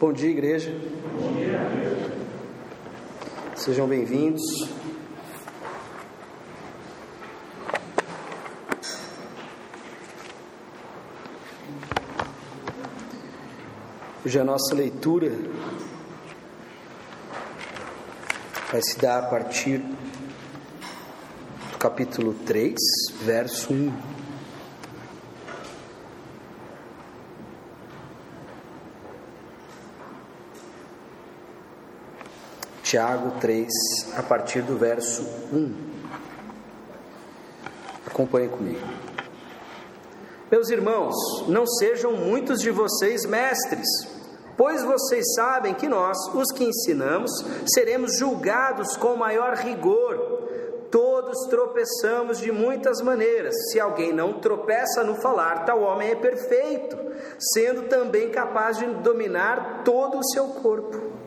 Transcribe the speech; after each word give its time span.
Bom 0.00 0.12
dia, 0.12 0.30
igreja. 0.30 0.70
Bom 0.70 1.32
dia. 1.32 1.58
Sejam 3.56 3.88
bem-vindos. 3.88 4.40
Hoje 14.24 14.38
a 14.38 14.44
nossa 14.44 14.72
leitura 14.72 15.32
vai 18.70 18.80
se 18.80 18.96
dar 19.00 19.18
a 19.18 19.26
partir 19.26 19.78
do 21.72 21.78
capítulo 21.80 22.34
3, 22.46 22.72
verso 23.24 23.72
1. 23.72 24.17
Tiago 32.88 33.32
3, 33.38 33.68
a 34.16 34.22
partir 34.22 34.62
do 34.62 34.78
verso 34.78 35.20
1. 35.52 35.74
Acompanhe 38.06 38.48
comigo. 38.48 38.80
Meus 40.50 40.70
irmãos, 40.70 41.14
não 41.48 41.66
sejam 41.66 42.12
muitos 42.12 42.62
de 42.62 42.70
vocês 42.70 43.26
mestres, 43.26 43.86
pois 44.56 44.82
vocês 44.82 45.34
sabem 45.34 45.74
que 45.74 45.86
nós, 45.86 46.16
os 46.34 46.50
que 46.50 46.64
ensinamos, 46.64 47.30
seremos 47.66 48.16
julgados 48.16 48.96
com 48.96 49.16
maior 49.16 49.56
rigor. 49.56 50.48
Todos 50.90 51.46
tropeçamos 51.50 52.38
de 52.38 52.50
muitas 52.50 53.02
maneiras. 53.02 53.54
Se 53.70 53.78
alguém 53.78 54.14
não 54.14 54.40
tropeça 54.40 55.04
no 55.04 55.14
falar, 55.16 55.66
tal 55.66 55.82
homem 55.82 56.12
é 56.12 56.14
perfeito, 56.14 56.96
sendo 57.38 57.82
também 57.82 58.30
capaz 58.30 58.78
de 58.78 58.86
dominar 58.86 59.82
todo 59.84 60.16
o 60.16 60.24
seu 60.24 60.48
corpo. 60.62 61.17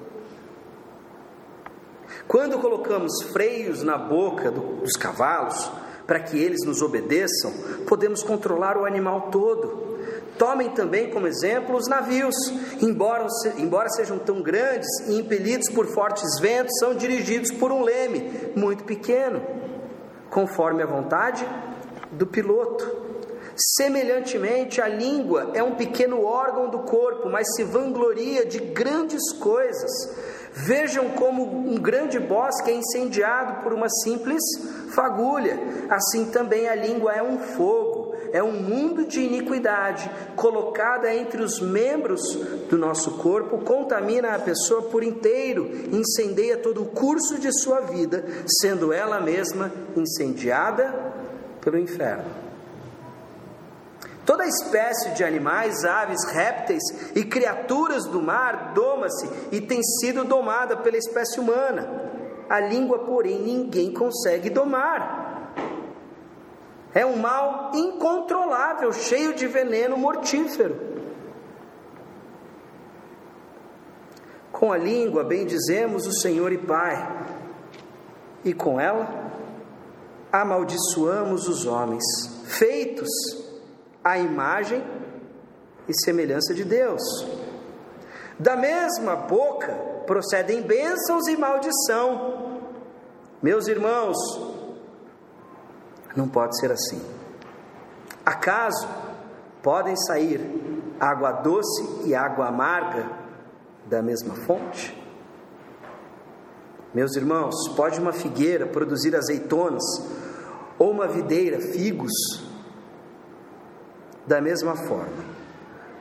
Quando 2.31 2.59
colocamos 2.59 3.23
freios 3.33 3.83
na 3.83 3.97
boca 3.97 4.49
do, 4.49 4.61
dos 4.77 4.93
cavalos, 4.93 5.69
para 6.07 6.17
que 6.17 6.41
eles 6.41 6.65
nos 6.65 6.81
obedeçam, 6.81 7.51
podemos 7.85 8.23
controlar 8.23 8.77
o 8.77 8.85
animal 8.85 9.29
todo. 9.29 9.97
Tomem 10.37 10.69
também 10.69 11.09
como 11.09 11.27
exemplo 11.27 11.75
os 11.75 11.89
navios, 11.89 12.33
embora, 12.81 13.27
embora 13.57 13.89
sejam 13.89 14.17
tão 14.17 14.41
grandes 14.41 14.87
e 15.09 15.19
impelidos 15.19 15.69
por 15.71 15.87
fortes 15.87 16.39
ventos, 16.39 16.71
são 16.79 16.95
dirigidos 16.95 17.51
por 17.51 17.69
um 17.69 17.83
leme 17.83 18.31
muito 18.55 18.85
pequeno, 18.85 19.41
conforme 20.29 20.83
a 20.83 20.85
vontade 20.85 21.45
do 22.13 22.25
piloto. 22.25 23.11
Semelhantemente, 23.57 24.79
a 24.79 24.87
língua 24.87 25.51
é 25.53 25.61
um 25.61 25.75
pequeno 25.75 26.23
órgão 26.23 26.69
do 26.69 26.79
corpo, 26.79 27.29
mas 27.29 27.45
se 27.55 27.65
vangloria 27.65 28.45
de 28.45 28.59
grandes 28.59 29.33
coisas. 29.33 29.91
Vejam 30.53 31.09
como 31.11 31.43
um 31.43 31.77
grande 31.77 32.19
bosque 32.19 32.71
é 32.71 32.73
incendiado 32.73 33.63
por 33.63 33.71
uma 33.73 33.89
simples 34.03 34.43
fagulha. 34.93 35.57
Assim 35.89 36.25
também 36.25 36.67
a 36.67 36.75
língua 36.75 37.13
é 37.13 37.23
um 37.23 37.37
fogo, 37.39 38.13
é 38.33 38.43
um 38.43 38.51
mundo 38.51 39.05
de 39.05 39.21
iniquidade, 39.21 40.11
colocada 40.35 41.13
entre 41.13 41.41
os 41.41 41.61
membros 41.61 42.21
do 42.69 42.77
nosso 42.77 43.11
corpo, 43.11 43.59
contamina 43.59 44.35
a 44.35 44.39
pessoa 44.39 44.83
por 44.83 45.03
inteiro, 45.03 45.69
incendeia 45.91 46.57
todo 46.57 46.81
o 46.81 46.87
curso 46.87 47.39
de 47.39 47.51
sua 47.61 47.81
vida, 47.81 48.25
sendo 48.59 48.91
ela 48.91 49.21
mesma 49.21 49.71
incendiada 49.95 51.13
pelo 51.61 51.77
inferno. 51.77 52.40
Toda 54.25 54.45
espécie 54.45 55.11
de 55.11 55.23
animais, 55.23 55.83
aves, 55.83 56.23
répteis 56.31 56.83
e 57.15 57.25
criaturas 57.25 58.05
do 58.05 58.21
mar 58.21 58.71
doma-se 58.73 59.27
e 59.51 59.59
tem 59.59 59.81
sido 59.81 60.23
domada 60.23 60.77
pela 60.77 60.97
espécie 60.97 61.39
humana. 61.39 62.11
A 62.47 62.59
língua, 62.59 62.99
porém, 62.99 63.41
ninguém 63.41 63.91
consegue 63.91 64.49
domar. 64.49 65.53
É 66.93 67.05
um 67.05 67.15
mal 67.15 67.71
incontrolável, 67.73 68.93
cheio 68.93 69.33
de 69.33 69.47
veneno 69.47 69.97
mortífero. 69.97 70.91
Com 74.51 74.71
a 74.71 74.77
língua 74.77 75.23
bendizemos 75.23 76.05
o 76.05 76.11
Senhor 76.11 76.51
e 76.51 76.57
Pai, 76.57 77.25
e 78.43 78.53
com 78.53 78.79
ela 78.79 79.31
amaldiçoamos 80.31 81.47
os 81.47 81.65
homens, 81.65 82.03
feitos 82.45 83.09
a 84.03 84.17
imagem 84.17 84.83
e 85.87 85.93
semelhança 86.03 86.53
de 86.53 86.63
Deus. 86.63 87.01
Da 88.39 88.55
mesma 88.55 89.15
boca 89.15 89.73
procedem 90.05 90.61
bênçãos 90.61 91.27
e 91.27 91.37
maldição. 91.37 92.61
Meus 93.41 93.67
irmãos, 93.67 94.17
não 96.15 96.27
pode 96.27 96.59
ser 96.59 96.71
assim. 96.71 97.01
Acaso 98.25 98.87
podem 99.61 99.95
sair 99.95 100.39
água 100.99 101.31
doce 101.31 102.03
e 102.05 102.15
água 102.15 102.47
amarga 102.47 103.09
da 103.85 104.01
mesma 104.01 104.35
fonte? 104.45 104.99
Meus 106.93 107.15
irmãos, 107.15 107.55
pode 107.75 107.99
uma 107.99 108.11
figueira 108.11 108.67
produzir 108.67 109.15
azeitonas 109.15 109.83
ou 110.77 110.91
uma 110.91 111.07
videira 111.07 111.59
figos? 111.59 112.11
Da 114.25 114.39
mesma 114.39 114.75
forma, 114.75 115.23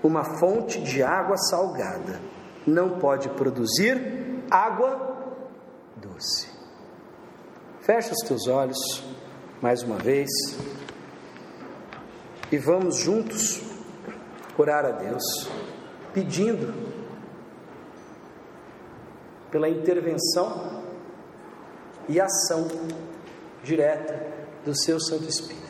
uma 0.03 0.25
fonte 0.39 0.83
de 0.83 1.03
água 1.03 1.37
salgada 1.37 2.21
não 2.67 2.99
pode 2.99 3.29
produzir 3.31 4.45
água 4.51 5.35
doce. 5.97 6.49
Fecha 7.81 8.13
os 8.13 8.27
teus 8.27 8.47
olhos 8.47 8.79
mais 9.61 9.83
uma 9.83 9.97
vez 9.97 10.29
e 12.53 12.59
vamos 12.59 12.97
juntos 12.97 13.63
orar 14.57 14.85
a 14.85 14.91
Deus, 14.91 15.23
pedindo 16.13 16.75
pela 19.51 19.69
intervenção 19.69 20.83
e 22.09 22.21
ação 22.21 22.69
direta 23.63 24.27
do 24.65 24.77
seu 24.77 25.01
Santo 25.01 25.29
Espírito. 25.29 25.70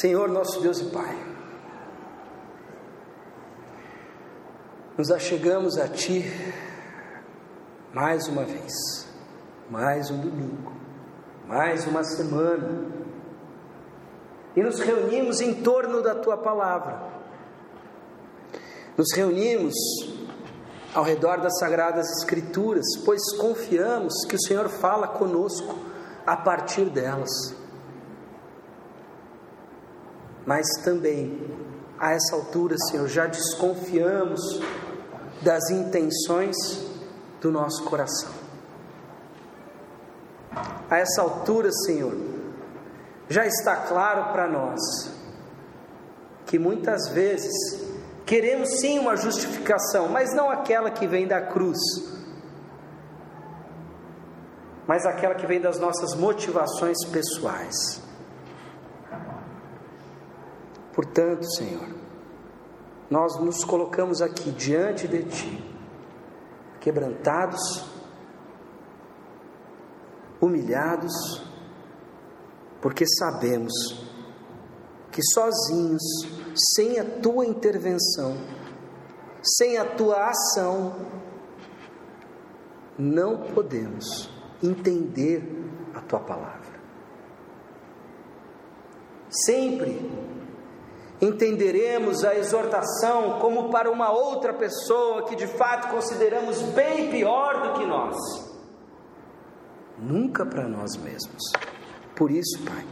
Senhor 0.00 0.28
nosso 0.28 0.60
Deus 0.60 0.80
e 0.80 0.84
Pai, 0.86 1.16
nos 4.98 5.10
achegamos 5.10 5.78
a 5.78 5.88
Ti 5.88 6.24
mais 7.94 8.28
uma 8.28 8.44
vez, 8.44 9.08
mais 9.70 10.10
um 10.10 10.20
domingo, 10.20 10.72
mais 11.46 11.86
uma 11.86 12.04
semana, 12.04 12.84
e 14.54 14.62
nos 14.62 14.80
reunimos 14.80 15.40
em 15.40 15.62
torno 15.62 16.02
da 16.02 16.14
Tua 16.14 16.36
palavra, 16.36 17.00
nos 18.98 19.12
reunimos 19.14 19.74
ao 20.94 21.04
redor 21.04 21.40
das 21.40 21.58
Sagradas 21.58 22.10
Escrituras, 22.18 22.84
pois 23.04 23.22
confiamos 23.38 24.12
que 24.28 24.36
o 24.36 24.42
Senhor 24.42 24.68
fala 24.68 25.08
conosco 25.08 25.74
a 26.26 26.36
partir 26.36 26.86
delas 26.86 27.65
mas 30.46 30.64
também, 30.84 31.38
a 31.98 32.12
essa 32.12 32.36
altura, 32.36 32.76
Senhor, 32.88 33.08
já 33.08 33.26
desconfiamos 33.26 34.40
das 35.42 35.68
intenções 35.70 36.56
do 37.40 37.50
nosso 37.50 37.82
coração. 37.84 38.30
A 40.88 40.98
essa 40.98 41.20
altura, 41.20 41.70
Senhor, 41.72 42.16
já 43.28 43.44
está 43.44 43.76
claro 43.76 44.32
para 44.32 44.46
nós 44.46 44.80
que 46.46 46.60
muitas 46.60 47.08
vezes 47.08 47.52
queremos 48.24 48.78
sim 48.78 49.00
uma 49.00 49.16
justificação, 49.16 50.08
mas 50.08 50.32
não 50.32 50.48
aquela 50.48 50.92
que 50.92 51.08
vem 51.08 51.26
da 51.26 51.40
cruz, 51.40 51.78
mas 54.86 55.04
aquela 55.04 55.34
que 55.34 55.46
vem 55.46 55.60
das 55.60 55.80
nossas 55.80 56.14
motivações 56.14 57.04
pessoais. 57.10 58.05
Portanto, 60.96 61.44
Senhor, 61.56 61.86
nós 63.10 63.38
nos 63.38 63.62
colocamos 63.62 64.22
aqui 64.22 64.50
diante 64.50 65.06
de 65.06 65.24
Ti, 65.24 65.74
quebrantados, 66.80 67.84
humilhados, 70.40 71.12
porque 72.80 73.04
sabemos 73.06 73.74
que 75.12 75.20
sozinhos, 75.22 76.02
sem 76.74 76.98
a 76.98 77.04
Tua 77.20 77.44
intervenção, 77.44 78.34
sem 79.42 79.76
a 79.76 79.84
Tua 79.84 80.30
ação, 80.30 80.96
não 82.98 83.42
podemos 83.52 84.30
entender 84.62 85.42
a 85.94 86.00
tua 86.00 86.20
palavra. 86.20 86.80
Sempre 89.28 90.00
entenderemos 91.20 92.24
a 92.24 92.34
exortação 92.36 93.38
como 93.38 93.70
para 93.70 93.90
uma 93.90 94.10
outra 94.10 94.52
pessoa 94.52 95.24
que 95.24 95.34
de 95.34 95.46
fato 95.46 95.88
consideramos 95.88 96.60
bem 96.74 97.10
pior 97.10 97.62
do 97.62 97.78
que 97.78 97.86
nós, 97.86 98.16
nunca 99.98 100.44
para 100.44 100.68
nós 100.68 100.96
mesmos. 100.96 101.42
Por 102.14 102.30
isso, 102.30 102.62
Pai, 102.64 102.84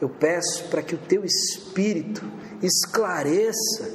eu 0.00 0.08
peço 0.08 0.68
para 0.68 0.82
que 0.82 0.94
o 0.94 0.98
teu 0.98 1.24
espírito 1.24 2.22
esclareça, 2.62 3.90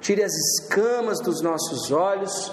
tire 0.00 0.22
as 0.22 0.32
escamas 0.32 1.20
dos 1.20 1.42
nossos 1.42 1.90
olhos, 1.90 2.52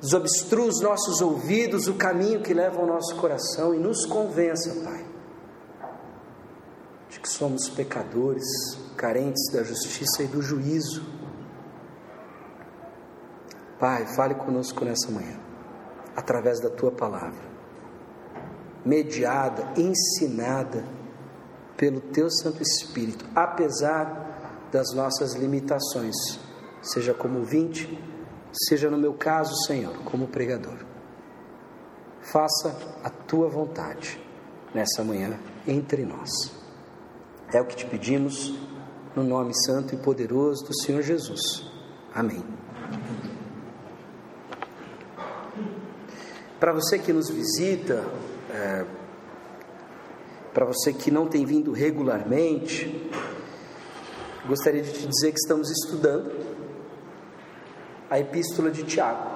desobstrua 0.00 0.66
os 0.66 0.80
nossos 0.80 1.20
ouvidos, 1.20 1.86
o 1.86 1.94
caminho 1.94 2.42
que 2.42 2.54
leva 2.54 2.80
ao 2.80 2.86
nosso 2.86 3.14
coração 3.16 3.74
e 3.74 3.78
nos 3.78 4.06
convença, 4.06 4.74
Pai 4.82 5.09
somos 7.32 7.68
pecadores, 7.68 8.44
carentes 8.96 9.50
da 9.52 9.62
justiça 9.62 10.22
e 10.22 10.26
do 10.26 10.42
juízo. 10.42 11.02
Pai, 13.78 14.06
fale 14.14 14.34
conosco 14.34 14.84
nessa 14.84 15.10
manhã, 15.10 15.38
através 16.14 16.60
da 16.60 16.68
tua 16.68 16.92
palavra, 16.92 17.42
mediada, 18.84 19.72
ensinada 19.80 20.84
pelo 21.76 22.00
teu 22.00 22.30
Santo 22.30 22.62
Espírito, 22.62 23.24
apesar 23.34 24.68
das 24.70 24.92
nossas 24.94 25.34
limitações, 25.34 26.14
seja 26.82 27.14
como 27.14 27.42
vinte, 27.42 27.98
seja 28.52 28.90
no 28.90 28.98
meu 28.98 29.14
caso, 29.14 29.54
Senhor, 29.66 29.96
como 30.04 30.28
pregador. 30.28 30.78
Faça 32.20 32.76
a 33.02 33.08
tua 33.08 33.48
vontade 33.48 34.20
nessa 34.74 35.02
manhã 35.02 35.38
entre 35.66 36.04
nós. 36.04 36.59
É 37.52 37.60
o 37.60 37.64
que 37.64 37.74
te 37.74 37.84
pedimos, 37.84 38.54
no 39.16 39.24
nome 39.24 39.52
santo 39.64 39.92
e 39.92 39.98
poderoso 39.98 40.64
do 40.66 40.74
Senhor 40.82 41.02
Jesus. 41.02 41.64
Amém. 42.14 42.44
Para 46.60 46.72
você 46.72 46.96
que 46.96 47.12
nos 47.12 47.28
visita, 47.28 48.04
é, 48.52 48.84
para 50.54 50.64
você 50.64 50.92
que 50.92 51.10
não 51.10 51.26
tem 51.26 51.44
vindo 51.44 51.72
regularmente, 51.72 53.10
gostaria 54.46 54.82
de 54.82 54.92
te 54.92 55.08
dizer 55.08 55.32
que 55.32 55.38
estamos 55.38 55.70
estudando 55.70 56.30
a 58.08 58.20
Epístola 58.20 58.70
de 58.70 58.84
Tiago. 58.84 59.28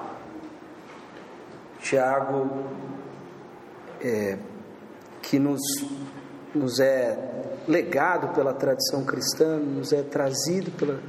Tiago, 1.79 2.63
é, 4.01 4.37
que 5.21 5.37
nos, 5.37 5.61
nos 6.53 6.79
é 6.79 7.54
legado 7.67 8.33
pela 8.33 8.53
tradição 8.53 9.03
cristã, 9.03 9.57
nos 9.57 9.91
é 9.91 10.03
trazido 10.03 10.71
pela, 10.71 10.99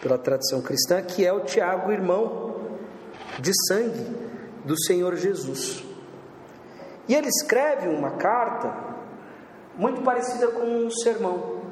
pela 0.00 0.18
tradição 0.18 0.60
cristã, 0.60 1.02
que 1.02 1.24
é 1.24 1.32
o 1.32 1.40
Tiago, 1.40 1.90
irmão 1.90 2.52
de 3.38 3.52
sangue 3.66 4.16
do 4.64 4.80
Senhor 4.84 5.16
Jesus. 5.16 5.84
E 7.08 7.14
ele 7.14 7.28
escreve 7.28 7.88
uma 7.88 8.12
carta 8.12 8.92
muito 9.76 10.02
parecida 10.02 10.48
com 10.48 10.64
um 10.64 10.90
sermão, 10.90 11.62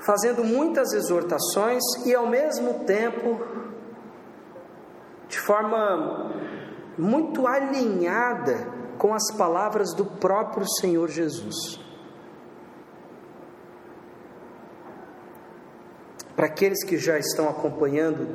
fazendo 0.00 0.44
muitas 0.44 0.92
exortações 0.92 1.82
e 2.04 2.14
ao 2.14 2.26
mesmo 2.26 2.84
tempo 2.84 3.40
de 5.28 5.38
forma 5.38 6.32
muito 6.98 7.46
alinhada 7.46 8.66
com 8.98 9.14
as 9.14 9.32
palavras 9.36 9.94
do 9.94 10.04
próprio 10.04 10.66
Senhor 10.80 11.08
Jesus. 11.08 11.89
Para 16.36 16.46
aqueles 16.46 16.84
que 16.84 16.96
já 16.96 17.18
estão 17.18 17.48
acompanhando 17.48 18.26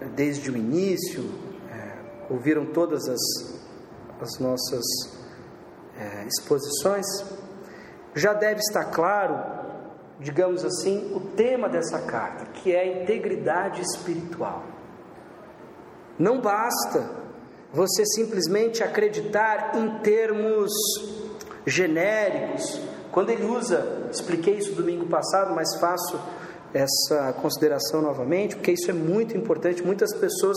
eh, 0.00 0.06
desde 0.14 0.50
o 0.50 0.56
início, 0.56 1.24
é, 1.70 1.92
ouviram 2.28 2.66
todas 2.66 3.08
as, 3.08 3.20
as 4.20 4.38
nossas 4.38 4.84
é, 5.98 6.26
exposições, 6.26 7.06
já 8.14 8.32
deve 8.32 8.60
estar 8.60 8.84
claro, 8.86 9.38
digamos 10.18 10.64
assim, 10.64 11.12
o 11.14 11.20
tema 11.20 11.68
dessa 11.68 12.00
carta, 12.00 12.46
que 12.46 12.72
é 12.72 12.80
a 12.80 13.02
integridade 13.02 13.82
espiritual. 13.82 14.64
Não 16.18 16.40
basta 16.40 17.26
você 17.72 18.04
simplesmente 18.06 18.82
acreditar 18.82 19.72
em 19.76 19.98
termos 19.98 20.72
genéricos. 21.66 22.80
Quando 23.12 23.30
ele 23.30 23.44
usa, 23.44 24.08
expliquei 24.10 24.54
isso 24.54 24.74
domingo 24.74 25.06
passado, 25.06 25.54
mas 25.54 25.78
faço 25.78 26.18
essa 26.76 27.32
consideração 27.34 28.02
novamente, 28.02 28.56
porque 28.56 28.72
isso 28.72 28.90
é 28.90 28.94
muito 28.94 29.36
importante. 29.36 29.82
Muitas 29.82 30.14
pessoas, 30.14 30.56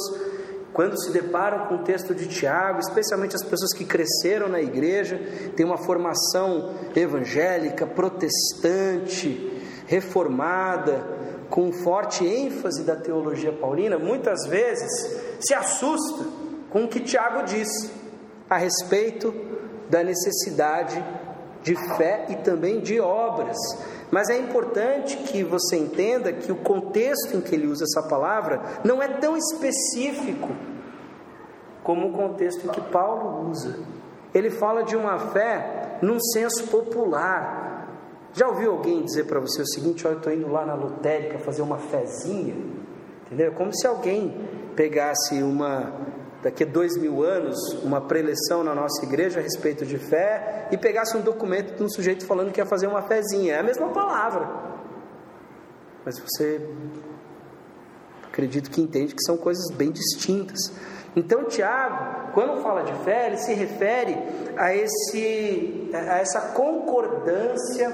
quando 0.74 1.00
se 1.02 1.12
deparam 1.12 1.68
com 1.68 1.76
o 1.76 1.84
texto 1.84 2.14
de 2.14 2.28
Tiago, 2.28 2.80
especialmente 2.80 3.36
as 3.36 3.44
pessoas 3.44 3.74
que 3.74 3.86
cresceram 3.86 4.50
na 4.50 4.62
igreja, 4.62 5.20
têm 5.56 5.66
uma 5.66 5.78
formação 5.78 6.74
evangélica, 6.96 7.88
protestante, 7.88 9.62
reformada, 9.88 11.18
com 11.50 11.72
forte 11.72 12.26
ênfase 12.26 12.84
da 12.84 12.96
teologia 12.96 13.52
paulina, 13.52 13.98
muitas 13.98 14.46
vezes 14.48 14.92
se 15.40 15.54
assusta 15.54 16.26
com 16.70 16.84
o 16.84 16.88
que 16.88 17.00
Tiago 17.00 17.44
diz 17.44 17.68
a 18.48 18.58
respeito 18.58 19.34
da 19.90 20.04
necessidade 20.04 21.04
de 21.64 21.76
fé 21.98 22.28
e 22.30 22.36
também 22.36 22.80
de 22.80 23.00
obras. 23.00 23.58
Mas 24.12 24.30
é 24.30 24.38
importante 24.38 25.18
que 25.18 25.44
você 25.44 25.78
entenda 25.78 26.34
que 26.34 26.52
o 26.52 26.56
contexto 26.56 27.36
em 27.36 27.42
que 27.42 27.54
ele 27.54 27.68
usa 27.68 27.84
essa 27.84 28.08
palavra 28.08 28.62
não 28.84 29.02
é 29.02 29.08
tão 29.08 29.38
específico 29.38 30.50
como 31.84 32.10
o 32.10 32.14
contexto 32.14 32.66
em 32.66 32.70
que 32.70 32.82
Paulo 32.82 33.50
usa. 33.50 33.80
Ele 34.34 34.50
fala 34.50 34.84
de 34.84 34.96
uma 34.96 35.18
fé 35.18 35.98
num 36.02 36.20
senso 36.20 36.68
popular. 36.68 37.88
Já 38.34 38.48
ouviu 38.48 38.72
alguém 38.72 39.04
dizer 39.04 39.26
para 39.26 39.40
você 39.40 39.62
o 39.62 39.68
seguinte: 39.68 40.06
Olha, 40.06 40.14
eu 40.14 40.18
estou 40.18 40.34
indo 40.34 40.52
lá 40.52 40.66
na 40.66 40.76
lotérica 40.76 41.40
fazer 41.40 41.62
uma 41.62 41.78
fezinha? 41.78 42.56
Entendeu? 43.26 43.48
É 43.48 43.52
como 43.52 43.74
se 43.74 43.86
alguém 43.86 44.48
pegasse 44.76 45.42
uma 45.44 45.94
daqui 46.42 46.64
a 46.64 46.68
dois 46.68 46.98
mil 46.98 47.24
anos, 47.24 47.58
uma 47.84 48.02
preleção 48.02 48.64
na 48.64 48.74
nossa 48.74 49.06
igreja 49.06 49.40
a 49.40 49.44
respeito 49.44 49.86
de 49.86 49.98
fé 49.98 50.68
e 50.72 50.78
pegasse 50.78 51.18
um 51.18 51.22
documento 51.22 51.76
de 51.76 51.84
um 51.84 51.90
sujeito 51.90 52.26
falando 52.26 52.52
que 52.52 52.60
ia 52.60 52.66
fazer 52.66 52.88
uma 52.88 53.02
fezinha. 53.02 53.56
É 53.56 53.60
a 53.60 53.64
mesma 53.64 53.90
palavra. 53.90 54.50
Mas 56.06 56.18
você 56.20 56.62
acredito 58.28 58.70
que 58.70 58.82
entende 58.82 59.14
que 59.14 59.24
são 59.24 59.38
coisas 59.38 59.70
bem 59.76 59.92
distintas. 59.92 60.72
Então, 61.16 61.44
Tiago, 61.46 62.32
quando 62.34 62.62
fala 62.62 62.84
de 62.84 62.94
fé, 63.04 63.28
ele 63.28 63.38
se 63.38 63.54
refere 63.54 64.16
a, 64.56 64.74
esse, 64.74 65.90
a 65.94 66.20
essa 66.20 66.40
concordância 66.54 67.94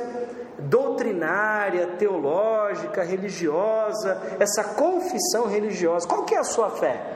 doutrinária, 0.60 1.88
teológica, 1.98 3.04
religiosa, 3.04 4.22
essa 4.40 4.64
confissão 4.64 5.48
religiosa. 5.48 6.08
Qual 6.08 6.24
que 6.24 6.36
é 6.36 6.40
a 6.40 6.44
sua 6.44 6.70
fé? 6.70 7.15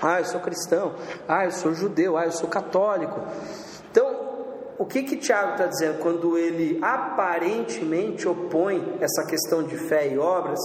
Ah, 0.00 0.20
eu 0.20 0.24
sou 0.24 0.40
cristão. 0.40 0.94
Ah, 1.26 1.44
eu 1.44 1.50
sou 1.50 1.74
judeu. 1.74 2.16
Ah, 2.16 2.24
eu 2.24 2.32
sou 2.32 2.48
católico. 2.48 3.20
Então, 3.90 4.28
o 4.78 4.84
que 4.84 5.02
que 5.02 5.16
Tiago 5.16 5.52
está 5.52 5.66
dizendo 5.66 5.98
quando 5.98 6.38
ele 6.38 6.78
aparentemente 6.80 8.28
opõe 8.28 8.96
essa 9.00 9.26
questão 9.26 9.64
de 9.64 9.76
fé 9.76 10.08
e 10.08 10.18
obras? 10.18 10.60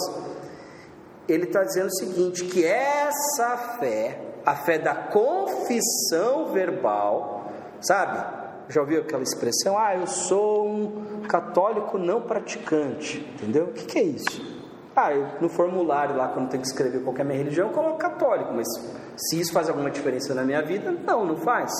Ele 1.27 1.45
está 1.45 1.63
dizendo 1.63 1.87
o 1.87 1.95
seguinte: 1.95 2.45
que 2.45 2.63
essa 2.63 3.57
fé, 3.79 4.19
a 4.45 4.55
fé 4.55 4.77
da 4.77 4.93
confissão 4.93 6.51
verbal, 6.51 7.51
sabe? 7.81 8.43
Já 8.69 8.81
ouviu 8.81 9.01
aquela 9.01 9.23
expressão? 9.23 9.77
Ah, 9.77 9.95
eu 9.95 10.07
sou 10.07 10.67
um 10.67 11.21
católico 11.27 11.97
não 11.97 12.21
praticante. 12.21 13.19
Entendeu? 13.33 13.65
O 13.65 13.73
que, 13.73 13.85
que 13.85 13.99
é 13.99 14.03
isso? 14.03 14.53
Ah, 14.95 15.11
eu, 15.11 15.27
no 15.41 15.49
formulário 15.49 16.15
lá, 16.15 16.27
quando 16.27 16.49
tem 16.49 16.61
que 16.61 16.67
escrever 16.67 17.01
qual 17.01 17.15
a 17.19 17.23
minha 17.23 17.37
religião, 17.37 17.69
eu 17.69 17.73
coloco 17.73 17.97
católico, 17.97 18.53
mas 18.53 18.67
se 19.15 19.39
isso 19.39 19.53
faz 19.53 19.69
alguma 19.69 19.91
diferença 19.91 20.33
na 20.33 20.43
minha 20.43 20.61
vida, 20.61 20.91
não, 21.05 21.25
não 21.25 21.37
faz. 21.37 21.71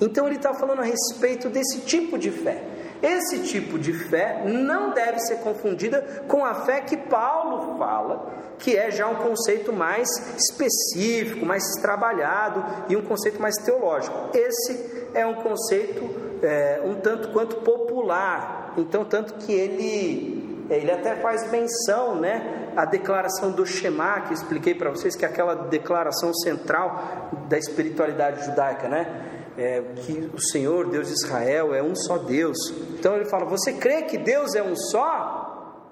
Então 0.00 0.26
ele 0.26 0.36
está 0.36 0.54
falando 0.54 0.80
a 0.80 0.84
respeito 0.84 1.48
desse 1.48 1.80
tipo 1.80 2.18
de 2.18 2.30
fé. 2.30 2.62
Esse 3.02 3.40
tipo 3.40 3.78
de 3.78 3.92
fé 3.92 4.42
não 4.44 4.90
deve 4.90 5.20
ser 5.20 5.36
confundida 5.36 6.24
com 6.26 6.44
a 6.44 6.54
fé 6.54 6.80
que 6.80 6.96
Paulo 6.96 7.78
fala, 7.78 8.54
que 8.58 8.76
é 8.76 8.90
já 8.90 9.06
um 9.06 9.16
conceito 9.16 9.72
mais 9.72 10.08
específico, 10.36 11.46
mais 11.46 11.62
trabalhado 11.80 12.64
e 12.88 12.96
um 12.96 13.02
conceito 13.02 13.40
mais 13.40 13.54
teológico. 13.56 14.30
Esse 14.34 15.06
é 15.14 15.24
um 15.24 15.34
conceito 15.34 16.28
é, 16.42 16.80
um 16.84 16.96
tanto 16.96 17.28
quanto 17.28 17.56
popular, 17.56 18.74
então 18.76 19.04
tanto 19.04 19.34
que 19.34 19.52
ele 19.52 20.37
ele 20.70 20.90
até 20.90 21.16
faz 21.16 21.50
menção, 21.50 22.16
né, 22.16 22.72
a 22.76 22.84
declaração 22.84 23.50
do 23.50 23.64
Shema, 23.64 24.20
que 24.22 24.34
expliquei 24.34 24.74
para 24.74 24.90
vocês, 24.90 25.16
que 25.16 25.24
é 25.24 25.28
aquela 25.28 25.54
declaração 25.54 26.32
central 26.34 27.30
da 27.48 27.56
espiritualidade 27.56 28.44
judaica, 28.44 28.88
né? 28.88 29.24
É, 29.56 29.82
que 29.96 30.30
o 30.32 30.40
Senhor, 30.40 30.88
Deus 30.88 31.08
de 31.08 31.14
Israel, 31.14 31.74
é 31.74 31.82
um 31.82 31.96
só 31.96 32.18
Deus. 32.18 32.56
Então 32.96 33.16
ele 33.16 33.24
fala: 33.24 33.44
Você 33.46 33.72
crê 33.72 34.02
que 34.02 34.16
Deus 34.16 34.54
é 34.54 34.62
um 34.62 34.76
só? 34.76 35.84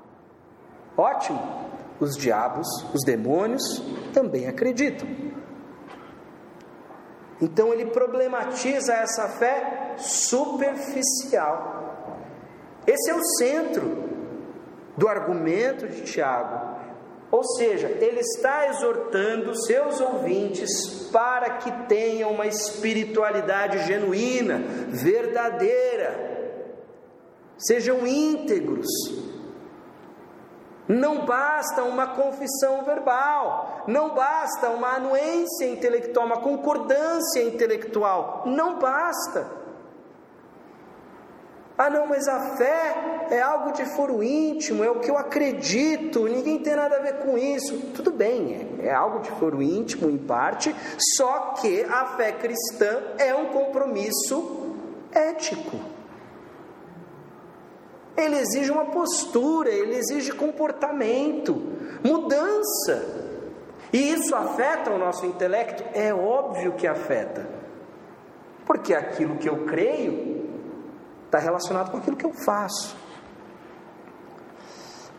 Ótimo. 0.97 1.67
Os 1.99 2.17
diabos, 2.17 2.69
os 2.95 3.03
demônios 3.03 3.83
também 4.13 4.47
acreditam. 4.47 5.09
Então 7.41 7.73
ele 7.73 7.87
problematiza 7.87 8.93
essa 8.93 9.29
fé 9.31 9.95
superficial. 9.97 11.75
Esse 12.87 13.11
é 13.11 13.15
o 13.15 13.25
centro 13.39 14.06
do 14.97 15.09
argumento 15.09 15.87
de 15.89 16.03
Tiago. 16.03 16.77
Ou 17.31 17.43
seja, 17.43 17.89
ele 17.89 18.21
está 18.21 18.69
exortando 18.69 19.55
seus 19.67 20.01
ouvintes 20.01 21.09
para 21.13 21.59
que 21.59 21.71
tenham 21.87 22.31
uma 22.31 22.47
espiritualidade 22.47 23.85
genuína, 23.87 24.59
verdadeira, 24.89 26.37
sejam 27.59 28.07
íntegros. 28.07 28.87
Não 30.89 31.27
basta 31.27 31.83
uma 31.83 32.07
confissão 32.15 32.85
verbal, 32.85 33.85
não 33.89 34.15
basta 34.15 34.71
uma 34.71 34.95
anuência 34.95 35.67
intelectual, 35.67 36.27
uma 36.27 36.41
concordância 36.41 37.43
intelectual, 37.43 38.45
não 38.47 38.79
basta. 38.79 39.66
Ah, 41.79 41.91
não, 41.91 42.07
mas 42.07 42.27
a 42.27 42.57
fé 42.57 43.27
é 43.31 43.41
algo 43.41 43.73
de 43.73 43.85
foro 43.85 44.23
íntimo, 44.23 44.83
é 44.83 44.91
o 44.91 44.99
que 44.99 45.11
eu 45.11 45.19
acredito, 45.19 46.27
ninguém 46.27 46.59
tem 46.59 46.75
nada 46.75 46.97
a 46.97 47.01
ver 47.01 47.19
com 47.19 47.37
isso. 47.37 47.79
Tudo 47.95 48.11
bem, 48.11 48.79
é, 48.81 48.87
é 48.87 48.95
algo 48.95 49.19
de 49.19 49.31
foro 49.33 49.61
íntimo 49.61 50.09
em 50.09 50.17
parte, 50.17 50.75
só 51.17 51.55
que 51.61 51.83
a 51.85 52.17
fé 52.17 52.33
cristã 52.33 53.03
é 53.19 53.35
um 53.35 53.47
compromisso 53.47 54.75
ético. 55.13 55.77
Ele 58.17 58.37
exige 58.37 58.71
uma 58.71 58.87
postura, 58.87 59.69
ele 59.69 59.97
exige 59.97 60.33
comportamento, 60.33 61.55
mudança. 62.03 63.27
E 63.93 64.15
isso 64.15 64.35
afeta 64.35 64.91
o 64.91 64.99
nosso 64.99 65.27
intelecto? 65.27 65.85
É 65.93 66.15
óbvio 66.15 66.73
que 66.73 66.87
afeta. 66.87 67.47
Porque 68.65 68.95
aquilo 68.95 69.37
que 69.37 69.49
eu 69.49 69.67
creio 69.67 70.36
está 71.27 71.39
relacionado 71.39 71.91
com 71.91 71.99
aquilo 71.99 72.17
que 72.17 72.25
eu 72.25 72.33
faço. 72.33 72.97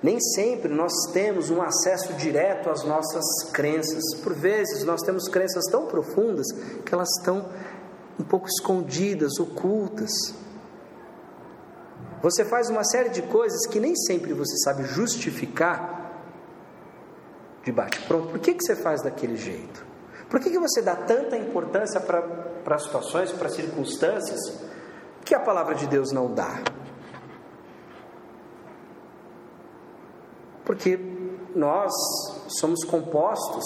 Nem 0.01 0.19
sempre 0.19 0.71
nós 0.73 0.91
temos 1.11 1.49
um 1.49 1.61
acesso 1.61 2.13
direto 2.13 2.69
às 2.69 2.83
nossas 2.83 3.25
crenças. 3.51 4.03
Por 4.23 4.33
vezes 4.33 4.83
nós 4.83 5.01
temos 5.01 5.27
crenças 5.27 5.65
tão 5.71 5.87
profundas 5.87 6.45
que 6.85 6.93
elas 6.93 7.09
estão 7.19 7.49
um 8.19 8.23
pouco 8.23 8.47
escondidas, 8.47 9.39
ocultas. 9.39 10.11
Você 12.21 12.45
faz 12.45 12.69
uma 12.69 12.83
série 12.83 13.09
de 13.09 13.21
coisas 13.23 13.65
que 13.67 13.79
nem 13.79 13.95
sempre 13.95 14.33
você 14.33 14.55
sabe 14.57 14.83
justificar 14.83 15.97
de 17.63 17.71
bate-pronto. 17.71 18.29
Por 18.29 18.39
que, 18.39 18.53
que 18.53 18.63
você 18.63 18.75
faz 18.75 19.01
daquele 19.01 19.35
jeito? 19.35 19.85
Por 20.29 20.39
que, 20.39 20.49
que 20.49 20.59
você 20.59 20.81
dá 20.81 20.95
tanta 20.95 21.37
importância 21.37 21.99
para 21.99 22.79
situações, 22.79 23.31
para 23.31 23.49
circunstâncias 23.49 24.39
que 25.27 25.35
a 25.35 25.39
palavra 25.39 25.75
de 25.75 25.85
Deus 25.87 26.13
não 26.13 26.33
dá? 26.33 26.61
Porque 30.63 30.97
nós 31.53 31.91
somos 32.47 32.83
compostos 32.85 33.65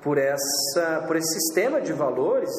por, 0.00 0.16
essa, 0.16 1.04
por 1.06 1.16
esse 1.16 1.32
sistema 1.40 1.80
de 1.80 1.92
valores 1.92 2.50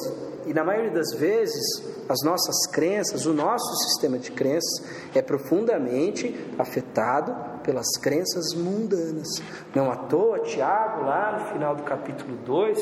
e, 0.44 0.52
na 0.52 0.62
maioria 0.62 0.90
das 0.90 1.12
vezes, 1.12 1.64
as 2.08 2.22
nossas 2.22 2.66
crenças, 2.70 3.24
o 3.24 3.32
nosso 3.32 3.74
sistema 3.88 4.18
de 4.18 4.30
crenças 4.30 4.84
é 5.14 5.22
profundamente 5.22 6.54
afetado 6.58 7.34
pelas 7.62 7.96
crenças 7.98 8.52
mundanas. 8.54 9.28
Não 9.74 9.90
à 9.90 9.96
toa, 9.96 10.40
Tiago, 10.40 11.02
lá 11.02 11.38
no 11.38 11.52
final 11.52 11.74
do 11.74 11.82
capítulo 11.82 12.36
2, 12.44 12.78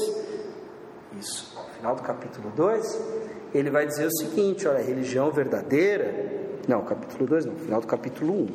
isso, 1.21 1.55
no 1.57 1.75
final 1.75 1.95
do 1.95 2.03
capítulo 2.03 2.51
2, 2.51 3.24
ele 3.55 3.71
vai 3.71 3.87
dizer 3.87 4.07
o 4.07 4.11
seguinte: 4.11 4.67
olha, 4.67 4.79
a 4.79 4.83
religião 4.83 5.31
verdadeira. 5.31 6.43
Não, 6.67 6.83
capítulo 6.83 7.27
2 7.27 7.47
não, 7.47 7.57
final 7.57 7.81
do 7.81 7.87
capítulo 7.87 8.33
1. 8.33 8.37
Um. 8.37 8.49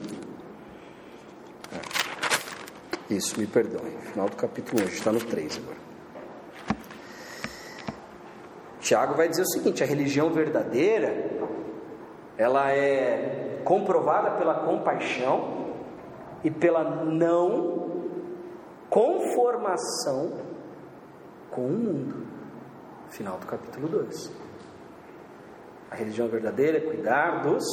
É. 3.10 3.14
Isso, 3.14 3.40
me 3.40 3.48
perdoe. 3.48 3.92
Final 4.12 4.28
do 4.28 4.36
capítulo 4.36 4.82
1, 4.82 4.84
um, 4.84 4.86
a 4.86 4.90
gente 4.90 4.98
está 4.98 5.12
no 5.12 5.20
3 5.20 5.58
agora. 5.58 5.80
Tiago 8.82 9.16
vai 9.16 9.30
dizer 9.30 9.44
o 9.44 9.48
seguinte: 9.48 9.84
a 9.84 9.86
religião 9.86 10.32
verdadeira, 10.32 11.32
ela 12.38 12.72
é 12.72 13.62
comprovada 13.64 14.32
pela 14.32 14.66
compaixão 14.66 15.70
e 16.44 16.52
pela 16.52 16.84
não 17.06 18.02
conformação 18.90 20.34
com 21.52 21.66
o 21.66 21.72
mundo. 21.72 22.28
Final 23.10 23.38
do 23.38 23.46
capítulo 23.46 23.88
2. 23.88 24.49
A 25.90 25.96
religião 25.96 26.28
verdadeira 26.28 26.78
é 26.78 26.82
cuidar 26.82 27.42
dos 27.44 27.64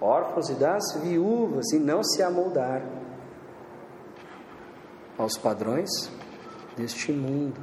órfãos 0.00 0.48
e 0.50 0.54
das 0.54 0.82
viúvas 1.02 1.72
e 1.72 1.78
não 1.78 2.02
se 2.02 2.22
amoldar 2.22 2.82
aos 5.18 5.36
padrões 5.36 5.90
deste 6.76 7.12
mundo. 7.12 7.60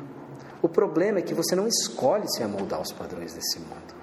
O 0.62 0.69
problema 0.69 1.19
é 1.19 1.22
que 1.22 1.34
você 1.34 1.55
não 1.55 1.67
escolhe 1.67 2.27
se 2.29 2.43
amoldar 2.43 2.79
aos 2.79 2.91
padrões 2.91 3.34
desse 3.34 3.60
mundo. 3.60 3.96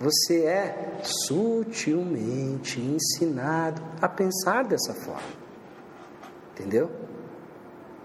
Você 0.00 0.44
é 0.44 1.00
sutilmente 1.02 2.80
ensinado 2.80 3.82
a 4.00 4.08
pensar 4.08 4.64
dessa 4.64 4.94
forma. 4.94 5.38
Entendeu? 6.52 6.90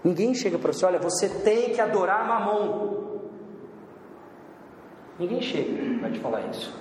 Ninguém 0.02 0.34
chega 0.34 0.58
para 0.58 0.72
você, 0.72 0.84
olha, 0.84 0.98
você 0.98 1.28
tem 1.28 1.72
que 1.72 1.80
adorar 1.80 2.26
Mamon. 2.26 3.03
Ninguém 5.18 5.40
chega 5.40 5.98
para 6.00 6.10
te 6.10 6.20
falar 6.20 6.40
isso. 6.48 6.74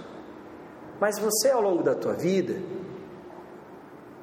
Mas 0.99 1.19
você, 1.19 1.49
ao 1.49 1.61
longo 1.61 1.83
da 1.83 1.93
tua 1.93 2.13
vida, 2.13 2.55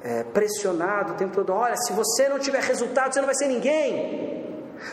é, 0.01 0.23
pressionado 0.23 1.13
o 1.13 1.15
tempo 1.15 1.33
todo, 1.33 1.53
olha, 1.53 1.75
se 1.77 1.93
você 1.93 2.27
não 2.27 2.39
tiver 2.39 2.61
resultado, 2.61 3.13
você 3.13 3.19
não 3.19 3.27
vai 3.27 3.35
ser 3.35 3.47
ninguém. 3.47 4.41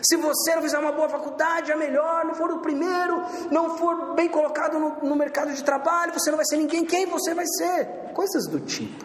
Se 0.02 0.16
você 0.16 0.54
não 0.54 0.62
fizer 0.62 0.78
uma 0.78 0.92
boa 0.92 1.08
faculdade, 1.08 1.72
é 1.72 1.76
melhor, 1.76 2.24
não 2.26 2.34
for 2.34 2.50
o 2.50 2.58
primeiro, 2.58 3.22
não 3.50 3.76
for 3.78 4.14
bem 4.14 4.28
colocado 4.28 4.78
no, 4.78 4.96
no 5.02 5.16
mercado 5.16 5.52
de 5.52 5.64
trabalho, 5.64 6.12
você 6.12 6.30
não 6.30 6.36
vai 6.36 6.44
ser 6.44 6.58
ninguém. 6.58 6.84
Quem 6.84 7.06
você 7.06 7.34
vai 7.34 7.46
ser? 7.46 8.12
Coisas 8.12 8.46
do 8.46 8.60
tipo. 8.60 9.04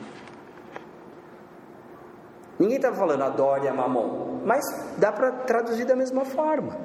Ninguém 2.60 2.78
está 2.78 2.94
falando 2.94 3.24
adore 3.24 3.68
a 3.68 3.74
mamon, 3.74 4.42
mas 4.46 4.64
dá 4.98 5.12
para 5.12 5.32
traduzir 5.32 5.86
da 5.86 5.96
mesma 5.96 6.26
forma. 6.26 6.78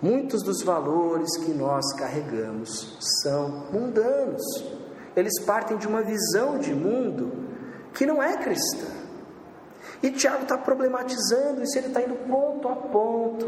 Muitos 0.00 0.42
dos 0.42 0.62
valores 0.62 1.36
que 1.38 1.52
nós 1.52 1.84
carregamos 1.94 2.96
são 3.22 3.66
mundanos. 3.72 4.42
Eles 5.16 5.40
partem 5.40 5.76
de 5.76 5.88
uma 5.88 6.02
visão 6.02 6.58
de 6.58 6.72
mundo 6.72 7.32
que 7.92 8.06
não 8.06 8.22
é 8.22 8.36
cristã. 8.36 8.86
E 10.00 10.10
Tiago 10.10 10.42
está 10.42 10.56
problematizando 10.56 11.62
isso, 11.62 11.76
ele 11.76 11.88
está 11.88 12.00
indo 12.00 12.14
ponto 12.28 12.68
a 12.68 12.76
ponto. 12.76 13.46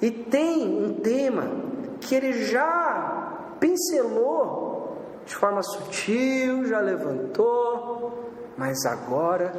E 0.00 0.10
tem 0.10 0.82
um 0.82 0.94
tema 0.94 1.42
que 2.00 2.14
ele 2.14 2.44
já 2.44 3.56
pincelou 3.60 4.96
de 5.26 5.36
forma 5.36 5.62
sutil, 5.62 6.64
já 6.64 6.80
levantou, 6.80 8.30
mas 8.56 8.86
agora, 8.86 9.52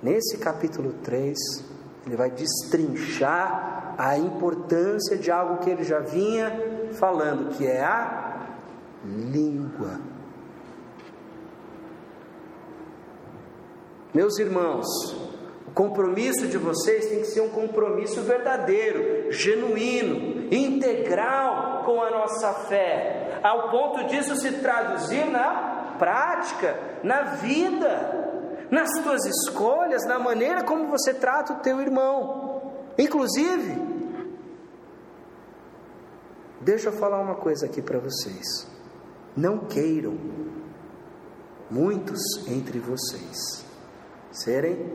nesse 0.00 0.38
capítulo 0.38 0.92
3, 1.02 1.36
ele 2.06 2.16
vai 2.16 2.30
destrinchar 2.30 3.94
a 3.96 4.18
importância 4.18 5.16
de 5.16 5.30
algo 5.30 5.58
que 5.58 5.70
ele 5.70 5.84
já 5.84 6.00
vinha 6.00 6.90
falando, 6.92 7.56
que 7.56 7.66
é 7.66 7.82
a 7.82 8.46
língua. 9.04 10.00
Meus 14.12 14.38
irmãos, 14.38 14.86
o 15.66 15.72
compromisso 15.72 16.46
de 16.46 16.56
vocês 16.58 17.06
tem 17.06 17.20
que 17.20 17.26
ser 17.26 17.40
um 17.40 17.48
compromisso 17.48 18.20
verdadeiro, 18.22 19.32
genuíno, 19.32 20.46
integral 20.52 21.82
com 21.84 22.00
a 22.00 22.10
nossa 22.10 22.52
fé, 22.52 23.40
ao 23.42 23.70
ponto 23.70 24.06
disso 24.06 24.36
se 24.36 24.52
traduzir 24.52 25.26
na 25.26 25.94
prática, 25.98 26.78
na 27.02 27.22
vida, 27.22 28.23
nas 28.74 28.90
tuas 29.02 29.24
escolhas, 29.24 30.04
na 30.04 30.18
maneira 30.18 30.64
como 30.64 30.88
você 30.88 31.14
trata 31.14 31.52
o 31.52 31.60
teu 31.60 31.80
irmão. 31.80 32.72
Inclusive, 32.98 33.80
deixa 36.60 36.88
eu 36.88 36.92
falar 36.92 37.20
uma 37.20 37.36
coisa 37.36 37.66
aqui 37.66 37.80
para 37.80 38.00
vocês. 38.00 38.66
Não 39.36 39.60
queiram 39.60 40.18
muitos 41.70 42.20
entre 42.48 42.80
vocês 42.80 43.64
serem 44.32 44.92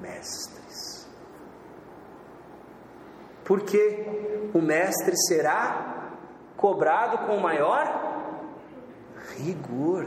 mestres. 0.00 1.08
Porque 3.42 4.50
o 4.52 4.60
mestre 4.60 5.16
será 5.28 6.18
cobrado 6.58 7.26
com 7.26 7.38
maior 7.38 7.84
rigor. 9.38 10.06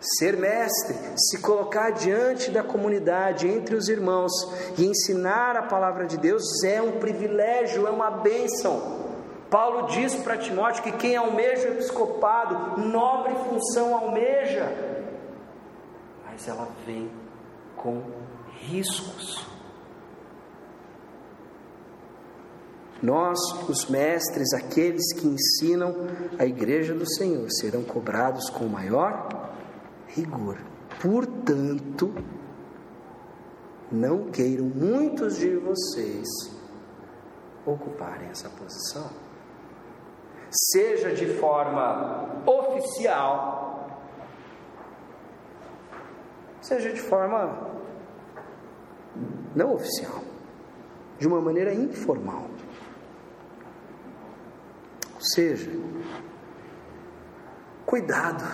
Ser 0.00 0.36
mestre, 0.36 0.94
se 1.16 1.40
colocar 1.42 1.90
diante 1.90 2.52
da 2.52 2.62
comunidade, 2.62 3.48
entre 3.48 3.74
os 3.74 3.88
irmãos 3.88 4.30
e 4.78 4.86
ensinar 4.86 5.56
a 5.56 5.62
palavra 5.62 6.06
de 6.06 6.16
Deus 6.16 6.62
é 6.62 6.80
um 6.80 7.00
privilégio, 7.00 7.84
é 7.84 7.90
uma 7.90 8.10
bênção. 8.10 9.08
Paulo 9.50 9.88
diz 9.88 10.14
para 10.14 10.36
Timóteo 10.36 10.84
que 10.84 10.92
quem 10.92 11.16
almeja 11.16 11.68
o 11.68 11.72
episcopado, 11.72 12.80
nobre 12.80 13.34
função 13.48 13.92
almeja, 13.96 14.70
mas 16.24 16.46
ela 16.46 16.68
vem 16.86 17.10
com 17.74 18.00
riscos. 18.52 19.44
Nós, 23.02 23.38
os 23.68 23.86
mestres, 23.86 24.52
aqueles 24.52 25.12
que 25.12 25.26
ensinam 25.26 26.08
a 26.38 26.44
igreja 26.44 26.94
do 26.94 27.08
Senhor, 27.08 27.48
serão 27.50 27.82
cobrados 27.82 28.50
com 28.50 28.66
maior 28.66 29.48
rigor. 30.20 30.58
Portanto, 31.00 32.12
não 33.90 34.30
queiram 34.30 34.64
muitos 34.64 35.36
de 35.36 35.56
vocês 35.56 36.28
ocuparem 37.64 38.28
essa 38.28 38.48
posição 38.50 39.28
seja 40.50 41.14
de 41.14 41.26
forma 41.34 42.42
oficial, 42.46 44.00
seja 46.60 46.92
de 46.92 47.00
forma 47.00 47.68
não 49.54 49.74
oficial, 49.74 50.22
de 51.18 51.26
uma 51.26 51.40
maneira 51.40 51.74
informal. 51.74 52.46
Ou 55.14 55.20
seja, 55.20 55.70
cuidado, 57.84 58.44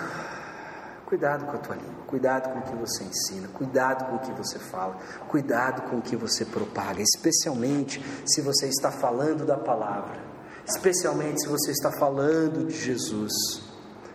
cuidado 1.05 1.45
com 1.45 1.51
a 1.51 1.59
tua 1.59 1.75
língua, 1.75 2.03
cuidado 2.07 2.51
com 2.51 2.59
o 2.59 2.61
que 2.63 2.75
você 2.75 3.03
ensina, 3.03 3.47
cuidado 3.49 4.05
com 4.05 4.15
o 4.15 4.19
que 4.19 4.31
você 4.31 4.57
fala, 4.57 4.97
cuidado 5.27 5.89
com 5.89 5.97
o 5.97 6.01
que 6.01 6.15
você 6.15 6.43
propaga, 6.45 7.01
especialmente 7.01 8.03
se 8.25 8.41
você 8.41 8.67
está 8.67 8.91
falando 8.91 9.45
da 9.45 9.57
palavra 9.57 10.35
especialmente 10.67 11.41
se 11.41 11.47
você 11.47 11.71
está 11.71 11.91
falando 11.91 12.67
de 12.67 12.75
Jesus. 12.75 13.33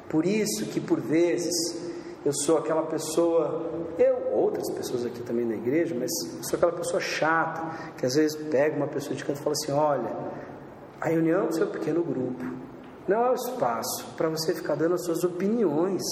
Por 0.08 0.26
isso 0.26 0.66
que 0.66 0.80
por 0.80 1.00
vezes 1.00 1.54
eu 2.24 2.32
sou 2.32 2.58
aquela 2.58 2.82
pessoa, 2.82 3.70
eu, 3.96 4.32
outras 4.32 4.68
pessoas 4.74 5.06
aqui 5.06 5.22
também 5.22 5.46
na 5.46 5.54
igreja, 5.54 5.94
mas 5.98 6.10
sou 6.42 6.56
aquela 6.56 6.72
pessoa 6.72 7.00
chata, 7.00 7.92
que 7.96 8.04
às 8.04 8.14
vezes 8.14 8.36
pega 8.48 8.76
uma 8.76 8.88
pessoa 8.88 9.14
de 9.14 9.24
canto 9.24 9.40
e 9.40 9.42
fala 9.42 9.52
assim: 9.52 9.72
olha, 9.72 10.10
a 11.00 11.08
reunião 11.08 11.46
do 11.46 11.54
seu 11.54 11.68
pequeno 11.68 12.02
grupo 12.02 12.44
não 13.06 13.24
é 13.24 13.30
o 13.30 13.34
espaço 13.34 14.04
para 14.16 14.28
você 14.28 14.52
ficar 14.52 14.74
dando 14.74 14.94
as 14.94 15.04
suas 15.04 15.22
opiniões. 15.24 16.02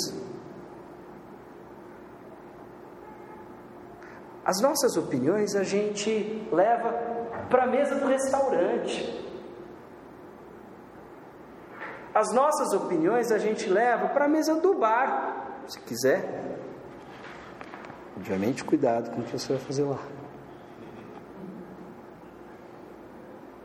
As 4.48 4.62
nossas 4.62 4.96
opiniões 4.96 5.54
a 5.54 5.62
gente 5.62 6.48
leva 6.50 6.90
para 7.50 7.64
a 7.64 7.66
mesa 7.66 7.96
do 7.96 8.06
restaurante. 8.06 8.96
As 12.14 12.32
nossas 12.32 12.72
opiniões 12.72 13.30
a 13.30 13.36
gente 13.36 13.68
leva 13.68 14.08
para 14.08 14.24
a 14.24 14.28
mesa 14.28 14.54
do 14.54 14.72
bar, 14.72 15.64
se 15.68 15.78
quiser. 15.80 16.58
Obviamente, 18.16 18.64
cuidado 18.64 19.10
com 19.10 19.20
o 19.20 19.24
que 19.24 19.38
você 19.38 19.52
vai 19.52 19.62
fazer 19.62 19.84
lá. 19.84 19.98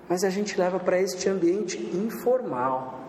Mas 0.09 0.25
a 0.25 0.29
gente 0.29 0.59
leva 0.59 0.81
para 0.81 0.99
este 0.99 1.29
ambiente 1.29 1.77
informal. 1.95 3.02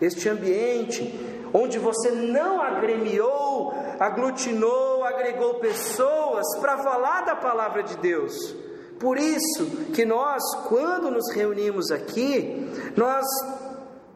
Este 0.00 0.28
ambiente 0.28 1.14
onde 1.52 1.78
você 1.78 2.10
não 2.10 2.60
agremiou, 2.60 3.72
aglutinou, 3.98 5.04
agregou 5.04 5.54
pessoas 5.54 6.44
para 6.60 6.78
falar 6.78 7.22
da 7.22 7.36
palavra 7.36 7.82
de 7.82 7.96
Deus. 7.96 8.54
Por 8.98 9.18
isso 9.18 9.66
que 9.94 10.04
nós, 10.04 10.42
quando 10.68 11.10
nos 11.10 11.30
reunimos 11.34 11.90
aqui, 11.90 12.70
nós 12.96 13.24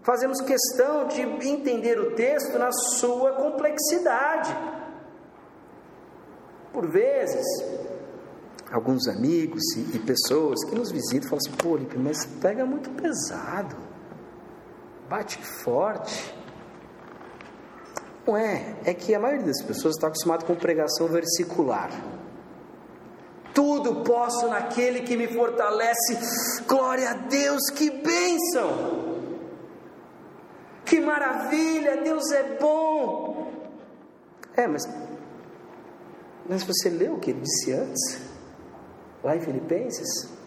fazemos 0.03 0.41
questão 0.41 1.07
de 1.07 1.21
entender 1.49 1.99
o 1.99 2.15
texto 2.15 2.59
na 2.59 2.73
sua 2.73 3.33
complexidade. 3.33 4.57
Por 6.73 6.91
vezes, 6.91 7.45
alguns 8.73 9.07
amigos 9.09 9.63
e, 9.77 9.99
pessoas 9.99 10.65
que 10.65 10.75
nos 10.75 10.91
visitam 10.91 11.29
falam 11.29 11.43
assim: 11.45 11.57
pô, 11.57 11.77
Lipe, 11.77 11.99
mas 11.99 12.25
pega 12.41 12.65
muito 12.65 12.91
pesado, 12.91 13.77
bate 15.11 15.39
forte. 15.43 16.33
Não 18.25 18.37
é, 18.37 18.77
é 18.85 18.95
que 18.95 19.13
a 19.13 19.19
maioria 19.19 19.45
das 19.45 19.61
pessoas 19.61 19.97
está 19.97 20.07
acostumada 20.07 20.47
com 20.47 20.55
pregação 20.55 21.09
versicular. 21.09 21.91
Tudo 23.53 24.05
posso 24.05 24.47
naquele 24.47 25.01
que 25.01 25.17
me 25.17 25.27
fortalece, 25.27 26.17
glória 26.69 27.11
a 27.11 27.15
Deus, 27.15 27.69
que 27.71 27.91
bênção! 27.91 29.11
Que 30.85 31.01
maravilha, 31.01 32.03
Deus 32.03 32.31
é 32.31 32.57
bom. 32.61 33.51
É, 34.57 34.69
mas, 34.69 34.89
mas 36.49 36.63
você 36.63 36.89
leu 36.89 37.15
o 37.15 37.19
que 37.19 37.31
ele 37.31 37.41
disse 37.41 37.73
antes? 37.73 38.21
Lá 39.25 39.37
em 39.37 39.41
Filipenses? 39.41 40.40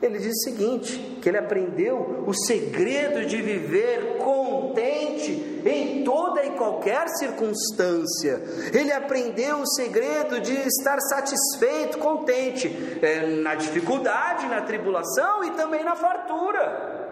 Ele 0.00 0.18
diz 0.18 0.32
o 0.32 0.50
seguinte: 0.50 1.18
que 1.22 1.28
ele 1.28 1.38
aprendeu 1.38 2.24
o 2.26 2.34
segredo 2.34 3.24
de 3.24 3.40
viver 3.40 4.18
contente 4.18 5.62
em 5.64 6.04
toda 6.04 6.44
e 6.44 6.50
qualquer 6.50 7.08
circunstância. 7.08 8.42
Ele 8.72 8.92
aprendeu 8.92 9.58
o 9.58 9.66
segredo 9.66 10.40
de 10.40 10.52
estar 10.52 10.98
satisfeito, 11.00 11.98
contente 11.98 12.68
é, 13.02 13.26
na 13.26 13.54
dificuldade, 13.54 14.46
na 14.46 14.60
tribulação 14.62 15.44
e 15.44 15.52
também 15.52 15.82
na 15.82 15.96
fartura. 15.96 17.06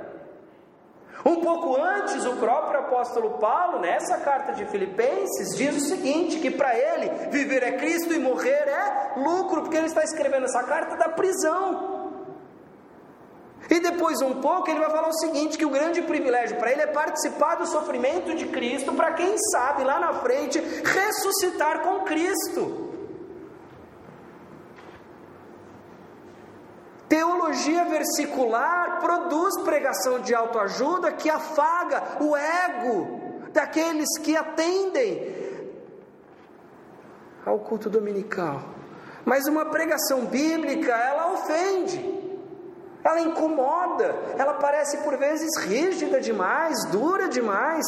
Um 1.24 1.36
pouco 1.36 1.80
antes, 1.80 2.26
o 2.26 2.36
próprio 2.36 2.80
apóstolo 2.80 3.38
Paulo, 3.38 3.80
nessa 3.80 4.18
carta 4.18 4.52
de 4.52 4.66
Filipenses, 4.66 5.56
diz 5.56 5.74
o 5.74 5.80
seguinte: 5.80 6.38
que 6.38 6.50
para 6.50 6.76
ele 6.76 7.30
viver 7.30 7.62
é 7.62 7.72
Cristo 7.72 8.12
e 8.12 8.18
morrer 8.18 8.68
é 8.68 9.14
lucro, 9.16 9.62
porque 9.62 9.78
ele 9.78 9.86
está 9.86 10.04
escrevendo 10.04 10.44
essa 10.44 10.62
carta 10.64 10.96
da 10.96 11.08
prisão. 11.08 11.93
E 13.70 13.80
depois, 13.80 14.20
um 14.20 14.40
pouco, 14.40 14.68
ele 14.68 14.80
vai 14.80 14.90
falar 14.90 15.08
o 15.08 15.18
seguinte: 15.18 15.56
que 15.56 15.64
o 15.64 15.70
grande 15.70 16.02
privilégio 16.02 16.56
para 16.56 16.72
ele 16.72 16.82
é 16.82 16.86
participar 16.86 17.56
do 17.56 17.66
sofrimento 17.66 18.34
de 18.34 18.46
Cristo, 18.46 18.92
para 18.92 19.12
quem 19.12 19.36
sabe 19.38 19.84
lá 19.84 19.98
na 19.98 20.14
frente 20.14 20.58
ressuscitar 20.58 21.80
com 21.80 22.00
Cristo. 22.00 22.92
Teologia 27.08 27.84
versicular 27.84 28.98
produz 29.00 29.60
pregação 29.62 30.20
de 30.20 30.34
autoajuda 30.34 31.12
que 31.12 31.30
afaga 31.30 32.02
o 32.20 32.36
ego 32.36 33.20
daqueles 33.52 34.08
que 34.18 34.36
atendem 34.36 35.32
ao 37.46 37.60
culto 37.60 37.88
dominical. 37.88 38.62
Mas 39.24 39.46
uma 39.46 39.66
pregação 39.66 40.26
bíblica, 40.26 40.92
ela 40.92 41.32
ofende 41.32 42.23
ela 43.04 43.20
incomoda, 43.20 44.16
ela 44.38 44.54
parece 44.54 44.96
por 44.98 45.16
vezes 45.18 45.50
rígida 45.58 46.20
demais, 46.20 46.74
dura 46.90 47.28
demais. 47.28 47.84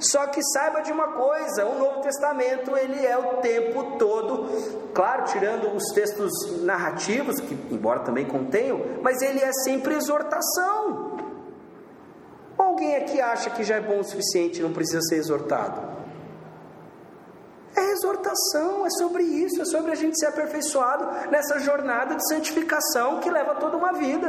Só 0.00 0.26
que 0.26 0.42
saiba 0.42 0.80
de 0.80 0.90
uma 0.90 1.12
coisa, 1.12 1.66
o 1.66 1.78
Novo 1.78 2.00
Testamento 2.00 2.76
ele 2.76 3.06
é 3.06 3.16
o 3.16 3.36
tempo 3.36 3.96
todo, 3.98 4.48
claro, 4.92 5.24
tirando 5.24 5.74
os 5.74 5.84
textos 5.92 6.62
narrativos, 6.62 7.38
que 7.40 7.54
embora 7.70 8.00
também 8.00 8.26
contenham, 8.26 8.80
mas 9.02 9.22
ele 9.22 9.40
é 9.40 9.52
sempre 9.52 9.94
exortação. 9.94 11.18
Alguém 12.56 12.96
aqui 12.96 13.20
acha 13.20 13.50
que 13.50 13.62
já 13.62 13.76
é 13.76 13.80
bom 13.80 14.00
o 14.00 14.04
suficiente 14.04 14.62
não 14.62 14.72
precisa 14.72 15.00
ser 15.02 15.16
exortado? 15.16 15.93
Exortação, 18.04 18.84
é 18.84 18.90
sobre 18.90 19.22
isso, 19.22 19.62
é 19.62 19.64
sobre 19.64 19.90
a 19.90 19.94
gente 19.94 20.18
ser 20.18 20.26
aperfeiçoado 20.26 21.30
nessa 21.30 21.58
jornada 21.58 22.14
de 22.14 22.28
santificação 22.28 23.18
que 23.20 23.30
leva 23.30 23.54
toda 23.54 23.78
uma 23.78 23.94
vida. 23.94 24.28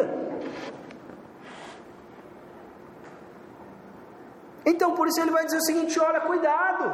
Então 4.66 4.96
por 4.96 5.10
isso 5.10 5.20
ele 5.20 5.32
vai 5.32 5.44
dizer 5.44 5.58
o 5.58 5.66
seguinte: 5.66 6.00
olha, 6.00 6.22
cuidado, 6.22 6.86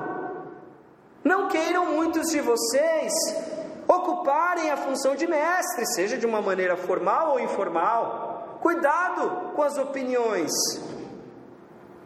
não 1.23 1.49
queiram 1.49 1.85
muitos 1.85 2.29
de 2.29 2.41
vocês 2.41 3.13
ocuparem 3.87 4.71
a 4.71 4.77
função 4.77 5.15
de 5.15 5.27
mestre, 5.27 5.85
seja 5.85 6.17
de 6.17 6.25
uma 6.25 6.41
maneira 6.41 6.75
formal 6.75 7.33
ou 7.33 7.39
informal. 7.39 8.57
Cuidado 8.59 9.53
com 9.53 9.61
as 9.61 9.77
opiniões. 9.77 10.51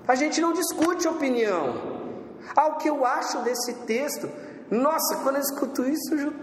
A 0.06 0.16
gente 0.16 0.42
não 0.42 0.52
discute 0.52 1.08
opinião. 1.08 1.96
Ah, 2.56 2.68
o 2.68 2.78
que 2.78 2.90
eu 2.90 3.06
acho 3.06 3.40
desse 3.40 3.74
texto? 3.86 4.30
Nossa, 4.70 5.18
quando 5.18 5.36
eu 5.36 5.42
escuto 5.42 5.84
isso, 5.84 6.18
já, 6.18 6.34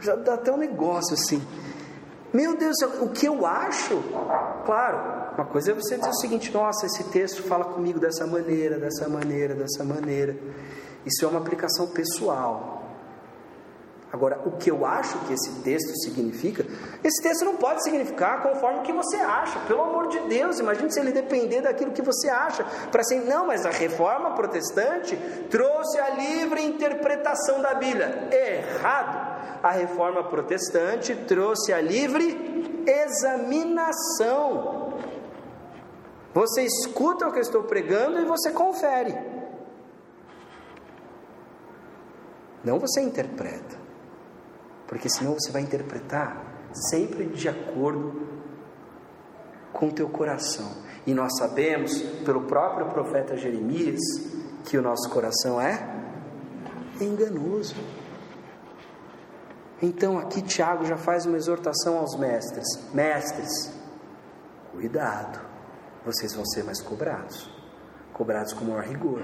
já 0.00 0.16
dá 0.16 0.34
até 0.34 0.52
um 0.52 0.56
negócio 0.56 1.14
assim. 1.14 1.42
Meu 2.32 2.56
Deus, 2.56 2.76
o 3.00 3.08
que 3.08 3.26
eu 3.26 3.46
acho? 3.46 4.02
Claro, 4.66 5.34
uma 5.34 5.46
coisa 5.46 5.70
é 5.70 5.74
você 5.74 5.96
dizer 5.96 6.10
o 6.10 6.14
seguinte: 6.14 6.52
nossa, 6.52 6.86
esse 6.86 7.04
texto 7.04 7.42
fala 7.42 7.64
comigo 7.64 7.98
dessa 7.98 8.26
maneira, 8.26 8.78
dessa 8.78 9.08
maneira, 9.08 9.54
dessa 9.54 9.84
maneira. 9.84 10.36
Isso 11.04 11.24
é 11.24 11.28
uma 11.28 11.38
aplicação 11.38 11.86
pessoal. 11.86 12.75
Agora, 14.16 14.40
o 14.46 14.52
que 14.52 14.70
eu 14.70 14.86
acho 14.86 15.18
que 15.26 15.34
esse 15.34 15.60
texto 15.60 15.94
significa, 15.98 16.64
esse 17.04 17.22
texto 17.22 17.44
não 17.44 17.56
pode 17.56 17.82
significar 17.82 18.42
conforme 18.42 18.78
o 18.78 18.82
que 18.82 18.90
você 18.90 19.18
acha, 19.18 19.58
pelo 19.66 19.82
amor 19.82 20.08
de 20.08 20.18
Deus, 20.20 20.58
imagine 20.58 20.90
se 20.90 20.98
ele 20.98 21.12
depender 21.12 21.60
daquilo 21.60 21.92
que 21.92 22.00
você 22.00 22.30
acha, 22.30 22.64
para 22.90 23.04
ser, 23.04 23.26
não, 23.26 23.46
mas 23.46 23.66
a 23.66 23.70
reforma 23.70 24.34
protestante 24.34 25.14
trouxe 25.50 25.98
a 25.98 26.08
livre 26.08 26.64
interpretação 26.64 27.60
da 27.60 27.74
Bíblia. 27.74 28.30
Errado. 28.32 29.36
A 29.62 29.70
reforma 29.70 30.24
protestante 30.24 31.14
trouxe 31.14 31.74
a 31.74 31.80
livre 31.82 32.82
examinação. 32.86 34.94
Você 36.32 36.62
escuta 36.62 37.28
o 37.28 37.32
que 37.32 37.38
eu 37.38 37.42
estou 37.42 37.64
pregando 37.64 38.18
e 38.18 38.24
você 38.24 38.50
confere. 38.50 39.14
Não 42.64 42.78
você 42.78 43.02
interpreta 43.02 43.84
porque 44.86 45.08
senão 45.08 45.34
você 45.34 45.50
vai 45.50 45.62
interpretar 45.62 46.68
sempre 46.90 47.26
de 47.26 47.48
acordo 47.48 48.26
com 49.72 49.88
o 49.88 49.92
teu 49.92 50.08
coração. 50.08 50.70
E 51.06 51.14
nós 51.14 51.36
sabemos, 51.38 52.00
pelo 52.24 52.42
próprio 52.42 52.86
profeta 52.86 53.36
Jeremias, 53.36 54.00
que 54.64 54.76
o 54.76 54.82
nosso 54.82 55.08
coração 55.10 55.60
é 55.60 55.96
enganoso. 57.00 57.76
Então 59.80 60.18
aqui 60.18 60.40
Tiago 60.40 60.84
já 60.84 60.96
faz 60.96 61.26
uma 61.26 61.36
exortação 61.36 61.98
aos 61.98 62.16
mestres: 62.16 62.66
mestres, 62.92 63.72
cuidado, 64.72 65.38
vocês 66.04 66.34
vão 66.34 66.44
ser 66.46 66.64
mais 66.64 66.80
cobrados, 66.80 67.50
cobrados 68.12 68.52
com 68.52 68.64
maior 68.64 68.84
rigor. 68.84 69.22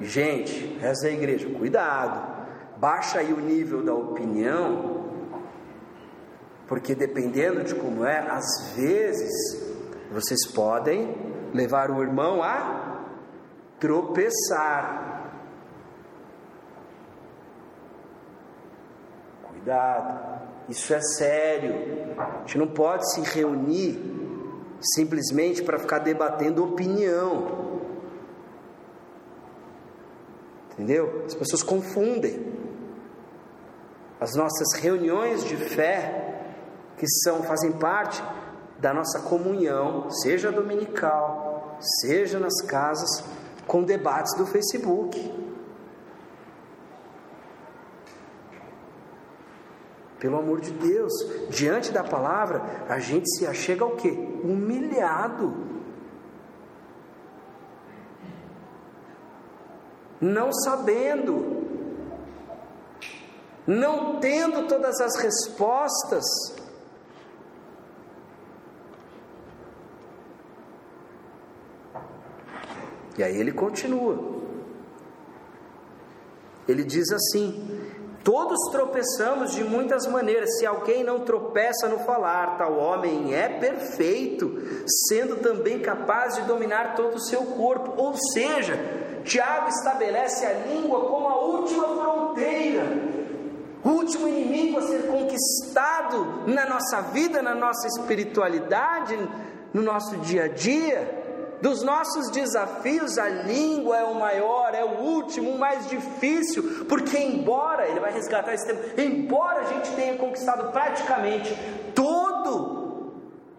Gente, 0.00 0.78
reza 0.78 1.08
a 1.08 1.10
igreja, 1.10 1.48
cuidado, 1.50 2.39
baixa 2.80 3.18
aí 3.18 3.32
o 3.32 3.40
nível 3.40 3.84
da 3.84 3.94
opinião, 3.94 5.04
porque 6.66 6.94
dependendo 6.94 7.62
de 7.62 7.74
como 7.74 8.04
é, 8.04 8.18
às 8.18 8.72
vezes 8.74 9.30
vocês 10.10 10.46
podem 10.46 11.14
levar 11.52 11.90
o 11.90 12.02
irmão 12.02 12.42
a 12.42 13.04
tropeçar. 13.78 15.10
Cuidado, 19.42 20.42
isso 20.68 20.94
é 20.94 21.00
sério. 21.00 22.14
A 22.16 22.38
gente 22.40 22.56
não 22.56 22.68
pode 22.68 23.12
se 23.12 23.20
reunir 23.20 24.00
simplesmente 24.80 25.62
para 25.62 25.78
ficar 25.78 25.98
debatendo 25.98 26.64
opinião. 26.64 27.68
Entendeu? 30.72 31.24
As 31.26 31.34
pessoas 31.34 31.62
confundem 31.62 32.59
as 34.20 34.34
nossas 34.34 34.74
reuniões 34.74 35.42
de 35.44 35.56
fé, 35.56 36.42
que 36.98 37.06
são 37.08 37.42
fazem 37.42 37.72
parte 37.72 38.22
da 38.78 38.92
nossa 38.92 39.20
comunhão, 39.20 40.10
seja 40.10 40.52
dominical, 40.52 41.78
seja 42.00 42.38
nas 42.38 42.60
casas, 42.60 43.24
com 43.66 43.82
debates 43.82 44.36
do 44.36 44.46
Facebook. 44.46 45.40
Pelo 50.18 50.38
amor 50.38 50.60
de 50.60 50.70
Deus, 50.70 51.12
diante 51.48 51.90
da 51.90 52.04
palavra, 52.04 52.84
a 52.90 52.98
gente 52.98 53.26
se 53.38 53.46
achega 53.46 53.84
ao 53.84 53.96
quê? 53.96 54.10
Humilhado. 54.44 55.70
Não 60.20 60.52
sabendo 60.52 61.79
não 63.66 64.20
tendo 64.20 64.66
todas 64.66 65.00
as 65.00 65.16
respostas, 65.16 66.24
E 73.20 73.22
aí 73.22 73.36
ele 73.38 73.52
continua. 73.52 74.18
Ele 76.66 76.82
diz 76.82 77.12
assim: 77.12 77.82
Todos 78.24 78.58
tropeçamos 78.72 79.52
de 79.52 79.62
muitas 79.62 80.06
maneiras. 80.06 80.58
Se 80.58 80.64
alguém 80.64 81.04
não 81.04 81.20
tropeça 81.20 81.86
no 81.86 81.98
falar, 81.98 82.56
tal 82.56 82.78
homem 82.78 83.34
é 83.34 83.46
perfeito, 83.46 84.58
sendo 85.06 85.36
também 85.36 85.80
capaz 85.80 86.36
de 86.36 86.42
dominar 86.42 86.94
todo 86.94 87.16
o 87.16 87.20
seu 87.20 87.42
corpo. 87.42 87.92
Ou 88.00 88.14
seja, 88.32 88.78
Tiago 89.22 89.68
estabelece 89.68 90.46
a 90.46 90.54
língua 90.54 91.00
como 91.06 91.28
a 91.28 91.40
última 91.44 91.88
fronteira 91.88 93.09
último 93.92 94.28
inimigo 94.28 94.78
a 94.78 94.82
ser 94.82 95.06
conquistado 95.06 96.44
na 96.46 96.66
nossa 96.66 97.00
vida, 97.12 97.42
na 97.42 97.54
nossa 97.54 97.86
espiritualidade, 97.86 99.16
no 99.72 99.82
nosso 99.82 100.16
dia 100.18 100.44
a 100.44 100.48
dia. 100.48 101.18
Dos 101.60 101.82
nossos 101.82 102.30
desafios, 102.30 103.18
a 103.18 103.28
língua 103.28 103.98
é 103.98 104.04
o 104.04 104.14
maior, 104.14 104.74
é 104.74 104.82
o 104.82 105.02
último, 105.02 105.50
o 105.50 105.58
mais 105.58 105.86
difícil, 105.88 106.86
porque, 106.88 107.18
embora, 107.18 107.86
ele 107.86 108.00
vai 108.00 108.12
resgatar 108.12 108.54
esse 108.54 108.66
tempo, 108.66 108.98
embora 108.98 109.60
a 109.60 109.64
gente 109.64 109.90
tenha 109.94 110.16
conquistado 110.16 110.72
praticamente 110.72 111.54
todo 111.94 113.12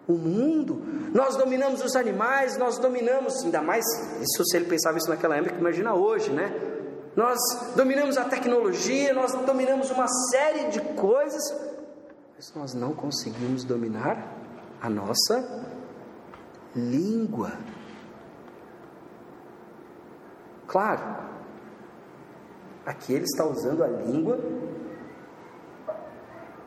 o 0.08 0.14
mundo, 0.14 0.82
nós 1.14 1.36
dominamos 1.36 1.84
os 1.84 1.96
animais, 1.96 2.58
nós 2.58 2.80
dominamos, 2.80 3.44
ainda 3.44 3.62
mais, 3.62 3.86
isso 4.20 4.44
se 4.46 4.58
ele 4.58 4.66
pensava 4.66 4.98
isso 4.98 5.10
naquela 5.10 5.38
época, 5.38 5.56
imagina 5.60 5.94
hoje, 5.94 6.32
né? 6.32 6.71
Nós 7.16 7.40
dominamos 7.76 8.18
a 8.18 8.26
tecnologia, 8.26 9.14
nós 9.14 9.34
dominamos 9.34 9.92
uma 9.92 10.08
série 10.08 10.70
de 10.70 10.80
coisas, 10.96 11.44
mas 12.36 12.54
nós 12.56 12.74
não 12.74 12.94
conseguimos 12.94 13.64
dominar 13.64 14.26
a 14.82 14.90
nossa 14.90 15.68
língua. 16.76 17.52
Claro, 20.68 21.04
aqui 22.86 23.14
ele 23.14 23.26
está 23.26 23.46
usando 23.46 23.84
a 23.84 23.88
língua 23.88 24.40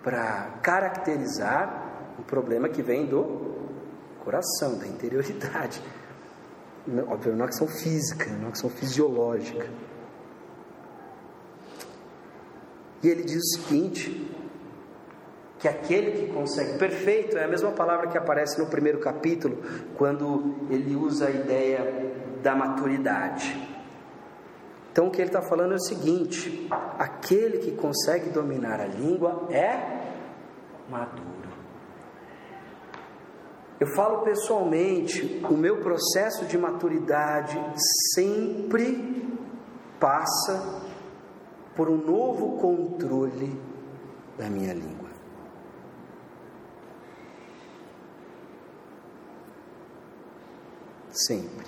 para 0.02 0.58
caracterizar 0.62 2.14
o 2.18 2.22
problema 2.22 2.68
que 2.68 2.82
vem 2.82 3.06
do 3.06 3.54
coração, 4.22 4.78
da 4.78 4.86
interioridade. 4.86 5.82
Obviamente, 6.86 7.26
não 7.26 7.32
é 7.32 7.36
uma 7.36 7.46
questão 7.46 7.66
física, 7.66 8.26
não 8.26 8.36
é 8.36 8.40
uma 8.40 8.50
questão 8.50 8.68
fisiológica. 8.68 9.70
E 13.04 13.08
ele 13.08 13.22
diz 13.22 13.36
o 13.36 13.60
seguinte: 13.60 14.34
que 15.58 15.68
aquele 15.68 16.12
que 16.12 16.32
consegue, 16.32 16.78
perfeito 16.78 17.36
é 17.36 17.44
a 17.44 17.48
mesma 17.48 17.70
palavra 17.72 18.08
que 18.08 18.16
aparece 18.16 18.58
no 18.58 18.66
primeiro 18.66 18.98
capítulo, 18.98 19.62
quando 19.96 20.56
ele 20.70 20.96
usa 20.96 21.26
a 21.26 21.30
ideia 21.30 22.12
da 22.42 22.56
maturidade. 22.56 23.72
Então 24.90 25.08
o 25.08 25.10
que 25.10 25.20
ele 25.20 25.28
está 25.28 25.42
falando 25.42 25.72
é 25.72 25.76
o 25.76 25.80
seguinte: 25.80 26.66
aquele 26.98 27.58
que 27.58 27.72
consegue 27.72 28.30
dominar 28.30 28.80
a 28.80 28.86
língua 28.86 29.48
é 29.50 30.02
maduro. 30.88 31.34
Eu 33.78 33.88
falo 33.88 34.22
pessoalmente, 34.22 35.44
o 35.50 35.54
meu 35.54 35.78
processo 35.82 36.46
de 36.46 36.56
maturidade 36.56 37.60
sempre 38.14 39.28
passa 40.00 40.83
por 41.74 41.88
um 41.88 41.96
novo 41.96 42.58
controle 42.58 43.60
da 44.38 44.48
minha 44.48 44.72
língua. 44.72 45.08
Sempre. 51.10 51.66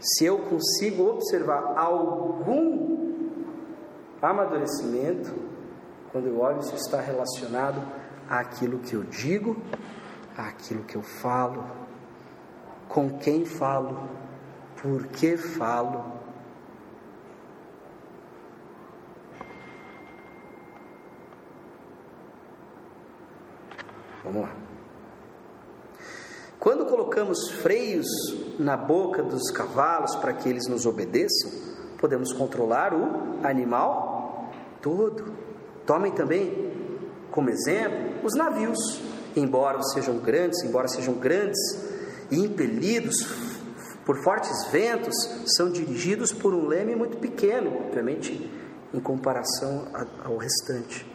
Se 0.00 0.24
eu 0.24 0.38
consigo 0.38 1.08
observar 1.08 1.76
algum 1.76 3.20
amadurecimento, 4.20 5.32
quando 6.10 6.26
eu 6.26 6.40
olho, 6.40 6.60
isso 6.60 6.74
está 6.74 7.00
relacionado 7.00 7.80
àquilo 8.28 8.78
que 8.78 8.94
eu 8.94 9.04
digo, 9.04 9.56
àquilo 10.36 10.82
que 10.84 10.96
eu 10.96 11.02
falo, 11.02 11.64
com 12.88 13.18
quem 13.18 13.44
falo, 13.44 14.08
por 14.80 15.06
que 15.08 15.36
falo 15.36 16.19
Vamos 24.24 24.42
lá. 24.42 24.54
Quando 26.58 26.84
colocamos 26.84 27.50
freios 27.62 28.06
na 28.58 28.76
boca 28.76 29.22
dos 29.22 29.50
cavalos 29.50 30.14
para 30.16 30.34
que 30.34 30.46
eles 30.46 30.68
nos 30.68 30.84
obedeçam, 30.84 31.50
podemos 31.98 32.32
controlar 32.34 32.92
o 32.92 33.38
animal 33.42 34.52
todo. 34.82 35.32
Tomem 35.86 36.12
também 36.12 36.70
como 37.30 37.48
exemplo 37.48 38.26
os 38.26 38.34
navios, 38.34 38.78
embora 39.34 39.82
sejam 39.82 40.18
grandes, 40.18 40.62
embora 40.62 40.86
sejam 40.86 41.14
grandes 41.14 41.58
e 42.30 42.36
impelidos 42.36 43.16
por 44.04 44.22
fortes 44.22 44.66
ventos, 44.70 45.14
são 45.56 45.70
dirigidos 45.70 46.30
por 46.30 46.52
um 46.52 46.66
leme 46.66 46.94
muito 46.94 47.16
pequeno, 47.16 47.86
obviamente, 47.86 48.50
em 48.92 49.00
comparação 49.00 49.86
ao 50.24 50.36
restante 50.36 51.09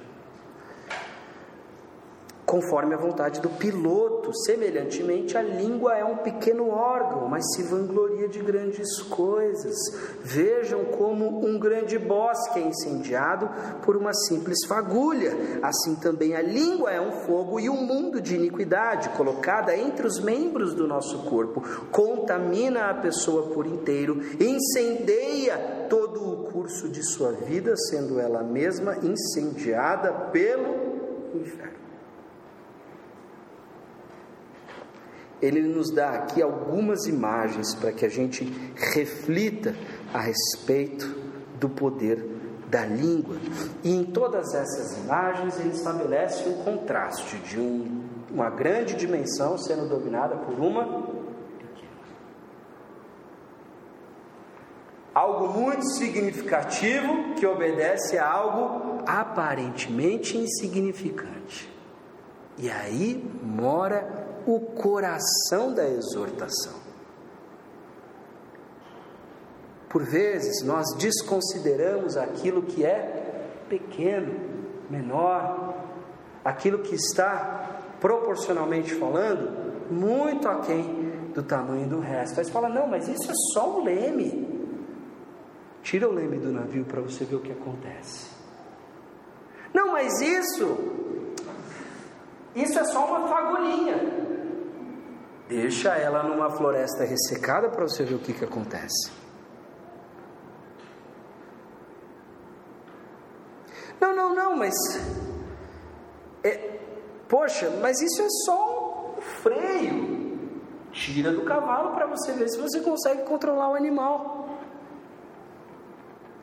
conforme 2.55 2.93
a 2.93 2.97
vontade 2.97 3.41
do 3.41 3.49
piloto. 3.49 4.33
Semelhantemente, 4.45 5.37
a 5.37 5.41
língua 5.41 5.93
é 5.97 6.05
um 6.05 6.17
pequeno 6.17 6.69
órgão, 6.69 7.27
mas 7.27 7.43
se 7.53 7.63
vangloria 7.63 8.29
de 8.29 8.39
grandes 8.39 9.01
coisas. 9.01 9.75
Vejam 10.23 10.85
como 10.85 11.45
um 11.45 11.59
grande 11.59 11.99
bosque 11.99 12.59
é 12.59 12.61
incendiado 12.61 13.49
por 13.83 13.97
uma 13.97 14.13
simples 14.13 14.65
fagulha. 14.65 15.33
Assim 15.61 15.95
também 15.95 16.33
a 16.33 16.41
língua 16.41 16.91
é 16.91 17.01
um 17.01 17.11
fogo 17.25 17.59
e 17.59 17.69
um 17.69 17.85
mundo 17.85 18.21
de 18.21 18.35
iniquidade 18.35 19.09
colocada 19.09 19.75
entre 19.75 20.07
os 20.07 20.21
membros 20.21 20.73
do 20.73 20.87
nosso 20.87 21.23
corpo. 21.23 21.61
Contamina 21.91 22.89
a 22.89 22.93
pessoa 22.93 23.53
por 23.53 23.65
inteiro, 23.65 24.21
incendeia 24.39 25.87
todo 25.89 26.31
o 26.31 26.51
curso 26.51 26.87
de 26.87 27.03
sua 27.03 27.33
vida, 27.33 27.75
sendo 27.75 28.17
ela 28.17 28.41
mesma 28.43 28.95
incendiada 29.03 30.13
pelo 30.31 30.95
inferno. 31.33 31.84
Ele 35.45 35.61
nos 35.61 35.91
dá 35.91 36.09
aqui 36.09 36.41
algumas 36.41 37.05
imagens 37.05 37.75
para 37.75 37.91
que 37.91 38.05
a 38.05 38.09
gente 38.09 38.43
reflita 38.75 39.75
a 40.13 40.19
respeito 40.19 41.05
do 41.59 41.69
poder 41.69 42.35
da 42.67 42.85
língua. 42.85 43.37
E 43.83 43.95
em 43.95 44.03
todas 44.03 44.53
essas 44.53 44.97
imagens 44.97 45.59
ele 45.59 45.69
estabelece 45.69 46.49
um 46.49 46.63
contraste 46.63 47.37
de 47.37 47.59
um, 47.59 48.03
uma 48.31 48.49
grande 48.49 48.95
dimensão 48.95 49.57
sendo 49.57 49.87
dominada 49.87 50.35
por 50.35 50.59
uma. 50.59 51.15
Algo 55.13 55.47
muito 55.59 55.85
significativo 55.93 57.35
que 57.35 57.45
obedece 57.45 58.17
a 58.17 58.29
algo 58.29 59.03
aparentemente 59.07 60.37
insignificante. 60.37 61.73
E 62.57 62.69
aí 62.69 63.23
mora 63.43 64.24
o 64.45 64.59
coração 64.59 65.73
da 65.73 65.87
exortação. 65.87 66.85
Por 69.89 70.03
vezes 70.03 70.63
nós 70.63 70.93
desconsideramos 70.97 72.17
aquilo 72.17 72.63
que 72.63 72.85
é 72.85 73.49
pequeno, 73.69 74.33
menor, 74.89 75.75
aquilo 76.43 76.79
que 76.79 76.95
está 76.95 77.79
proporcionalmente 77.99 78.93
falando 78.93 79.65
muito 79.89 80.47
aquém 80.47 81.29
do 81.33 81.43
tamanho 81.43 81.87
do 81.87 81.99
resto. 81.99 82.39
Aí 82.39 82.45
você 82.45 82.51
fala: 82.51 82.69
não, 82.69 82.87
mas 82.87 83.07
isso 83.07 83.31
é 83.31 83.33
só 83.53 83.79
um 83.79 83.83
leme. 83.83 84.53
Tira 85.81 86.09
o 86.09 86.11
leme 86.11 86.37
do 86.37 86.51
navio 86.51 86.83
para 86.85 87.01
você 87.01 87.23
ver 87.25 87.35
o 87.35 87.39
que 87.39 87.51
acontece. 87.51 88.29
Não, 89.73 89.91
mas 89.91 90.19
isso, 90.19 90.77
isso 92.55 92.79
é 92.79 92.83
só 92.85 93.05
uma 93.05 93.27
fagulhinha. 93.27 94.34
Deixa 95.47 95.89
ela 95.89 96.23
numa 96.23 96.49
floresta 96.49 97.03
ressecada 97.03 97.69
para 97.69 97.83
você 97.87 98.03
ver 98.03 98.15
o 98.15 98.19
que, 98.19 98.33
que 98.33 98.43
acontece. 98.43 99.11
Não, 104.01 104.15
não, 104.15 104.33
não, 104.33 104.55
mas. 104.55 104.73
É, 106.43 106.79
poxa, 107.29 107.69
mas 107.79 108.01
isso 108.01 108.21
é 108.23 108.29
só 108.45 109.15
um 109.17 109.21
freio. 109.21 110.15
Tira 110.91 111.31
do 111.31 111.43
cavalo 111.43 111.93
para 111.93 112.07
você 112.07 112.31
ver 112.31 112.49
se 112.49 112.59
você 112.59 112.79
consegue 112.79 113.23
controlar 113.23 113.69
o 113.69 113.75
animal. 113.75 114.49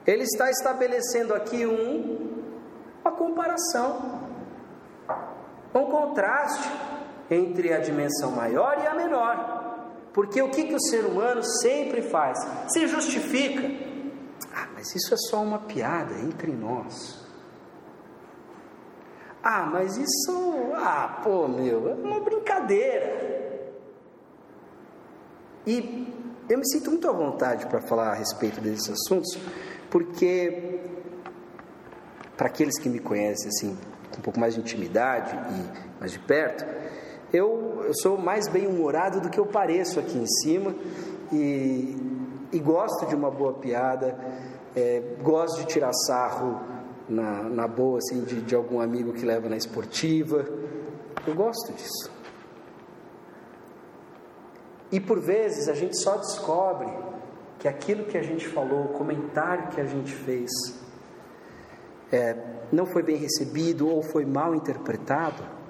Ele 0.07 0.23
está 0.23 0.49
estabelecendo 0.51 1.35
aqui 1.35 1.67
um, 1.67 2.43
uma 3.05 3.13
comparação, 3.13 4.21
um 5.75 5.85
contraste 5.87 6.69
entre 7.35 7.73
a 7.73 7.79
dimensão 7.79 8.33
maior 8.33 8.79
e 8.83 8.87
a 8.87 8.95
menor. 8.95 9.63
Porque 10.13 10.43
o 10.43 10.51
que, 10.51 10.65
que 10.65 10.75
o 10.75 10.81
ser 10.81 11.05
humano 11.05 11.43
sempre 11.43 12.03
faz? 12.03 12.39
Se 12.69 12.87
justifica. 12.87 13.63
Ah, 14.55 14.69
mas 14.75 14.95
isso 14.95 15.15
é 15.15 15.17
só 15.17 15.43
uma 15.43 15.61
piada 15.61 16.15
entre 16.21 16.53
nós. 16.53 17.23
Ah, 19.43 19.67
mas 19.67 19.97
isso. 19.97 20.73
Ah, 20.75 21.21
pô, 21.25 21.49
meu, 21.49 21.89
é 21.89 21.95
uma 21.95 22.21
brincadeira. 22.21 23.33
E 25.67 26.13
eu 26.49 26.59
me 26.59 26.69
sinto 26.69 26.91
muito 26.91 27.09
à 27.09 27.13
vontade 27.13 27.67
para 27.67 27.81
falar 27.81 28.11
a 28.11 28.15
respeito 28.15 28.61
desses 28.61 28.91
assuntos, 28.91 29.39
porque, 29.91 30.81
para 32.37 32.49
aqueles 32.49 32.79
que 32.79 32.89
me 32.89 32.99
conhecem 32.99 33.49
assim, 33.49 33.79
com 34.11 34.19
um 34.19 34.23
pouco 34.23 34.39
mais 34.39 34.55
de 34.55 34.61
intimidade 34.61 35.35
e 35.35 36.01
mais 36.01 36.13
de 36.13 36.19
perto, 36.19 36.65
eu, 37.33 37.85
eu 37.87 37.95
sou 37.95 38.19
mais 38.19 38.47
bem-humorado 38.47 39.21
do 39.21 39.31
que 39.31 39.41
eu 39.41 39.47
pareço 39.47 39.99
aqui 39.99 40.19
em 40.19 40.27
cima 40.27 40.75
e, 41.33 41.97
e 42.53 42.59
gosto 42.59 43.07
de 43.07 43.15
uma 43.15 43.31
boa 43.31 43.55
piada, 43.55 44.19
é, 44.77 45.01
gosto 45.23 45.61
de 45.61 45.67
tirar 45.67 45.93
sarro 45.93 46.61
na, 47.09 47.45
na 47.45 47.67
boa, 47.67 47.99
assim, 47.99 48.23
de, 48.25 48.43
de 48.43 48.55
algum 48.55 48.81
amigo 48.81 49.15
que 49.15 49.25
leva 49.25 49.49
na 49.49 49.57
esportiva. 49.57 50.45
Eu 51.27 51.35
gosto 51.35 51.73
disso. 51.73 52.11
E 54.91 55.01
por 55.01 55.19
vezes 55.19 55.69
a 55.69 55.75
gente 55.75 55.97
só 55.99 56.19
descobre 56.19 56.93
que 57.59 57.67
aquilo 57.67 58.05
que 58.05 58.19
a 58.19 58.23
gente 58.23 58.47
falou, 58.47 58.85
o 58.85 58.89
comentário 58.89 59.69
que 59.69 59.81
a 59.81 59.87
gente 59.87 60.13
fez, 60.13 60.51
é, 62.13 62.37
não 62.71 62.85
foi 62.85 63.03
bem 63.03 63.17
recebido 63.17 63.89
ou 63.89 64.03
foi 64.03 64.27
mal 64.27 64.55
interpretado 64.55 65.62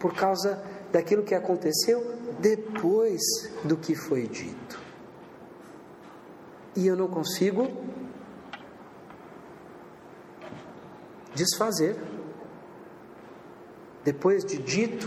por 0.00 0.14
causa 0.14 0.60
daquilo 0.90 1.22
que 1.22 1.34
aconteceu 1.34 2.18
depois 2.40 3.20
do 3.62 3.76
que 3.76 3.94
foi 3.94 4.26
dito. 4.26 4.80
E 6.74 6.86
eu 6.86 6.96
não 6.96 7.06
consigo 7.06 7.68
desfazer. 11.34 11.96
Depois 14.02 14.42
de 14.44 14.56
dito, 14.56 15.06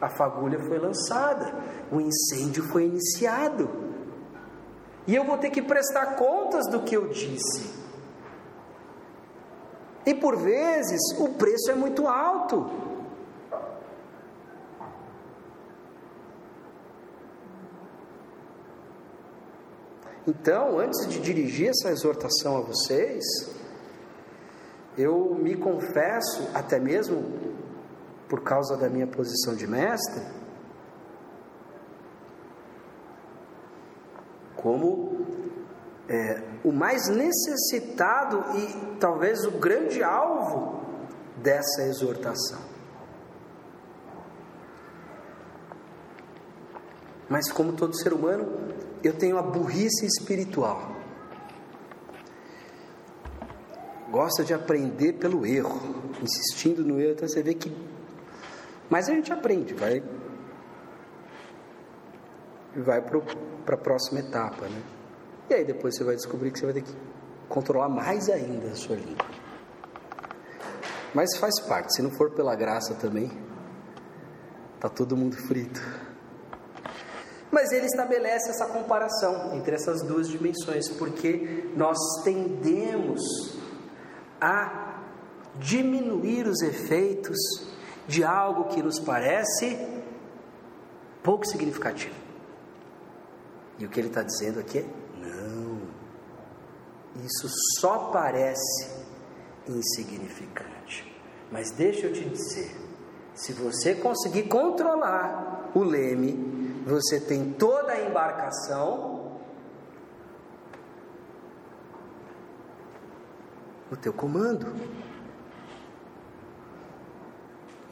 a 0.00 0.10
fagulha 0.10 0.60
foi 0.60 0.78
lançada, 0.78 1.54
o 1.90 2.00
incêndio 2.00 2.64
foi 2.64 2.84
iniciado. 2.84 3.68
E 5.06 5.14
eu 5.14 5.24
vou 5.24 5.38
ter 5.38 5.50
que 5.50 5.62
prestar 5.62 6.16
contas 6.16 6.66
do 6.70 6.82
que 6.82 6.94
eu 6.94 7.08
disse. 7.08 7.78
E 10.04 10.14
por 10.14 10.36
vezes 10.36 11.00
o 11.18 11.30
preço 11.30 11.70
é 11.70 11.74
muito 11.74 12.06
alto. 12.06 12.70
Então, 20.28 20.78
antes 20.78 21.08
de 21.08 21.20
dirigir 21.20 21.70
essa 21.70 21.90
exortação 21.90 22.58
a 22.58 22.60
vocês, 22.60 23.24
eu 24.98 25.34
me 25.34 25.56
confesso, 25.56 26.50
até 26.52 26.78
mesmo 26.78 27.32
por 28.28 28.42
causa 28.42 28.76
da 28.76 28.90
minha 28.90 29.06
posição 29.06 29.54
de 29.54 29.66
mestre, 29.66 30.22
como 34.54 35.24
é, 36.06 36.42
o 36.62 36.72
mais 36.72 37.08
necessitado 37.08 38.44
e 38.54 38.96
talvez 39.00 39.46
o 39.46 39.52
grande 39.52 40.02
alvo 40.02 40.82
dessa 41.38 41.84
exortação. 41.84 42.60
Mas, 47.30 47.50
como 47.50 47.72
todo 47.72 47.96
ser 47.96 48.12
humano, 48.12 48.68
eu 49.02 49.12
tenho 49.12 49.38
a 49.38 49.42
burrice 49.42 50.06
espiritual. 50.06 50.96
Gosta 54.10 54.42
de 54.42 54.54
aprender 54.54 55.14
pelo 55.14 55.44
erro, 55.44 55.80
insistindo 56.22 56.84
no 56.84 57.00
erro, 57.00 57.12
então 57.12 57.28
você 57.28 57.42
vê 57.42 57.54
que. 57.54 57.74
Mas 58.88 59.08
a 59.08 59.12
gente 59.12 59.32
aprende, 59.32 59.74
vai. 59.74 60.02
Vai 62.74 63.02
para 63.02 63.74
a 63.74 63.78
próxima 63.78 64.20
etapa, 64.20 64.66
né? 64.66 64.82
E 65.50 65.54
aí 65.54 65.64
depois 65.64 65.96
você 65.96 66.04
vai 66.04 66.16
descobrir 66.16 66.50
que 66.50 66.58
você 66.58 66.64
vai 66.66 66.74
ter 66.74 66.82
que 66.82 66.96
controlar 67.48 67.88
mais 67.88 68.28
ainda 68.30 68.68
a 68.68 68.74
sua 68.74 68.96
língua. 68.96 69.26
Mas 71.14 71.36
faz 71.36 71.60
parte, 71.60 71.94
se 71.94 72.02
não 72.02 72.10
for 72.10 72.30
pela 72.32 72.54
graça 72.54 72.94
também, 72.94 73.30
Está 74.78 74.88
todo 74.88 75.16
mundo 75.16 75.36
frito. 75.36 75.80
Mas 77.50 77.72
ele 77.72 77.86
estabelece 77.86 78.50
essa 78.50 78.66
comparação 78.66 79.54
entre 79.54 79.74
essas 79.74 80.02
duas 80.02 80.28
dimensões, 80.28 80.88
porque 80.88 81.70
nós 81.74 81.96
tendemos 82.22 83.58
a 84.40 85.02
diminuir 85.56 86.46
os 86.46 86.60
efeitos 86.60 87.38
de 88.06 88.22
algo 88.22 88.64
que 88.64 88.82
nos 88.82 88.98
parece 89.00 89.78
pouco 91.22 91.46
significativo. 91.46 92.14
E 93.78 93.84
o 93.84 93.88
que 93.88 94.00
ele 94.00 94.08
está 94.08 94.22
dizendo 94.22 94.60
aqui 94.60 94.78
é: 94.78 94.86
não, 95.20 95.80
isso 97.24 97.48
só 97.78 98.10
parece 98.10 98.90
insignificante. 99.66 101.06
Mas 101.50 101.70
deixa 101.70 102.06
eu 102.06 102.12
te 102.12 102.24
dizer: 102.28 102.74
se 103.34 103.52
você 103.52 103.94
conseguir 103.94 104.44
controlar 104.44 105.70
o 105.74 105.82
leme, 105.82 106.57
você 106.88 107.20
tem 107.20 107.52
toda 107.52 107.92
a 107.92 108.00
embarcação 108.00 109.38
no 113.90 113.96
teu 113.96 114.12
comando. 114.12 114.72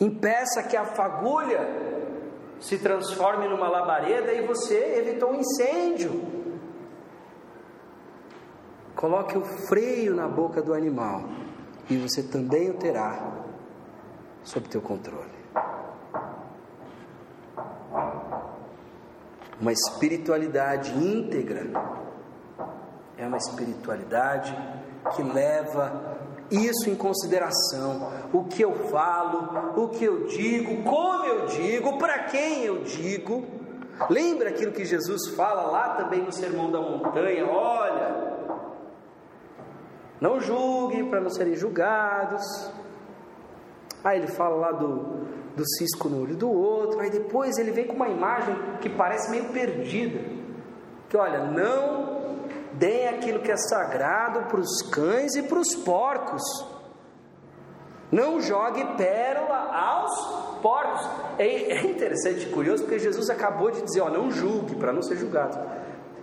Impeça 0.01 0.63
que 0.63 0.77
a 0.77 0.85
fagulha 0.85 1.61
se 2.59 2.79
transforme 2.79 3.47
numa 3.49 3.69
labareda 3.69 4.33
e 4.33 4.47
você 4.47 4.97
evitou 4.99 5.31
um 5.31 5.41
incêndio. 5.41 6.23
Coloque 8.95 9.37
o 9.37 9.45
freio 9.69 10.15
na 10.15 10.27
boca 10.27 10.63
do 10.63 10.73
animal 10.73 11.29
e 11.91 11.99
você 11.99 12.23
também 12.23 12.71
o 12.71 12.79
terá 12.79 13.45
sob 14.43 14.69
teu 14.69 14.81
controle. 14.81 15.36
Uma 19.61 19.73
espiritualidade 19.73 20.93
íntegra 20.93 21.67
é 23.17 23.27
uma 23.27 23.39
espiritualidade 23.39 24.57
que 25.15 25.23
leva 25.23 26.19
isso 26.51 26.91
em 26.91 26.95
consideração. 26.95 28.13
O 28.33 28.45
que 28.45 28.63
eu 28.63 28.75
falo, 28.91 29.83
o 29.83 29.89
que 29.89 30.05
eu 30.05 30.27
digo, 30.27 30.83
como 30.83 31.25
eu 31.25 31.47
digo, 31.47 31.99
para 31.99 32.25
quem 32.25 32.65
eu 32.65 32.83
digo. 32.83 33.47
Lembra 34.11 34.51
aquilo 34.51 34.73
que 34.73 34.85
Jesus 34.85 35.35
fala 35.35 35.63
lá 35.63 35.95
também 35.97 36.23
no 36.23 36.31
Sermão 36.31 36.71
da 36.71 36.79
Montanha? 36.79 37.47
Olha, 37.47 38.37
não 40.21 40.39
julguem 40.39 41.09
para 41.09 41.21
não 41.21 41.31
serem 41.31 41.57
julgados. 41.57 42.71
Aí 44.05 44.19
ele 44.19 44.29
fala 44.29 44.57
lá 44.57 44.73
do, 44.73 45.27
do 45.57 45.67
cisco 45.67 46.09
no 46.09 46.23
olho 46.23 46.37
do 46.37 46.51
outro. 46.51 47.01
Aí 47.01 47.11
depois 47.11 47.59
ele 47.59 47.73
vem 47.73 47.87
com 47.87 47.95
uma 47.95 48.09
imagem 48.09 48.55
que 48.81 48.89
parece 48.89 49.31
meio 49.31 49.47
perdida. 49.47 50.21
Que 51.09 51.17
olha, 51.17 51.45
não 51.45 52.17
Deem 52.79 53.09
aquilo 53.09 53.41
que 53.41 53.51
é 53.51 53.57
sagrado 53.57 54.49
para 54.49 54.61
os 54.61 54.83
cães 54.83 55.35
e 55.35 55.43
para 55.43 55.59
os 55.59 55.75
porcos. 55.77 56.43
Não 58.13 58.41
jogue 58.41 58.85
pérola 58.97 59.75
aos 59.75 60.61
porcos. 60.61 61.09
É, 61.39 61.73
é 61.73 61.87
interessante 61.87 62.47
curioso 62.47 62.85
porque 62.85 62.99
Jesus 62.99 63.31
acabou 63.31 63.71
de 63.71 63.83
dizer: 63.83 64.03
ó, 64.03 64.11
não 64.11 64.31
julgue 64.31 64.75
para 64.77 64.93
não 64.93 65.01
ser 65.01 65.17
julgado. 65.17 65.59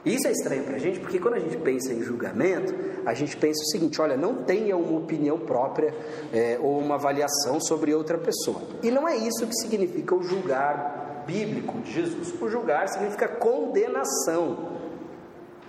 Isso 0.05 0.27
é 0.27 0.31
estranho 0.31 0.63
para 0.63 0.75
a 0.75 0.79
gente 0.79 0.99
porque 0.99 1.17
quando 1.17 1.35
a 1.35 1.39
gente 1.39 1.57
pensa 1.57 1.93
em 1.93 2.01
julgamento, 2.01 2.73
a 3.05 3.13
gente 3.13 3.37
pensa 3.37 3.61
o 3.61 3.65
seguinte: 3.67 4.01
olha, 4.01 4.17
não 4.17 4.43
tenha 4.43 4.75
uma 4.75 4.97
opinião 4.97 5.39
própria 5.39 5.93
é, 6.33 6.59
ou 6.61 6.77
uma 6.79 6.95
avaliação 6.95 7.61
sobre 7.61 7.93
outra 7.93 8.17
pessoa. 8.17 8.61
E 8.81 8.91
não 8.91 9.07
é 9.07 9.15
isso 9.15 9.47
que 9.47 9.55
significa 9.55 10.13
o 10.13 10.21
julgar 10.21 11.23
bíblico 11.25 11.79
de 11.79 11.91
Jesus. 11.91 12.33
O 12.41 12.49
julgar 12.49 12.89
significa 12.89 13.29
condenação. 13.29 14.73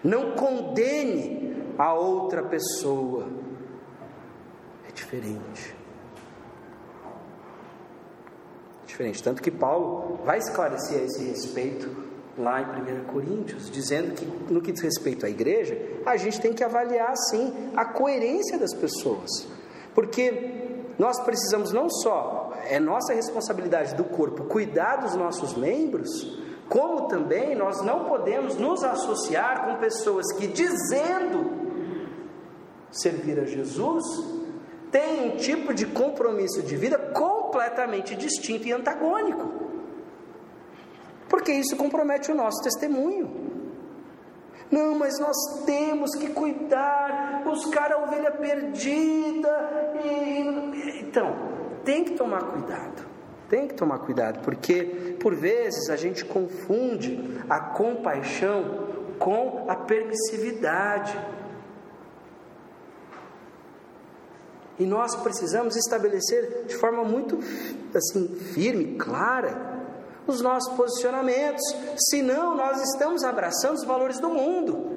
Não 0.03 0.33
condene 0.33 1.57
a 1.79 1.95
outra 1.95 2.43
pessoa. 2.43 3.29
É 4.89 4.93
diferente. 4.93 5.75
É 8.83 8.87
diferente. 8.87 9.23
Tanto 9.23 9.41
que 9.41 9.51
Paulo 9.51 10.19
vai 10.25 10.39
esclarecer 10.39 11.01
a 11.01 11.05
esse 11.05 11.25
respeito 11.25 12.04
lá 12.37 12.61
em 12.61 13.01
1 13.01 13.05
Coríntios, 13.05 13.71
dizendo 13.71 14.15
que 14.15 14.53
no 14.53 14.61
que 14.61 14.73
diz 14.73 14.83
respeito 14.83 15.25
à 15.25 15.31
igreja, 15.31 15.77
a 16.05 16.17
gente 16.17 16.41
tem 16.41 16.53
que 16.53 16.65
avaliar 16.65 17.17
sim 17.31 17.71
a 17.77 17.85
coerência 17.85 18.59
das 18.59 18.75
pessoas. 18.75 19.47
Porque 19.95 20.93
nós 20.99 21.21
precisamos 21.21 21.73
não 21.73 21.89
só, 21.89 22.53
é 22.69 22.79
nossa 22.81 23.13
responsabilidade 23.13 23.95
do 23.95 24.05
corpo 24.05 24.45
cuidar 24.45 24.97
dos 24.97 25.15
nossos 25.15 25.55
membros, 25.55 26.39
como 26.69 27.09
também 27.09 27.55
nós 27.55 27.83
não 27.83 28.05
podemos 28.05 28.57
nos 28.57 28.83
associar 28.83 29.67
com 29.67 29.77
pessoas 29.77 30.33
que, 30.33 30.47
dizendo 30.47 31.65
servir 32.91 33.39
a 33.41 33.45
Jesus, 33.45 34.05
têm 34.91 35.33
um 35.33 35.37
tipo 35.37 35.75
de 35.75 35.87
compromisso 35.87 36.63
de 36.63 36.77
vida 36.77 36.97
completamente 36.97 38.15
distinto 38.15 38.67
e 38.67 38.73
antagônico. 38.73 39.74
Porque 41.35 41.51
isso 41.51 41.77
compromete 41.77 42.31
o 42.31 42.35
nosso 42.35 42.63
testemunho. 42.63 43.29
Não, 44.71 44.97
mas 44.97 45.19
nós 45.19 45.37
temos 45.67 46.15
que 46.15 46.29
cuidar, 46.29 47.43
buscar 47.43 47.91
a 47.91 48.05
ovelha 48.05 48.31
perdida. 48.31 49.51
E... 50.05 51.01
Então, 51.01 51.35
tem 51.85 52.05
que 52.05 52.13
tomar 52.13 52.41
cuidado. 52.41 53.05
Tem 53.49 53.67
que 53.67 53.75
tomar 53.75 53.99
cuidado, 53.99 54.45
porque 54.45 55.17
por 55.19 55.35
vezes 55.35 55.91
a 55.91 55.97
gente 55.97 56.25
confunde 56.25 57.37
a 57.51 57.59
compaixão 57.59 58.87
com 59.19 59.65
a 59.69 59.75
permissividade. 59.75 61.19
E 64.79 64.87
nós 64.87 65.17
precisamos 65.17 65.75
estabelecer 65.75 66.67
de 66.69 66.77
forma 66.77 67.03
muito 67.03 67.41
assim 67.93 68.29
firme, 68.55 68.95
clara, 68.97 69.74
os 70.27 70.41
nossos 70.41 70.73
posicionamentos, 70.75 71.63
senão 72.11 72.57
nós 72.57 72.81
estamos 72.83 73.23
abraçando 73.25 73.75
os 73.75 73.85
valores 73.85 74.19
do 74.19 74.29
mundo. 74.29 74.95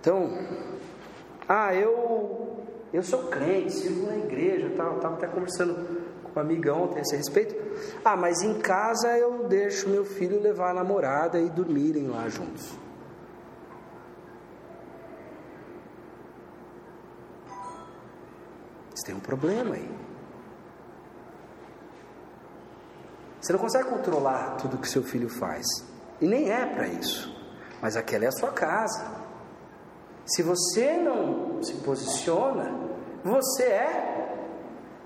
Então, 0.00 0.30
ah, 1.48 1.74
eu 1.74 2.54
eu 2.92 3.02
sou 3.02 3.24
crente, 3.24 3.72
sirvo 3.72 4.06
na 4.06 4.16
igreja, 4.16 4.70
tal, 4.76 4.96
estava 4.96 5.14
até 5.16 5.26
conversando 5.26 5.74
com 6.22 6.38
um 6.38 6.42
amigão 6.42 6.84
ontem 6.84 6.98
a 6.98 7.00
esse 7.00 7.16
respeito. 7.16 7.54
Ah, 8.04 8.16
mas 8.16 8.40
em 8.42 8.60
casa 8.60 9.18
eu 9.18 9.48
deixo 9.48 9.88
meu 9.88 10.04
filho 10.04 10.40
levar 10.40 10.70
a 10.70 10.74
namorada 10.74 11.40
e 11.40 11.50
dormirem 11.50 12.06
lá 12.06 12.28
juntos. 12.28 12.83
Tem 19.04 19.14
um 19.14 19.20
problema 19.20 19.74
aí. 19.74 19.90
Você 23.40 23.52
não 23.52 23.60
consegue 23.60 23.88
controlar 23.88 24.56
tudo 24.56 24.78
que 24.78 24.88
seu 24.88 25.02
filho 25.02 25.28
faz. 25.28 25.66
E 26.20 26.26
nem 26.26 26.50
é 26.50 26.64
para 26.64 26.88
isso. 26.88 27.34
Mas 27.82 27.96
aquela 27.96 28.24
é 28.24 28.28
a 28.28 28.32
sua 28.32 28.50
casa. 28.50 29.22
Se 30.24 30.42
você 30.42 30.96
não 30.96 31.62
se 31.62 31.74
posiciona, 31.74 32.72
você 33.22 33.64
é 33.64 34.14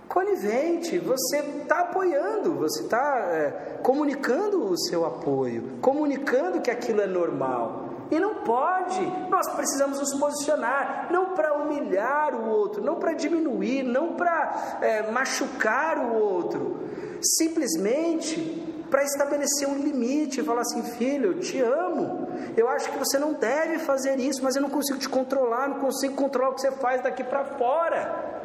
conivente, 0.09 0.99
você 0.99 1.39
está 1.39 1.81
apoiando, 1.81 2.55
você 2.55 2.85
está 2.85 3.29
é, 3.33 3.79
comunicando 3.83 4.71
o 4.71 4.79
seu 4.79 5.05
apoio, 5.05 5.79
comunicando 5.81 6.61
que 6.61 6.71
aquilo 6.71 7.01
é 7.01 7.07
normal. 7.07 7.88
E 8.11 8.19
não 8.19 8.37
pode, 8.37 9.05
nós 9.29 9.47
precisamos 9.55 9.99
nos 9.99 10.15
posicionar, 10.15 11.09
não 11.11 11.35
para 11.35 11.53
humilhar 11.55 12.35
o 12.35 12.49
outro, 12.49 12.83
não 12.83 12.97
para 12.97 13.13
diminuir, 13.13 13.83
não 13.83 14.15
para 14.15 14.79
é, 14.81 15.11
machucar 15.11 15.99
o 15.99 16.15
outro, 16.15 16.81
simplesmente 17.21 18.67
para 18.91 19.05
estabelecer 19.05 19.69
um 19.69 19.77
limite, 19.77 20.43
falar 20.43 20.63
assim: 20.63 20.83
filho, 20.83 21.33
eu 21.33 21.41
te 21.41 21.61
amo, 21.61 22.29
eu 22.57 22.69
acho 22.69 22.91
que 22.91 22.99
você 22.99 23.19
não 23.19 23.35
deve 23.35 23.79
fazer 23.79 24.19
isso, 24.19 24.43
mas 24.43 24.57
eu 24.57 24.63
não 24.63 24.71
consigo 24.71 24.99
te 24.99 25.09
controlar, 25.09 25.69
não 25.69 25.79
consigo 25.79 26.15
controlar 26.15 26.51
o 26.51 26.55
que 26.55 26.63
você 26.63 26.73
faz 26.73 27.03
daqui 27.03 27.23
para 27.23 27.45
fora. 27.45 28.39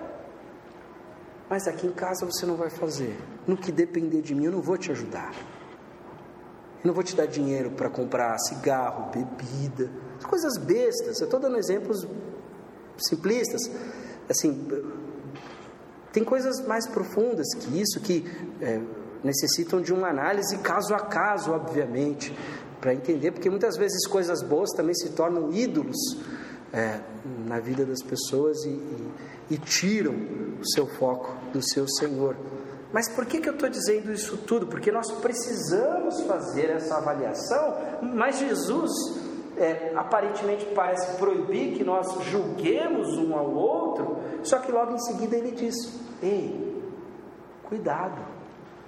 Mas 1.49 1.67
aqui 1.67 1.87
em 1.87 1.91
casa 1.91 2.25
você 2.25 2.45
não 2.45 2.55
vai 2.55 2.69
fazer. 2.69 3.17
No 3.45 3.55
que 3.55 3.71
depender 3.71 4.21
de 4.21 4.33
mim, 4.33 4.45
eu 4.45 4.51
não 4.51 4.61
vou 4.61 4.77
te 4.77 4.91
ajudar. 4.91 5.31
Eu 6.83 6.87
não 6.89 6.93
vou 6.93 7.03
te 7.03 7.15
dar 7.15 7.25
dinheiro 7.25 7.71
para 7.71 7.89
comprar 7.89 8.37
cigarro, 8.39 9.09
bebida, 9.09 9.89
coisas 10.27 10.57
bestas. 10.57 11.19
Eu 11.21 11.25
estou 11.25 11.39
dando 11.39 11.57
exemplos 11.57 12.05
simplistas. 12.97 13.71
Assim, 14.29 14.67
tem 16.11 16.23
coisas 16.23 16.65
mais 16.67 16.85
profundas 16.87 17.47
que 17.55 17.79
isso 17.79 18.01
que 18.01 18.25
é, 18.61 18.81
necessitam 19.23 19.81
de 19.81 19.93
uma 19.93 20.09
análise 20.09 20.57
caso 20.57 20.93
a 20.93 20.99
caso, 20.99 21.51
obviamente, 21.51 22.35
para 22.81 22.93
entender, 22.93 23.31
porque 23.31 23.49
muitas 23.49 23.77
vezes 23.77 24.05
coisas 24.05 24.43
boas 24.43 24.69
também 24.71 24.93
se 24.93 25.09
tornam 25.11 25.53
ídolos 25.53 25.95
é, 26.73 26.99
na 27.47 27.59
vida 27.59 27.85
das 27.85 28.03
pessoas 28.03 28.61
e, 28.65 28.69
e, 28.69 29.11
e 29.51 29.57
tiram 29.57 30.13
o 30.59 30.69
seu 30.73 30.85
foco 30.85 31.33
do 31.53 31.61
seu 31.61 31.87
Senhor. 31.87 32.35
Mas 32.93 33.09
por 33.09 33.25
que, 33.25 33.41
que 33.41 33.49
eu 33.49 33.53
estou 33.53 33.67
dizendo 33.67 34.13
isso 34.13 34.37
tudo? 34.37 34.67
Porque 34.67 34.91
nós 34.91 35.11
precisamos 35.13 36.21
fazer 36.21 36.69
essa 36.69 36.97
avaliação, 36.97 37.75
mas 38.03 38.37
Jesus 38.37 38.91
é, 39.57 39.93
aparentemente 39.95 40.65
parece 40.75 41.17
proibir 41.17 41.75
que 41.75 41.83
nós 41.83 42.07
julguemos 42.25 43.17
um 43.17 43.35
ao 43.35 43.51
outro, 43.51 44.19
só 44.43 44.59
que 44.59 44.71
logo 44.71 44.93
em 44.93 44.99
seguida 44.99 45.35
ele 45.35 45.51
diz: 45.51 45.75
Ei, 46.21 46.83
cuidado, 47.63 48.21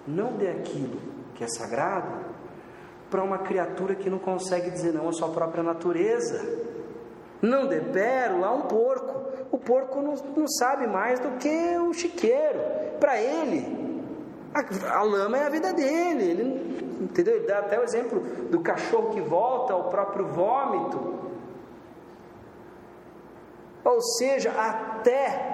não 0.07 0.33
dê 0.33 0.49
aquilo 0.49 0.99
que 1.33 1.43
é 1.43 1.47
sagrado 1.47 2.25
para 3.09 3.23
uma 3.23 3.39
criatura 3.39 3.95
que 3.95 4.09
não 4.09 4.19
consegue 4.19 4.69
dizer 4.69 4.93
não 4.93 5.09
à 5.09 5.13
sua 5.13 5.29
própria 5.29 5.63
natureza. 5.63 6.63
Não 7.41 7.67
dê 7.67 7.79
pérola 7.79 8.47
a 8.47 8.53
um 8.53 8.61
porco. 8.61 9.25
O 9.51 9.57
porco 9.57 10.01
não, 10.01 10.13
não 10.35 10.47
sabe 10.47 10.87
mais 10.87 11.19
do 11.19 11.37
que 11.37 11.77
o 11.77 11.93
chiqueiro. 11.93 12.59
Para 12.99 13.19
ele, 13.19 13.84
a, 14.55 14.99
a, 14.99 15.03
lama 15.03 15.37
é 15.37 15.45
a 15.45 15.49
vida 15.49 15.73
dele. 15.73 16.23
Ele, 16.23 17.03
entendeu? 17.03 17.35
Ele 17.35 17.47
dá 17.47 17.59
até 17.59 17.79
o 17.79 17.83
exemplo 17.83 18.21
do 18.49 18.61
cachorro 18.61 19.09
que 19.11 19.21
volta 19.21 19.73
ao 19.73 19.89
próprio 19.89 20.27
vômito. 20.27 21.25
Ou 23.83 24.01
seja, 24.17 24.51
até 24.51 25.53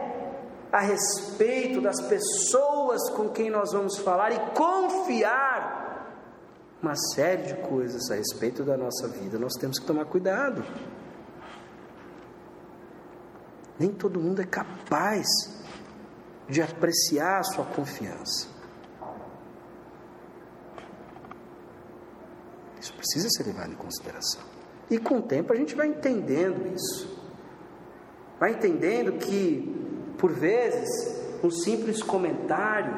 a 0.71 0.79
respeito 0.79 1.81
das 1.81 1.99
pessoas 2.01 3.09
com 3.09 3.29
quem 3.29 3.49
nós 3.49 3.73
vamos 3.73 3.97
falar 3.97 4.31
e 4.31 4.39
confiar 4.55 5.81
uma 6.81 6.95
série 6.95 7.43
de 7.43 7.55
coisas 7.67 8.09
a 8.09 8.15
respeito 8.15 8.63
da 8.63 8.77
nossa 8.77 9.07
vida, 9.07 9.37
nós 9.37 9.53
temos 9.53 9.77
que 9.77 9.85
tomar 9.85 10.05
cuidado. 10.05 10.63
Nem 13.77 13.89
todo 13.89 14.19
mundo 14.19 14.41
é 14.41 14.45
capaz 14.45 15.27
de 16.47 16.61
apreciar 16.61 17.39
a 17.39 17.43
sua 17.43 17.65
confiança. 17.65 18.60
Precisa 23.01 23.29
ser 23.31 23.43
levado 23.47 23.71
em 23.71 23.75
consideração. 23.75 24.41
E 24.89 24.99
com 24.99 25.17
o 25.17 25.21
tempo 25.23 25.51
a 25.51 25.55
gente 25.55 25.73
vai 25.73 25.87
entendendo 25.87 26.73
isso. 26.75 27.19
Vai 28.39 28.51
entendendo 28.51 29.13
que, 29.13 30.13
por 30.17 30.31
vezes, 30.31 30.89
um 31.43 31.49
simples 31.49 32.03
comentário, 32.03 32.93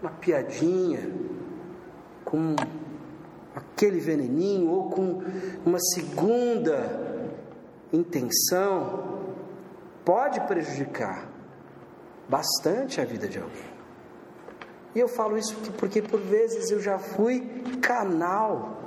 uma 0.00 0.10
piadinha, 0.10 1.10
com 2.24 2.54
aquele 3.54 3.98
veneninho 3.98 4.70
ou 4.70 4.90
com 4.90 5.22
uma 5.64 5.78
segunda 5.94 7.30
intenção, 7.92 9.20
pode 10.04 10.40
prejudicar 10.42 11.28
bastante 12.28 13.00
a 13.00 13.04
vida 13.04 13.28
de 13.28 13.38
alguém. 13.38 13.72
E 14.94 15.00
eu 15.00 15.08
falo 15.08 15.38
isso 15.38 15.56
porque 15.78 16.02
por 16.02 16.20
vezes 16.20 16.70
eu 16.70 16.80
já 16.80 16.98
fui 16.98 17.40
canal, 17.80 18.81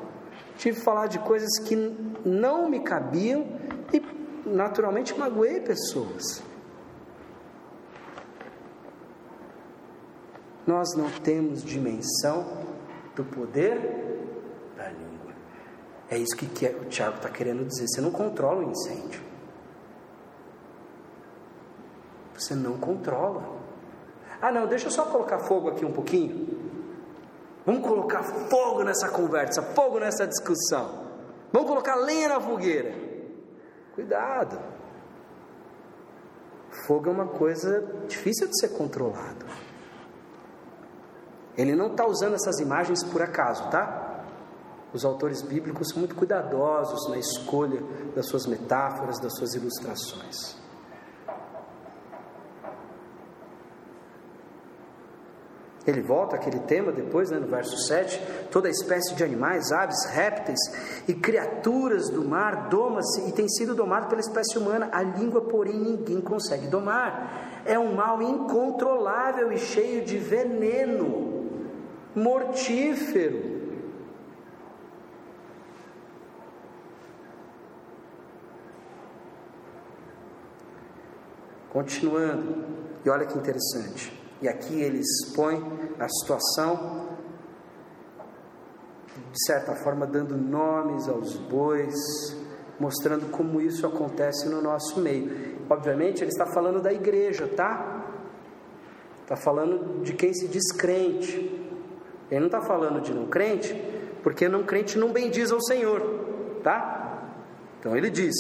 tive 0.57 0.77
que 0.77 0.83
falar 0.83 1.07
de 1.07 1.19
coisas 1.19 1.59
que 1.59 1.75
não 2.25 2.69
me 2.69 2.79
cabiam 2.81 3.45
e 3.93 4.01
naturalmente 4.45 5.17
magoei 5.17 5.59
pessoas. 5.61 6.43
Nós 10.65 10.95
não 10.95 11.09
temos 11.21 11.63
dimensão 11.63 12.65
do 13.15 13.23
poder 13.23 13.79
da 14.75 14.89
língua. 14.89 15.33
É 16.09 16.17
isso 16.17 16.35
que 16.35 16.45
o 16.45 16.85
Tiago 16.85 17.17
está 17.17 17.29
querendo 17.29 17.65
dizer. 17.65 17.85
Você 17.87 18.01
não 18.01 18.11
controla 18.11 18.65
o 18.65 18.71
incêndio. 18.71 19.21
Você 22.33 22.55
não 22.55 22.77
controla. 22.77 23.55
Ah, 24.41 24.51
não, 24.51 24.67
deixa 24.67 24.87
eu 24.87 24.91
só 24.91 25.05
colocar 25.05 25.39
fogo 25.39 25.69
aqui 25.69 25.85
um 25.85 25.91
pouquinho. 25.91 26.54
Vamos 27.65 27.87
colocar 27.87 28.23
fogo 28.23 28.83
nessa 28.83 29.09
conversa, 29.09 29.61
fogo 29.61 29.99
nessa 29.99 30.27
discussão. 30.27 31.05
Vamos 31.51 31.67
colocar 31.67 31.95
lenha 31.95 32.29
na 32.29 32.39
fogueira. 32.39 32.93
Cuidado. 33.95 34.59
Fogo 36.85 37.09
é 37.09 37.11
uma 37.11 37.27
coisa 37.27 37.81
difícil 38.07 38.47
de 38.47 38.59
ser 38.59 38.69
controlado. 38.69 39.45
Ele 41.57 41.75
não 41.75 41.87
está 41.87 42.05
usando 42.05 42.35
essas 42.35 42.59
imagens 42.59 43.03
por 43.03 43.21
acaso, 43.21 43.69
tá? 43.69 44.23
Os 44.93 45.03
autores 45.03 45.41
bíblicos 45.41 45.89
são 45.89 45.99
muito 45.99 46.15
cuidadosos 46.15 47.09
na 47.09 47.17
escolha 47.17 47.81
das 48.13 48.27
suas 48.27 48.45
metáforas, 48.45 49.19
das 49.19 49.35
suas 49.35 49.53
ilustrações. 49.55 50.64
Ele 55.87 56.01
volta 56.01 56.35
àquele 56.35 56.59
tema 56.61 56.91
depois, 56.91 57.29
né, 57.29 57.37
no 57.37 57.47
verso 57.47 57.77
7: 57.85 58.19
toda 58.51 58.69
espécie 58.69 59.13
de 59.13 59.23
animais, 59.23 59.71
aves, 59.71 60.05
répteis 60.05 60.59
e 61.07 61.13
criaturas 61.13 62.09
do 62.09 62.25
mar 62.25 62.69
doma-se 62.69 63.29
e 63.29 63.31
tem 63.31 63.47
sido 63.47 63.75
domado 63.75 64.07
pela 64.07 64.21
espécie 64.21 64.57
humana. 64.57 64.89
A 64.91 65.03
língua, 65.03 65.41
porém, 65.41 65.77
ninguém 65.77 66.19
consegue 66.21 66.67
domar. 66.67 67.61
É 67.65 67.77
um 67.77 67.93
mal 67.93 68.21
incontrolável 68.21 69.51
e 69.51 69.57
cheio 69.57 70.03
de 70.03 70.17
veneno, 70.17 71.45
mortífero. 72.15 73.53
Continuando, 81.69 82.63
e 83.03 83.09
olha 83.09 83.25
que 83.25 83.37
interessante. 83.37 84.24
E 84.45 84.47
aqui 84.47 84.79
ele 84.79 84.99
expõe 84.99 85.57
a 85.99 86.07
situação, 86.07 87.17
de 89.31 89.45
certa 89.47 89.73
forma, 89.77 90.05
dando 90.05 90.37
nomes 90.37 91.09
aos 91.09 91.35
bois, 91.35 91.95
mostrando 92.79 93.31
como 93.31 93.59
isso 93.59 93.87
acontece 93.87 94.47
no 94.47 94.61
nosso 94.61 94.99
meio. 94.99 95.57
Obviamente, 95.67 96.23
ele 96.23 96.29
está 96.29 96.45
falando 96.45 96.79
da 96.79 96.93
igreja, 96.93 97.47
tá? 97.47 98.05
Está 99.23 99.35
falando 99.35 100.03
de 100.03 100.13
quem 100.13 100.31
se 100.31 100.47
diz 100.47 100.71
crente. 100.73 101.37
Ele 102.29 102.41
não 102.41 102.45
está 102.45 102.61
falando 102.61 103.01
de 103.01 103.15
não 103.15 103.25
crente, 103.25 103.73
porque 104.21 104.47
não 104.47 104.63
crente 104.63 104.95
não 104.95 105.11
bendiz 105.11 105.51
ao 105.51 105.59
Senhor, 105.59 106.01
tá? 106.61 107.31
Então 107.79 107.97
ele 107.97 108.11
diz: 108.11 108.35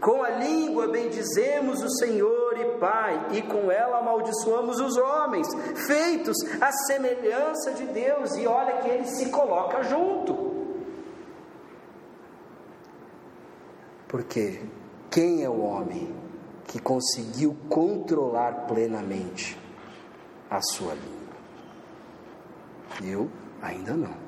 com 0.00 0.22
a 0.22 0.30
língua 0.30 0.88
bendizemos 0.88 1.82
o 1.82 1.90
Senhor 1.98 2.45
e 2.56 2.78
Pai, 2.78 3.28
e 3.32 3.42
com 3.42 3.70
ela 3.70 3.98
amaldiçoamos 3.98 4.80
os 4.80 4.96
homens, 4.96 5.48
feitos 5.86 6.36
à 6.60 6.70
semelhança 6.72 7.72
de 7.72 7.86
Deus, 7.86 8.36
e 8.36 8.46
olha 8.46 8.78
que 8.78 8.88
ele 8.88 9.06
se 9.06 9.30
coloca 9.30 9.82
junto. 9.82 10.54
Porque 14.08 14.62
quem 15.10 15.42
é 15.42 15.48
o 15.48 15.60
homem 15.60 16.14
que 16.66 16.80
conseguiu 16.80 17.56
controlar 17.68 18.66
plenamente 18.66 19.58
a 20.50 20.60
sua 20.60 20.94
língua? 20.94 21.16
Eu 23.02 23.30
ainda 23.60 23.94
não. 23.94 24.26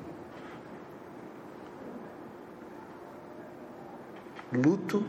Luto 4.51 5.03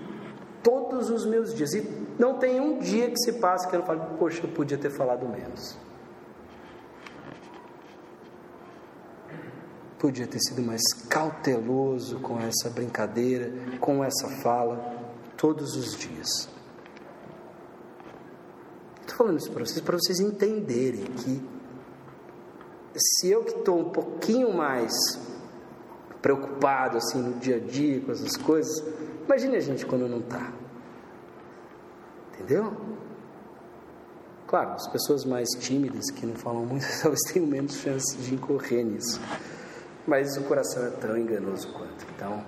todos 0.63 1.11
os 1.11 1.27
meus 1.27 1.55
dias. 1.55 1.73
E 1.75 1.83
não 2.19 2.39
tem 2.39 2.61
um 2.61 2.79
dia 2.79 3.11
que 3.11 3.19
se 3.19 3.35
passe 3.35 3.69
que 3.69 3.75
eu 3.75 3.81
não 3.81 3.87
fale, 3.87 4.01
poxa, 4.19 4.43
eu 4.45 4.51
podia 4.51 4.79
ter 4.79 4.91
falado 4.91 5.27
menos. 5.29 5.77
Podia 9.99 10.27
ter 10.27 10.41
sido 10.41 10.63
mais 10.63 10.83
cauteloso 11.09 12.21
com 12.21 12.41
essa 12.41 12.71
brincadeira, 12.71 13.53
com 13.81 14.03
essa 14.03 14.29
fala, 14.43 14.99
todos 15.37 15.77
os 15.77 15.95
dias. 15.97 16.49
Estou 19.03 19.17
falando 19.17 19.39
isso 19.39 19.51
para 19.51 19.65
vocês, 19.65 19.81
para 19.81 19.99
vocês 19.99 20.21
entenderem 20.21 21.05
que 21.05 21.43
se 22.97 23.31
eu 23.31 23.45
que 23.45 23.59
estou 23.59 23.79
um 23.79 23.91
pouquinho 23.91 24.53
mais 24.53 24.93
preocupado 26.21 26.97
assim 26.97 27.19
no 27.19 27.39
dia 27.39 27.57
a 27.57 27.59
dia 27.59 28.01
com 28.01 28.13
essas 28.13 28.37
coisas, 28.37 28.83
Imagine 29.31 29.57
a 29.59 29.61
gente 29.61 29.87
quando 29.87 30.09
não 30.09 30.18
está. 30.18 30.53
Entendeu? 32.35 32.72
Claro, 34.45 34.72
as 34.72 34.89
pessoas 34.89 35.24
mais 35.24 35.49
tímidas, 35.51 36.11
que 36.11 36.26
não 36.26 36.35
falam 36.35 36.66
muito, 36.66 36.85
talvez 37.01 37.20
tenham 37.33 37.47
menos 37.47 37.76
chance 37.76 38.16
de 38.16 38.35
incorrer 38.35 38.85
nisso. 38.85 39.20
Mas 40.05 40.37
o 40.37 40.43
coração 40.43 40.85
é 40.85 40.91
tão 40.91 41.16
enganoso 41.16 41.68
quanto. 41.68 42.05
Então. 42.12 42.45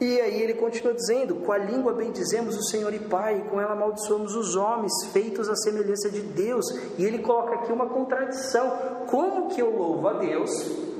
E 0.00 0.20
aí 0.20 0.40
ele 0.40 0.54
continua 0.54 0.94
dizendo: 0.94 1.34
Com 1.34 1.50
a 1.50 1.58
língua 1.58 1.94
bendizemos 1.94 2.56
o 2.56 2.62
Senhor 2.62 2.94
e 2.94 3.00
Pai, 3.00 3.44
com 3.50 3.60
ela 3.60 3.72
amaldiçoamos 3.72 4.36
os 4.36 4.54
homens, 4.54 4.92
feitos 5.12 5.48
à 5.48 5.56
semelhança 5.56 6.08
de 6.08 6.20
Deus. 6.20 6.64
E 6.96 7.04
ele 7.04 7.18
coloca 7.18 7.56
aqui 7.56 7.72
uma 7.72 7.88
contradição: 7.88 8.70
Como 9.10 9.48
que 9.48 9.60
eu 9.60 9.76
louvo 9.76 10.06
a 10.06 10.12
Deus? 10.12 10.93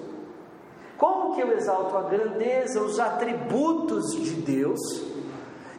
Que 1.35 1.41
eu 1.41 1.53
exalto 1.53 1.97
a 1.97 2.03
grandeza, 2.03 2.80
os 2.80 3.01
atributos 3.01 4.12
de 4.12 4.35
Deus, 4.35 4.80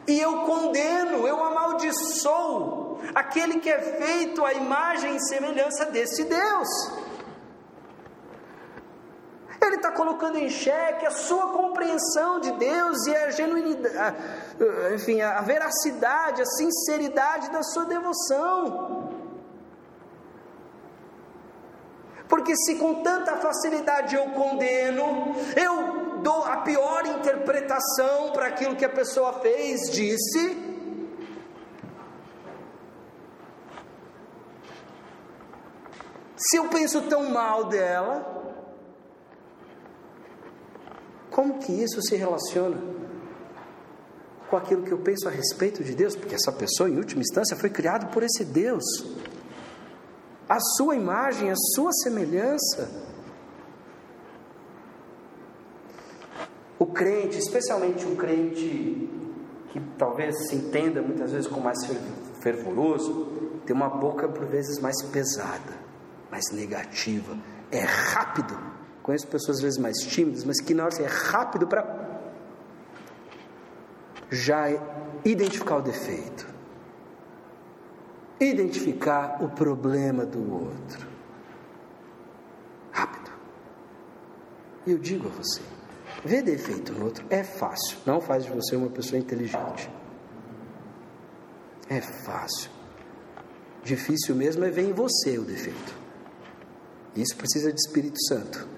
e 0.06 0.20
eu 0.20 0.42
condeno, 0.42 1.26
eu 1.26 1.42
amaldiçoo 1.42 3.00
aquele 3.14 3.58
que 3.58 3.70
é 3.70 3.78
feito 3.80 4.44
à 4.44 4.52
imagem 4.52 5.16
e 5.16 5.20
semelhança 5.20 5.86
desse 5.86 6.24
Deus? 6.24 6.68
Ele 9.62 9.76
está 9.76 9.90
colocando 9.90 10.38
em 10.38 10.48
xeque 10.48 11.06
a 11.06 11.10
sua 11.10 11.48
compreensão 11.52 12.38
de 12.38 12.52
Deus 12.52 13.06
e 13.06 13.16
a 13.16 13.30
genuinidade, 13.30 14.16
enfim, 14.94 15.20
a 15.22 15.40
veracidade, 15.40 16.42
a 16.42 16.46
sinceridade 16.46 17.50
da 17.50 17.62
sua 17.62 17.84
devoção. 17.86 19.05
Porque 22.28 22.56
se 22.56 22.76
com 22.76 23.02
tanta 23.02 23.36
facilidade 23.36 24.16
eu 24.16 24.26
condeno, 24.30 25.34
eu 25.56 26.20
dou 26.22 26.44
a 26.44 26.58
pior 26.58 27.06
interpretação 27.06 28.32
para 28.32 28.46
aquilo 28.46 28.74
que 28.74 28.84
a 28.84 28.88
pessoa 28.88 29.34
fez, 29.34 29.90
disse, 29.90 30.56
se 36.36 36.56
eu 36.56 36.68
penso 36.68 37.02
tão 37.02 37.30
mal 37.30 37.64
dela, 37.64 38.34
como 41.30 41.58
que 41.58 41.72
isso 41.72 42.00
se 42.02 42.16
relaciona 42.16 42.76
com 44.48 44.56
aquilo 44.56 44.82
que 44.82 44.92
eu 44.92 44.98
penso 44.98 45.28
a 45.28 45.30
respeito 45.30 45.84
de 45.84 45.94
Deus? 45.94 46.16
Porque 46.16 46.34
essa 46.34 46.52
pessoa, 46.52 46.88
em 46.88 46.96
última 46.96 47.20
instância, 47.20 47.56
foi 47.56 47.70
criada 47.70 48.06
por 48.06 48.22
esse 48.22 48.44
Deus, 48.44 48.84
a 50.48 50.60
sua 50.60 50.94
imagem, 50.94 51.50
a 51.50 51.56
sua 51.74 51.92
semelhança. 51.92 52.88
O 56.78 56.86
crente, 56.86 57.38
especialmente 57.38 58.04
o 58.04 58.16
crente 58.16 59.08
que 59.70 59.80
talvez 59.98 60.48
se 60.48 60.56
entenda 60.56 61.02
muitas 61.02 61.32
vezes 61.32 61.46
com 61.46 61.60
mais 61.60 61.78
fervoroso, 62.40 63.26
tem 63.66 63.74
uma 63.74 63.88
boca 63.88 64.28
por 64.28 64.44
vezes 64.46 64.78
mais 64.78 65.02
pesada, 65.02 65.74
mais 66.30 66.50
negativa, 66.52 67.36
é 67.70 67.80
rápido. 67.80 68.56
Conheço 69.02 69.26
pessoas 69.26 69.58
às 69.58 69.62
vezes 69.62 69.78
mais 69.78 69.98
tímidas, 69.98 70.44
mas 70.44 70.60
que 70.60 70.74
na 70.74 70.84
hora 70.84 71.02
é 71.02 71.06
rápido 71.06 71.66
para 71.66 72.06
já 74.30 74.66
identificar 75.24 75.76
o 75.76 75.82
defeito, 75.82 76.46
identificar 78.40 79.42
o 79.42 79.48
problema 79.48 80.24
do 80.24 80.52
outro. 80.52 81.06
Rápido. 82.92 83.30
E 84.86 84.92
eu 84.92 84.98
digo 84.98 85.28
a 85.28 85.30
você: 85.30 85.62
ver 86.24 86.42
defeito 86.42 86.92
no 86.92 87.06
outro 87.06 87.24
é 87.30 87.42
fácil, 87.42 87.98
não 88.04 88.20
faz 88.20 88.44
de 88.44 88.50
você 88.50 88.76
uma 88.76 88.90
pessoa 88.90 89.18
inteligente. 89.18 89.90
É 91.88 92.00
fácil. 92.00 92.70
Difícil 93.82 94.34
mesmo 94.34 94.64
é 94.64 94.70
ver 94.70 94.88
em 94.88 94.92
você 94.92 95.38
o 95.38 95.44
defeito. 95.44 95.94
Isso 97.14 97.36
precisa 97.36 97.72
de 97.72 97.78
Espírito 97.80 98.20
Santo. 98.26 98.68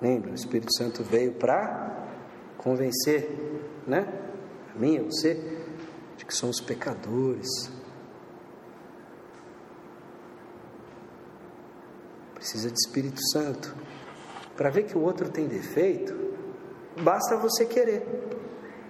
Lembra, 0.00 0.32
o 0.32 0.34
Espírito 0.34 0.74
Santo 0.76 1.04
veio 1.04 1.32
para 1.34 2.08
convencer, 2.58 3.30
né? 3.86 4.06
A 4.74 4.78
mim, 4.78 4.98
você, 5.04 5.61
de 6.22 6.26
que 6.26 6.34
somos 6.36 6.60
pecadores. 6.60 7.48
Precisa 12.34 12.70
de 12.70 12.78
Espírito 12.78 13.20
Santo. 13.32 13.74
Para 14.56 14.70
ver 14.70 14.84
que 14.84 14.96
o 14.96 15.00
outro 15.00 15.28
tem 15.28 15.48
defeito, 15.48 16.14
basta 17.02 17.36
você 17.36 17.66
querer. 17.66 18.06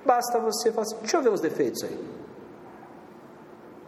Basta 0.04 0.38
você 0.40 0.70
falar 0.70 0.82
assim, 0.82 0.96
deixa 0.98 1.16
eu 1.16 1.22
ver 1.22 1.32
os 1.32 1.40
defeitos 1.40 1.82
aí. 1.84 1.98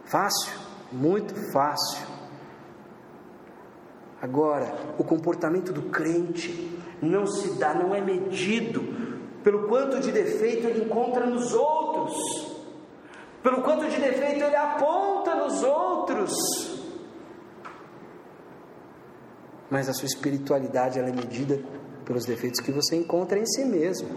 Fácil, 0.05 0.53
muito 0.91 1.35
fácil. 1.51 2.07
Agora, 4.19 4.73
o 4.97 5.03
comportamento 5.03 5.71
do 5.71 5.83
crente 5.83 6.79
não 6.99 7.27
se 7.27 7.59
dá, 7.59 7.75
não 7.75 7.93
é 7.93 8.01
medido 8.01 8.81
pelo 9.43 9.67
quanto 9.67 9.99
de 9.99 10.11
defeito 10.11 10.65
ele 10.65 10.85
encontra 10.85 11.27
nos 11.27 11.53
outros, 11.53 12.54
pelo 13.45 13.61
quanto 13.61 13.87
de 13.87 14.01
defeito 14.01 14.43
ele 14.43 14.55
aponta 14.55 15.35
nos 15.35 15.61
outros. 15.61 16.33
Mas 19.69 19.87
a 19.87 19.93
sua 19.93 20.07
espiritualidade 20.07 20.97
é 20.97 21.03
medida 21.03 21.63
pelos 22.03 22.25
defeitos 22.25 22.59
que 22.59 22.71
você 22.71 22.95
encontra 22.95 23.37
em 23.37 23.45
si 23.45 23.63
mesmo. 23.63 24.09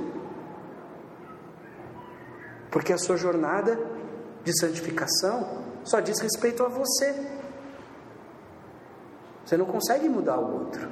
Porque 2.70 2.90
a 2.90 2.96
sua 2.96 3.18
jornada 3.18 3.78
de 4.44 4.58
santificação 4.58 5.62
só 5.84 6.00
diz 6.00 6.18
respeito 6.20 6.64
a 6.64 6.68
você. 6.68 7.14
Você 9.44 9.58
não 9.58 9.66
consegue 9.66 10.08
mudar 10.08 10.38
o 10.38 10.60
outro. 10.60 10.88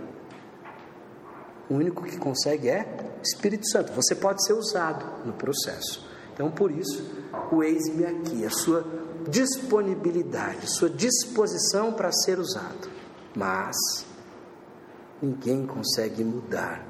O 1.70 1.74
único 1.74 2.04
que 2.04 2.18
consegue 2.18 2.68
é 2.68 2.82
o 3.18 3.22
Espírito 3.22 3.66
Santo. 3.66 3.92
Você 3.94 4.14
pode 4.14 4.44
ser 4.44 4.52
usado 4.52 5.24
no 5.24 5.32
processo. 5.32 6.05
Então, 6.36 6.50
por 6.50 6.70
isso, 6.70 7.02
o 7.50 7.62
eis-me 7.62 8.04
aqui, 8.04 8.44
a 8.44 8.50
sua 8.50 8.84
disponibilidade, 9.26 10.70
sua 10.70 10.90
disposição 10.90 11.94
para 11.94 12.12
ser 12.12 12.38
usado. 12.38 12.90
Mas 13.34 13.74
ninguém 15.22 15.66
consegue 15.66 16.22
mudar 16.22 16.86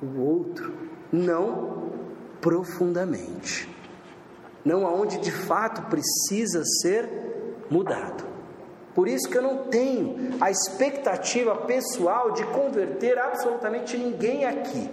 o 0.00 0.20
outro, 0.20 0.72
não 1.12 1.90
profundamente. 2.40 3.68
Não 4.64 4.86
aonde 4.86 5.18
de 5.18 5.32
fato 5.32 5.82
precisa 5.90 6.62
ser 6.80 7.08
mudado. 7.68 8.24
Por 8.94 9.08
isso 9.08 9.28
que 9.28 9.36
eu 9.36 9.42
não 9.42 9.64
tenho 9.64 10.36
a 10.40 10.48
expectativa 10.48 11.56
pessoal 11.56 12.30
de 12.30 12.44
converter 12.46 13.18
absolutamente 13.18 13.98
ninguém 13.98 14.44
aqui. 14.44 14.88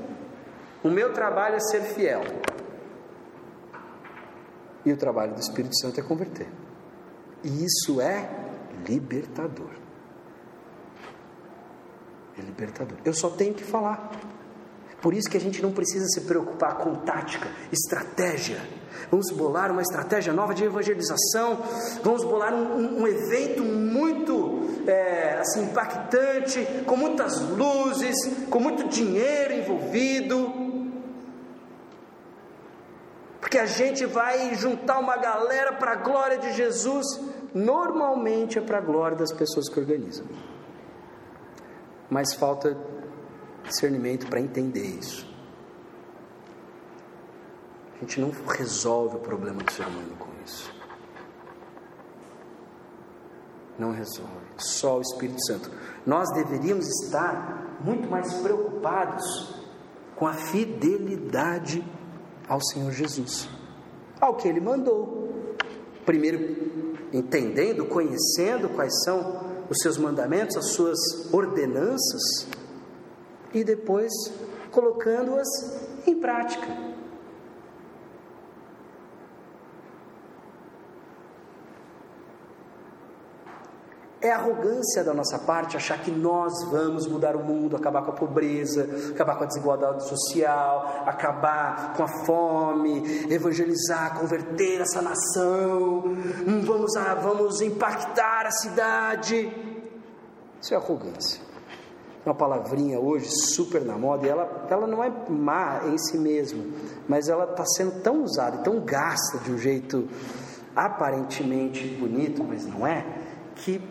O 0.83 0.89
meu 0.89 1.13
trabalho 1.13 1.57
é 1.57 1.59
ser 1.59 1.81
fiel. 1.81 2.23
E 4.85 4.91
o 4.91 4.97
trabalho 4.97 5.33
do 5.33 5.39
Espírito 5.39 5.77
Santo 5.79 5.99
é 5.99 6.03
converter. 6.03 6.47
E 7.43 7.65
isso 7.65 8.01
é 8.01 8.29
libertador. 8.87 9.71
É 12.37 12.41
libertador. 12.41 12.97
Eu 13.05 13.13
só 13.13 13.29
tenho 13.29 13.53
que 13.53 13.63
falar. 13.63 14.11
Por 15.01 15.13
isso 15.13 15.29
que 15.29 15.35
a 15.35 15.39
gente 15.39 15.61
não 15.61 15.73
precisa 15.73 16.05
se 16.07 16.21
preocupar 16.21 16.77
com 16.77 16.95
tática, 16.95 17.49
estratégia. 17.71 18.61
Vamos 19.11 19.31
bolar 19.31 19.69
uma 19.69 19.81
estratégia 19.81 20.31
nova 20.31 20.53
de 20.53 20.63
evangelização. 20.63 21.61
Vamos 22.01 22.23
bolar 22.23 22.53
um, 22.53 23.01
um 23.01 23.07
evento 23.07 23.63
muito 23.63 24.61
é, 24.87 25.39
assim 25.39 25.63
impactante, 25.63 26.65
com 26.85 26.95
muitas 26.95 27.41
luzes, 27.41 28.15
com 28.49 28.61
muito 28.61 28.87
dinheiro 28.87 29.53
envolvido. 29.53 30.62
Porque 33.53 33.61
a 33.61 33.67
gente 33.67 34.03
vai 34.07 34.55
juntar 34.55 34.97
uma 34.97 35.15
galera 35.15 35.73
para 35.73 35.91
a 35.91 35.95
glória 35.95 36.39
de 36.39 36.53
Jesus. 36.53 37.05
Normalmente 37.53 38.57
é 38.57 38.61
para 38.63 38.79
a 38.79 38.81
glória 38.81 39.15
das 39.15 39.31
pessoas 39.31 39.69
que 39.69 39.79
organizam. 39.79 40.25
Mas 42.09 42.33
falta 42.33 42.75
discernimento 43.63 44.25
para 44.25 44.39
entender 44.39 44.83
isso. 44.83 45.31
A 47.95 47.99
gente 47.99 48.19
não 48.19 48.31
resolve 48.31 49.17
o 49.17 49.19
problema 49.19 49.61
do 49.61 49.71
ser 49.71 49.85
humano 49.85 50.15
com 50.17 50.29
isso. 50.43 50.73
Não 53.77 53.91
resolve. 53.91 54.47
Só 54.57 54.97
o 54.97 55.01
Espírito 55.01 55.45
Santo. 55.45 55.69
Nós 56.07 56.27
deveríamos 56.33 56.87
estar 57.03 57.77
muito 57.81 58.09
mais 58.09 58.33
preocupados 58.33 59.63
com 60.15 60.25
a 60.25 60.33
fidelidade 60.33 61.85
ao 62.47 62.61
Senhor 62.61 62.91
Jesus, 62.91 63.47
ao 64.19 64.35
que 64.35 64.47
Ele 64.47 64.59
mandou. 64.59 65.55
Primeiro, 66.05 66.97
entendendo, 67.13 67.85
conhecendo 67.85 68.69
quais 68.69 69.03
são 69.03 69.65
os 69.69 69.77
seus 69.79 69.97
mandamentos, 69.97 70.57
as 70.57 70.73
suas 70.73 70.97
ordenanças 71.33 72.47
e 73.53 73.63
depois 73.63 74.11
colocando-as 74.71 75.47
em 76.05 76.19
prática. 76.19 76.92
É 84.23 84.31
arrogância 84.31 85.03
da 85.03 85.13
nossa 85.13 85.37
parte 85.37 85.75
achar 85.75 86.01
que 86.01 86.09
nós 86.09 86.53
vamos 86.71 87.05
mudar 87.07 87.35
o 87.35 87.43
mundo, 87.43 87.75
acabar 87.75 88.03
com 88.03 88.11
a 88.11 88.13
pobreza, 88.13 88.87
acabar 89.13 89.35
com 89.35 89.43
a 89.43 89.47
desigualdade 89.47 90.07
social, 90.07 91.03
acabar 91.05 91.93
com 91.93 92.03
a 92.03 92.07
fome, 92.25 93.27
evangelizar, 93.29 94.17
converter 94.17 94.79
essa 94.79 95.01
nação, 95.01 96.05
hum, 96.05 96.61
vamos, 96.63 96.93
vamos 97.21 97.59
impactar 97.59 98.45
a 98.45 98.51
cidade. 98.51 99.51
Isso 100.61 100.73
é 100.73 100.77
arrogância. 100.77 101.41
uma 102.25 102.33
palavrinha 102.33 103.01
hoje 103.01 103.27
super 103.29 103.83
na 103.83 103.97
moda, 103.97 104.25
e 104.25 104.29
ela, 104.29 104.67
ela 104.69 104.87
não 104.87 105.03
é 105.03 105.11
má 105.29 105.81
em 105.87 105.97
si 105.97 106.17
mesma, 106.17 106.63
mas 107.09 107.27
ela 107.27 107.43
está 107.43 107.65
sendo 107.65 108.01
tão 108.01 108.23
usada, 108.23 108.59
tão 108.59 108.79
gasta 108.79 109.39
de 109.39 109.51
um 109.51 109.57
jeito 109.57 110.07
aparentemente 110.73 111.85
bonito, 111.99 112.41
mas 112.41 112.65
não 112.65 112.87
é, 112.87 113.05
que 113.55 113.81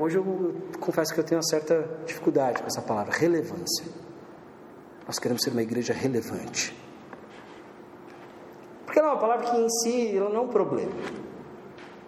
hoje 0.00 0.16
eu 0.16 0.54
confesso 0.80 1.12
que 1.12 1.20
eu 1.20 1.24
tenho 1.24 1.38
uma 1.40 1.46
certa 1.46 1.88
dificuldade 2.06 2.60
com 2.60 2.66
essa 2.66 2.80
palavra, 2.80 3.12
relevância. 3.14 3.84
Nós 5.06 5.18
queremos 5.18 5.42
ser 5.42 5.50
uma 5.50 5.62
igreja 5.62 5.92
relevante. 5.92 6.74
Porque 8.84 8.98
ela 8.98 9.08
é 9.08 9.12
uma 9.12 9.20
palavra 9.20 9.50
que 9.50 9.56
em 9.56 9.68
si 9.68 10.16
ela 10.16 10.30
não 10.30 10.36
é 10.36 10.40
um 10.40 10.48
problema. 10.48 10.92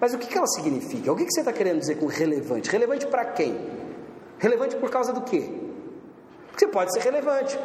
Mas 0.01 0.15
o 0.15 0.19
que 0.19 0.37
ela 0.37 0.47
significa? 0.49 1.13
O 1.13 1.17
que 1.17 1.31
você 1.31 1.41
está 1.41 1.53
querendo 1.53 1.79
dizer 1.79 1.97
com 1.97 2.07
relevante? 2.07 2.69
Relevante 2.71 3.07
para 3.07 3.25
quem? 3.27 3.71
Relevante 4.39 4.75
por 4.77 4.91
causa 4.91 5.13
do 5.13 5.21
quê? 5.21 5.49
Porque 6.49 6.67
você 6.67 6.73
pode 6.73 6.93
ser 6.93 7.01
relevante, 7.01 7.59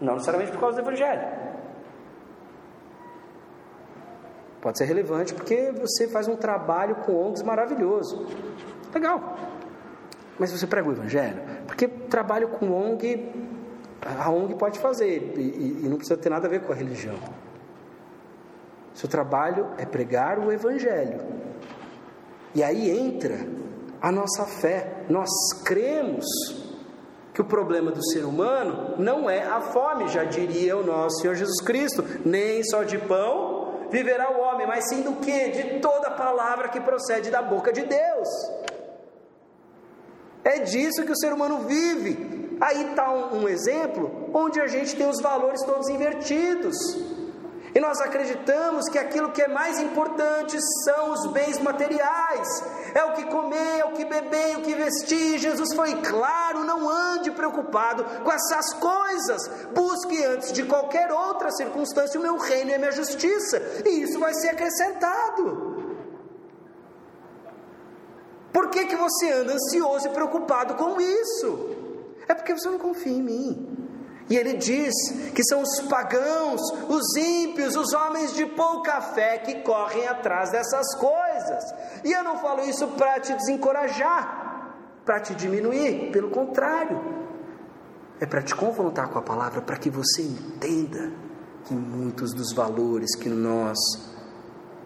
não 0.00 0.14
necessariamente 0.14 0.52
por 0.52 0.60
causa 0.60 0.76
do 0.76 0.82
Evangelho. 0.82 1.28
Pode 4.62 4.78
ser 4.78 4.84
relevante 4.84 5.34
porque 5.34 5.72
você 5.72 6.08
faz 6.08 6.26
um 6.26 6.36
trabalho 6.36 6.96
com 7.04 7.12
ONGs 7.14 7.42
maravilhoso. 7.42 8.26
Legal. 8.94 9.36
Mas 10.38 10.52
você 10.52 10.66
prega 10.66 10.88
o 10.88 10.92
Evangelho? 10.92 11.42
Porque 11.66 11.88
trabalho 11.88 12.48
com 12.48 12.70
ONG, 12.70 13.32
a 14.00 14.30
ONG 14.30 14.54
pode 14.54 14.78
fazer 14.78 15.34
e, 15.36 15.84
e 15.84 15.88
não 15.88 15.96
precisa 15.96 16.16
ter 16.16 16.30
nada 16.30 16.46
a 16.46 16.50
ver 16.50 16.62
com 16.62 16.72
a 16.72 16.76
religião. 16.76 17.16
Seu 18.94 19.08
trabalho 19.08 19.68
é 19.76 19.84
pregar 19.84 20.38
o 20.38 20.52
Evangelho. 20.52 21.20
E 22.54 22.62
aí 22.62 22.90
entra 22.90 23.46
a 24.00 24.12
nossa 24.12 24.44
fé. 24.44 25.04
Nós 25.08 25.28
cremos 25.64 26.24
que 27.32 27.40
o 27.40 27.44
problema 27.44 27.90
do 27.90 28.04
ser 28.10 28.24
humano 28.24 28.94
não 28.96 29.28
é 29.28 29.42
a 29.42 29.60
fome, 29.60 30.06
já 30.08 30.22
diria 30.22 30.76
o 30.76 30.84
nosso 30.84 31.20
Senhor 31.20 31.34
Jesus 31.34 31.60
Cristo, 31.60 32.04
nem 32.24 32.62
só 32.62 32.84
de 32.84 32.96
pão 32.96 33.64
viverá 33.90 34.30
o 34.30 34.40
homem, 34.40 34.66
mas 34.66 34.88
sim 34.88 35.02
do 35.02 35.14
que? 35.16 35.50
De 35.50 35.80
toda 35.80 36.10
palavra 36.10 36.68
que 36.68 36.80
procede 36.80 37.30
da 37.30 37.42
boca 37.42 37.72
de 37.72 37.82
Deus. 37.82 38.28
É 40.44 40.60
disso 40.60 41.04
que 41.04 41.12
o 41.12 41.16
ser 41.16 41.32
humano 41.32 41.60
vive. 41.66 42.56
Aí 42.60 42.90
está 42.90 43.10
um, 43.10 43.42
um 43.42 43.48
exemplo 43.48 44.30
onde 44.32 44.60
a 44.60 44.66
gente 44.66 44.94
tem 44.94 45.08
os 45.08 45.20
valores 45.20 45.62
todos 45.62 45.88
invertidos. 45.88 46.76
E 47.74 47.80
nós 47.80 48.00
acreditamos 48.00 48.88
que 48.88 48.96
aquilo 48.96 49.32
que 49.32 49.42
é 49.42 49.48
mais 49.48 49.80
importante 49.80 50.56
são 50.84 51.10
os 51.10 51.26
bens 51.32 51.58
materiais. 51.58 52.62
É 52.94 53.02
o 53.02 53.14
que 53.14 53.24
comer, 53.24 53.80
é 53.80 53.84
o 53.84 53.92
que 53.92 54.04
beber, 54.04 54.52
é 54.52 54.56
o 54.56 54.62
que 54.62 54.74
vestir. 54.74 55.38
Jesus 55.38 55.74
foi 55.74 55.92
claro: 56.02 56.62
não 56.62 56.88
ande 56.88 57.32
preocupado 57.32 58.04
com 58.22 58.30
essas 58.30 58.72
coisas. 58.74 59.48
Busque 59.74 60.24
antes 60.24 60.52
de 60.52 60.62
qualquer 60.62 61.10
outra 61.10 61.50
circunstância 61.50 62.20
o 62.20 62.22
meu 62.22 62.36
reino 62.36 62.70
e 62.70 62.74
a 62.74 62.78
minha 62.78 62.92
justiça, 62.92 63.60
e 63.84 64.02
isso 64.02 64.20
vai 64.20 64.32
ser 64.34 64.50
acrescentado. 64.50 65.73
Por 68.54 68.70
que, 68.70 68.86
que 68.86 68.94
você 68.94 69.32
anda 69.32 69.52
ansioso 69.52 70.06
e 70.06 70.10
preocupado 70.10 70.74
com 70.74 71.00
isso? 71.00 71.70
É 72.28 72.34
porque 72.34 72.52
você 72.52 72.68
não 72.70 72.78
confia 72.78 73.12
em 73.12 73.20
mim. 73.20 73.76
E 74.30 74.36
ele 74.36 74.54
diz 74.54 74.94
que 75.34 75.42
são 75.42 75.60
os 75.60 75.80
pagãos, 75.80 76.60
os 76.88 77.16
ímpios, 77.16 77.74
os 77.74 77.92
homens 77.92 78.32
de 78.32 78.46
pouca 78.46 79.00
fé 79.00 79.38
que 79.38 79.56
correm 79.62 80.06
atrás 80.06 80.52
dessas 80.52 80.94
coisas. 80.94 81.64
E 82.04 82.12
eu 82.12 82.22
não 82.22 82.38
falo 82.38 82.60
isso 82.62 82.86
para 82.88 83.18
te 83.18 83.34
desencorajar, 83.34 84.72
para 85.04 85.18
te 85.18 85.34
diminuir, 85.34 86.12
pelo 86.12 86.30
contrário, 86.30 86.98
é 88.20 88.24
para 88.24 88.40
te 88.40 88.54
confrontar 88.54 89.10
com 89.10 89.18
a 89.18 89.22
palavra, 89.22 89.62
para 89.62 89.76
que 89.76 89.90
você 89.90 90.22
entenda 90.22 91.12
que 91.64 91.74
muitos 91.74 92.32
dos 92.32 92.52
valores 92.52 93.16
que 93.16 93.28
nós 93.28 93.76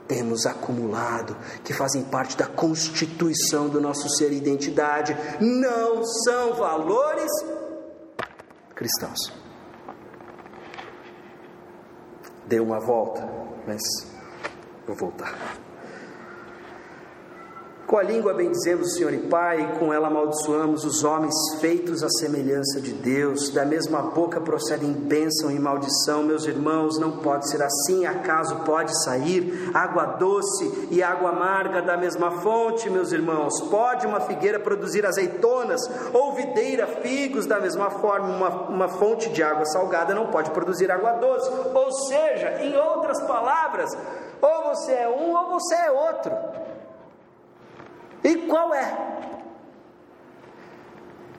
temos 0.09 0.47
acumulado, 0.47 1.37
que 1.63 1.73
fazem 1.75 2.03
parte 2.03 2.37
da 2.37 2.47
constituição 2.47 3.69
do 3.69 3.81
nosso 3.81 4.09
ser 4.09 4.33
e 4.33 4.39
identidade, 4.39 5.15
não 5.39 6.03
são 6.05 6.55
valores 6.55 7.31
cristãos. 8.75 9.33
Dei 12.47 12.59
uma 12.59 12.81
volta, 12.81 13.29
mas 13.67 13.83
vou 14.87 14.97
voltar. 14.97 15.68
Com 17.89 17.97
a 17.97 18.03
língua 18.03 18.35
bendizemos 18.35 18.89
o 18.89 18.91
Senhor 18.91 19.15
e 19.15 19.29
Pai, 19.29 19.77
com 19.79 19.91
ela 19.95 20.09
amaldiçoamos 20.09 20.85
os 20.85 21.03
homens 21.05 21.35
feitos 21.59 22.03
à 22.03 22.09
semelhança 22.11 22.83
de 22.83 22.93
Deus. 22.93 23.49
Da 23.49 23.65
mesma 23.65 24.03
boca 24.03 24.39
procedem 24.43 24.93
bênção 24.93 25.51
e 25.51 25.59
maldição. 25.59 26.23
Meus 26.23 26.45
irmãos, 26.45 26.99
não 26.99 27.13
pode 27.13 27.49
ser 27.49 27.63
assim. 27.63 28.05
Acaso 28.05 28.57
pode 28.57 28.93
sair 29.05 29.71
água 29.73 30.05
doce 30.05 30.89
e 30.91 31.03
água 31.03 31.31
amarga 31.31 31.81
da 31.81 31.97
mesma 31.97 32.31
fonte, 32.43 32.91
meus 32.91 33.11
irmãos? 33.11 33.59
Pode 33.71 34.07
uma 34.07 34.21
figueira 34.21 34.61
produzir 34.61 35.07
azeitonas 35.07 35.81
ou 36.13 36.35
videira 36.35 36.87
figos 36.87 37.47
da 37.47 37.59
mesma 37.59 37.89
forma? 37.89 38.29
Uma, 38.29 38.51
uma 38.69 38.89
fonte 38.89 39.31
de 39.31 39.43
água 39.43 39.65
salgada 39.65 40.15
não 40.15 40.27
pode 40.27 40.51
produzir 40.51 40.91
água 40.91 41.13
doce. 41.13 41.51
Ou 41.73 41.91
seja, 41.91 42.61
em 42.61 42.77
outras 42.77 43.19
palavras, 43.23 43.97
ou 44.43 44.75
você 44.75 44.93
é 44.93 45.09
um 45.09 45.35
ou 45.35 45.59
você 45.59 45.75
é 45.75 45.91
outro. 45.91 46.68
E 48.25 48.37
qual 48.47 48.75
é? 48.75 49.19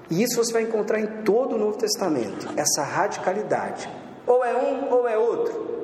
E 0.09 0.23
isso 0.23 0.37
você 0.37 0.51
vai 0.51 0.63
encontrar 0.63 0.99
em 0.99 1.23
todo 1.23 1.55
o 1.55 1.57
Novo 1.57 1.77
Testamento, 1.77 2.47
essa 2.57 2.83
radicalidade. 2.83 3.89
Ou 4.25 4.43
é 4.43 4.55
um 4.55 4.91
ou 4.91 5.07
é 5.07 5.17
outro. 5.17 5.79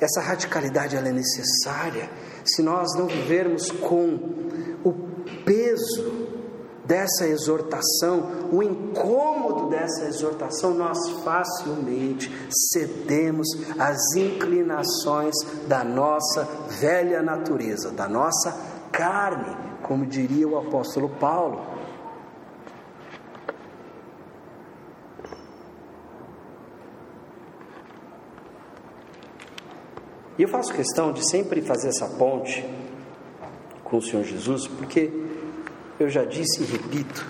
Essa 0.00 0.20
radicalidade 0.20 0.96
ela 0.96 1.08
é 1.08 1.12
necessária 1.12 2.10
se 2.44 2.62
nós 2.62 2.94
não 2.94 3.06
vivermos 3.06 3.70
com 3.70 4.14
o 4.84 4.92
peso 5.44 6.23
dessa 6.84 7.26
exortação, 7.26 8.48
o 8.52 8.62
incômodo 8.62 9.70
dessa 9.70 10.04
exortação, 10.04 10.74
nós 10.74 10.98
facilmente 11.24 12.30
cedemos 12.72 13.48
às 13.78 14.14
inclinações 14.14 15.34
da 15.66 15.82
nossa 15.82 16.44
velha 16.80 17.22
natureza, 17.22 17.90
da 17.90 18.08
nossa 18.08 18.52
carne, 18.92 19.56
como 19.82 20.06
diria 20.06 20.46
o 20.46 20.58
apóstolo 20.58 21.08
Paulo. 21.08 21.74
E 30.36 30.42
eu 30.42 30.48
faço 30.48 30.74
questão 30.74 31.12
de 31.12 31.28
sempre 31.30 31.62
fazer 31.62 31.88
essa 31.88 32.08
ponte 32.08 32.68
com 33.84 33.98
o 33.98 34.02
Senhor 34.02 34.24
Jesus, 34.24 34.66
porque 34.66 35.23
eu 35.98 36.08
já 36.08 36.24
disse 36.24 36.62
e 36.62 36.66
repito. 36.66 37.26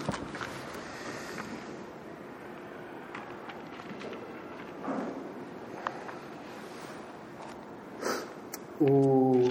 O 8.81 9.49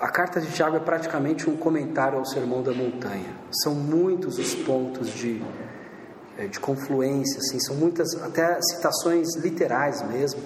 A 0.00 0.06
carta 0.10 0.40
de 0.40 0.50
Tiago 0.52 0.76
é 0.76 0.80
praticamente 0.80 1.50
um 1.50 1.56
comentário 1.56 2.18
ao 2.18 2.24
Sermão 2.24 2.62
da 2.62 2.72
Montanha. 2.72 3.36
São 3.62 3.74
muitos 3.74 4.38
os 4.38 4.54
pontos 4.54 5.10
de, 5.10 5.42
eh, 6.36 6.46
de 6.46 6.58
confluência, 6.60 7.38
assim, 7.38 7.58
são 7.60 7.76
muitas, 7.76 8.14
até 8.22 8.58
citações 8.62 9.36
literais 9.36 10.02
mesmo. 10.08 10.40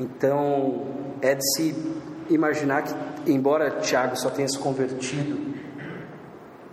Então, 0.00 0.86
é 1.20 1.34
de 1.34 1.44
se 1.54 1.74
imaginar 2.30 2.82
que, 2.82 3.30
embora 3.30 3.80
Tiago 3.80 4.16
só 4.16 4.30
tenha 4.30 4.48
se 4.48 4.58
convertido 4.58 5.50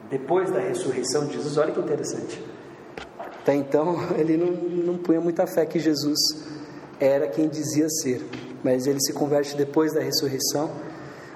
depois 0.09 0.49
da 0.49 0.59
ressurreição 0.59 1.25
de 1.25 1.33
Jesus, 1.33 1.57
olha 1.57 1.73
que 1.73 1.79
interessante. 1.81 2.41
Até 3.19 3.53
então, 3.53 3.97
ele 4.17 4.37
não, 4.37 4.51
não 4.93 4.97
punha 4.97 5.19
muita 5.19 5.45
fé 5.45 5.65
que 5.65 5.77
Jesus 5.77 6.17
era 7.01 7.27
quem 7.27 7.49
dizia 7.49 7.89
ser, 7.89 8.25
mas 8.63 8.87
ele 8.87 9.01
se 9.01 9.11
converte 9.11 9.57
depois 9.57 9.93
da 9.93 9.99
ressurreição. 9.99 10.71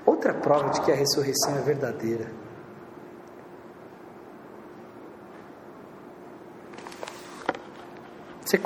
Outra 0.05 0.33
prova 0.33 0.69
de 0.69 0.81
que 0.81 0.91
a 0.93 0.95
ressurreição 0.95 1.57
é 1.57 1.61
verdadeira. 1.61 2.25
Você 8.45 8.57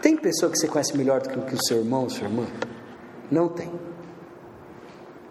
tem 0.00 0.16
pessoa 0.16 0.50
que 0.50 0.58
você 0.58 0.68
conhece 0.68 0.96
melhor 0.96 1.20
do 1.20 1.44
que 1.44 1.54
o 1.54 1.64
seu 1.66 1.78
irmão 1.78 2.04
ou 2.04 2.10
sua 2.10 2.24
irmã? 2.24 2.46
Não 3.30 3.48
tem. 3.48 3.72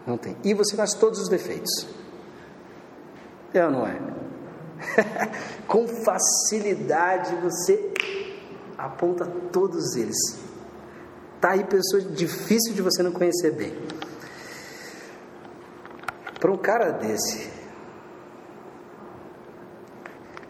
Não 0.05 0.17
tem. 0.17 0.37
E 0.43 0.53
você 0.53 0.75
conhece 0.75 0.97
todos 0.97 1.19
os 1.19 1.29
defeitos. 1.29 1.87
É 3.53 3.65
ou 3.65 3.71
não 3.71 3.87
é? 3.87 3.99
com 5.67 5.87
facilidade 5.87 7.35
você 7.37 7.93
aponta 8.77 9.25
todos 9.51 9.95
eles. 9.95 10.17
Tá 11.39 11.51
aí 11.51 11.63
pessoa 11.63 12.01
difícil 12.01 12.73
de 12.73 12.81
você 12.81 13.01
não 13.03 13.11
conhecer 13.11 13.51
bem. 13.51 13.73
Para 16.39 16.51
um 16.51 16.57
cara 16.57 16.91
desse, 16.91 17.49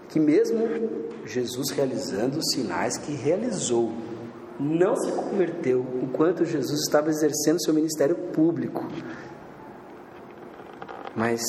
que 0.09 0.19
mesmo 0.19 0.67
Jesus 1.25 1.69
realizando 1.71 2.39
os 2.39 2.51
sinais 2.51 2.97
que 2.97 3.13
realizou, 3.13 3.93
não 4.59 4.95
se 4.95 5.11
converteu 5.11 5.85
enquanto 6.01 6.45
Jesus 6.45 6.81
estava 6.81 7.09
exercendo 7.09 7.63
seu 7.63 7.73
ministério 7.73 8.15
público. 8.15 8.85
Mas 11.15 11.41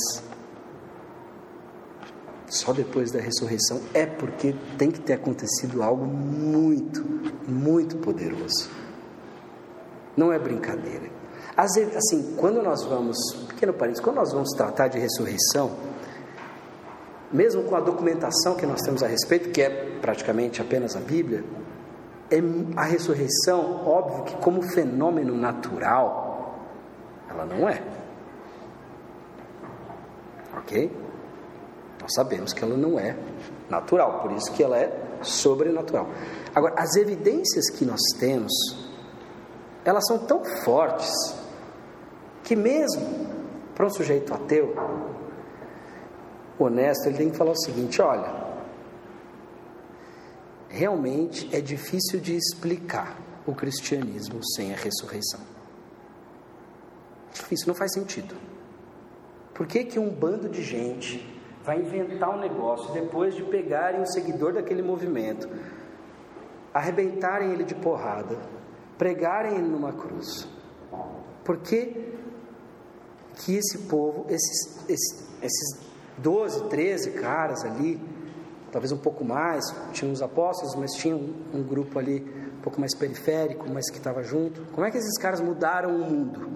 só 2.48 2.72
depois 2.72 3.10
da 3.10 3.20
ressurreição 3.20 3.80
é 3.92 4.06
porque 4.06 4.54
tem 4.76 4.90
que 4.90 5.00
ter 5.00 5.14
acontecido 5.14 5.82
algo 5.82 6.06
muito, 6.06 7.04
muito 7.46 7.96
poderoso. 7.98 8.70
Não 10.16 10.32
é 10.32 10.38
brincadeira. 10.38 11.10
Assim, 11.56 12.34
quando 12.36 12.62
nós 12.62 12.84
vamos, 12.84 13.18
pequeno 13.48 13.72
parênteses, 13.72 14.02
quando 14.02 14.16
nós 14.16 14.32
vamos 14.32 14.50
tratar 14.50 14.88
de 14.88 14.98
ressurreição, 14.98 15.76
mesmo 17.32 17.64
com 17.64 17.76
a 17.76 17.80
documentação 17.80 18.54
que 18.54 18.64
nós 18.64 18.80
temos 18.80 19.02
a 19.02 19.06
respeito, 19.06 19.50
que 19.50 19.60
é 19.60 19.98
praticamente 20.00 20.62
apenas 20.62 20.96
a 20.96 21.00
Bíblia, 21.00 21.44
a 22.76 22.82
ressurreição, 22.82 23.86
óbvio 23.86 24.24
que 24.24 24.36
como 24.36 24.62
fenômeno 24.62 25.34
natural, 25.34 26.58
ela 27.28 27.44
não 27.44 27.68
é. 27.68 27.82
Ok? 30.58 30.90
Nós 32.00 32.12
sabemos 32.14 32.52
que 32.52 32.62
ela 32.62 32.76
não 32.76 32.98
é 32.98 33.16
natural, 33.68 34.20
por 34.20 34.32
isso 34.32 34.52
que 34.52 34.62
ela 34.62 34.78
é 34.78 34.92
sobrenatural. 35.22 36.08
Agora, 36.54 36.74
as 36.76 36.96
evidências 36.96 37.70
que 37.70 37.84
nós 37.84 38.00
temos, 38.18 38.52
elas 39.84 40.06
são 40.06 40.18
tão 40.18 40.44
fortes 40.64 41.10
que 42.44 42.54
mesmo 42.54 43.26
para 43.74 43.86
um 43.86 43.90
sujeito 43.90 44.32
ateu, 44.34 44.74
honesto, 46.58 47.06
ele 47.06 47.16
tem 47.16 47.30
que 47.30 47.36
falar 47.36 47.52
o 47.52 47.56
seguinte: 47.56 48.00
olha, 48.02 48.47
realmente 50.68 51.48
é 51.54 51.60
difícil 51.60 52.20
de 52.20 52.36
explicar 52.36 53.18
o 53.46 53.54
cristianismo 53.54 54.40
sem 54.54 54.72
a 54.72 54.76
ressurreição. 54.76 55.40
Difícil, 57.32 57.68
não 57.68 57.74
faz 57.74 57.92
sentido. 57.92 58.34
Por 59.54 59.66
que, 59.66 59.84
que 59.84 59.98
um 59.98 60.10
bando 60.10 60.48
de 60.48 60.62
gente 60.62 61.26
vai 61.64 61.80
inventar 61.80 62.30
um 62.30 62.40
negócio 62.40 62.92
depois 62.92 63.34
de 63.34 63.42
pegarem 63.42 64.00
o 64.00 64.06
seguidor 64.06 64.52
daquele 64.52 64.82
movimento, 64.82 65.48
arrebentarem 66.72 67.52
ele 67.52 67.64
de 67.64 67.74
porrada, 67.74 68.38
pregarem 68.96 69.54
ele 69.56 69.68
numa 69.68 69.92
cruz? 69.92 70.46
Por 71.44 71.58
que, 71.58 72.14
que 73.36 73.56
esse 73.56 73.78
povo, 73.88 74.26
esses, 74.28 74.88
esses, 74.88 75.28
esses 75.42 75.88
12, 76.18 76.68
13 76.68 77.10
caras 77.12 77.64
ali, 77.64 78.00
talvez 78.70 78.92
um 78.92 78.98
pouco 78.98 79.24
mais, 79.24 79.64
tinham 79.92 80.12
os 80.12 80.22
apóstolos, 80.22 80.74
mas 80.74 80.92
tinha 80.92 81.16
um, 81.16 81.62
grupo 81.62 81.98
ali 81.98 82.20
um 82.58 82.60
pouco 82.60 82.80
mais 82.80 82.94
periférico, 82.94 83.68
mas 83.70 83.90
que 83.90 83.98
estava 83.98 84.22
junto. 84.22 84.62
Como 84.72 84.86
é 84.86 84.90
que 84.90 84.98
esses 84.98 85.18
caras 85.18 85.40
mudaram 85.40 85.96
o 85.96 86.10
mundo? 86.10 86.50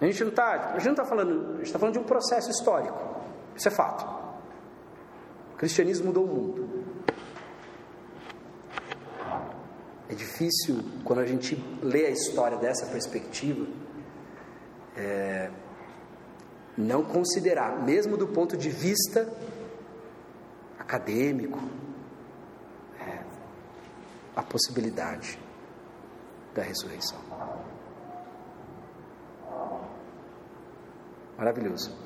A 0.00 0.04
gente 0.06 0.24
não 0.24 0.30
está, 0.30 0.58
tá 0.58 1.04
falando, 1.04 1.62
está 1.62 1.78
falando 1.78 1.94
de 1.94 2.00
um 2.00 2.04
processo 2.04 2.50
histórico. 2.50 2.98
Isso 3.54 3.68
é 3.68 3.70
fato. 3.70 4.04
O 5.54 5.56
cristianismo 5.56 6.06
mudou 6.06 6.24
o 6.24 6.28
mundo. 6.28 6.84
É 10.08 10.14
difícil 10.14 10.80
quando 11.04 11.20
a 11.20 11.26
gente 11.26 11.56
lê 11.80 12.06
a 12.06 12.10
história 12.10 12.58
dessa 12.58 12.86
perspectiva. 12.86 13.66
É, 14.96 15.50
não 16.76 17.04
considerar, 17.04 17.82
mesmo 17.82 18.16
do 18.16 18.26
ponto 18.26 18.56
de 18.56 18.70
vista 18.70 19.32
acadêmico, 20.82 21.58
é, 23.00 23.22
a 24.34 24.42
possibilidade 24.42 25.38
da 26.54 26.62
ressurreição. 26.62 27.18
Maravilhoso. 31.38 31.96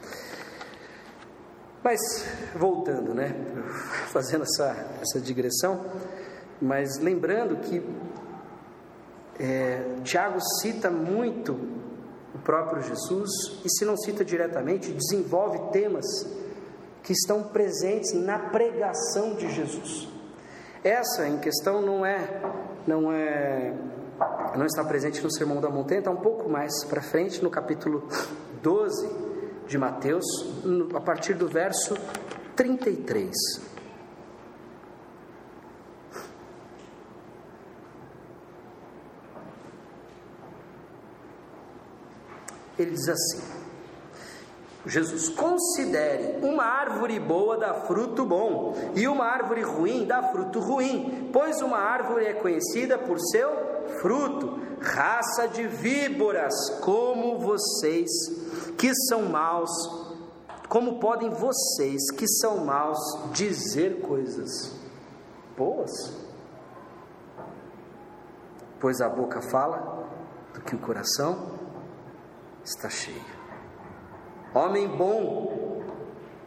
Mas, 1.82 2.00
voltando, 2.54 3.14
né? 3.14 3.34
Fazendo 4.12 4.42
essa, 4.42 4.98
essa 5.00 5.20
digressão, 5.20 5.84
mas 6.60 6.98
lembrando 6.98 7.56
que 7.56 7.82
é, 9.38 10.00
Tiago 10.02 10.38
cita 10.60 10.90
muito 10.90 11.52
o 12.34 12.38
próprio 12.38 12.82
Jesus, 12.82 13.30
e 13.64 13.70
se 13.70 13.84
não 13.84 13.96
cita 13.96 14.24
diretamente, 14.24 14.92
desenvolve 14.92 15.58
temas 15.72 16.04
que 17.06 17.12
estão 17.12 17.44
presentes 17.44 18.12
na 18.14 18.36
pregação 18.36 19.36
de 19.36 19.48
Jesus. 19.48 20.08
Essa 20.82 21.28
em 21.28 21.38
questão 21.38 21.80
não 21.80 22.04
é 22.04 22.42
não 22.84 23.12
é 23.12 23.72
não 24.56 24.66
está 24.66 24.84
presente 24.84 25.22
no 25.22 25.30
Sermão 25.30 25.60
da 25.60 25.70
Montanha, 25.70 26.00
está 26.00 26.10
um 26.10 26.16
pouco 26.16 26.48
mais 26.48 26.84
para 26.84 27.00
frente 27.00 27.42
no 27.44 27.48
capítulo 27.48 28.08
12 28.60 29.08
de 29.68 29.78
Mateus, 29.78 30.24
a 30.96 31.00
partir 31.00 31.34
do 31.34 31.46
verso 31.46 31.94
33. 32.56 33.30
Ele 42.78 42.90
diz 42.90 43.08
assim: 43.08 43.55
Jesus, 44.86 45.28
considere 45.28 46.38
uma 46.46 46.62
árvore 46.62 47.18
boa 47.18 47.58
dá 47.58 47.74
fruto 47.74 48.24
bom, 48.24 48.72
e 48.94 49.08
uma 49.08 49.24
árvore 49.24 49.62
ruim 49.62 50.06
dá 50.06 50.22
fruto 50.30 50.60
ruim, 50.60 51.28
pois 51.32 51.60
uma 51.60 51.76
árvore 51.76 52.26
é 52.26 52.32
conhecida 52.34 52.96
por 52.96 53.18
seu 53.18 53.50
fruto. 54.00 54.64
Raça 54.80 55.48
de 55.48 55.66
víboras, 55.66 56.54
como 56.82 57.38
vocês 57.38 58.08
que 58.78 58.94
são 59.08 59.22
maus, 59.22 59.70
como 60.68 61.00
podem 61.00 61.30
vocês 61.30 62.10
que 62.12 62.28
são 62.28 62.64
maus 62.64 62.98
dizer 63.32 64.00
coisas 64.02 64.72
boas? 65.56 65.90
Pois 68.78 69.00
a 69.00 69.08
boca 69.08 69.40
fala 69.40 70.06
do 70.54 70.60
que 70.60 70.76
o 70.76 70.78
coração 70.78 71.58
está 72.62 72.88
cheio. 72.88 73.35
Homem 74.56 74.88
bom, 74.88 75.82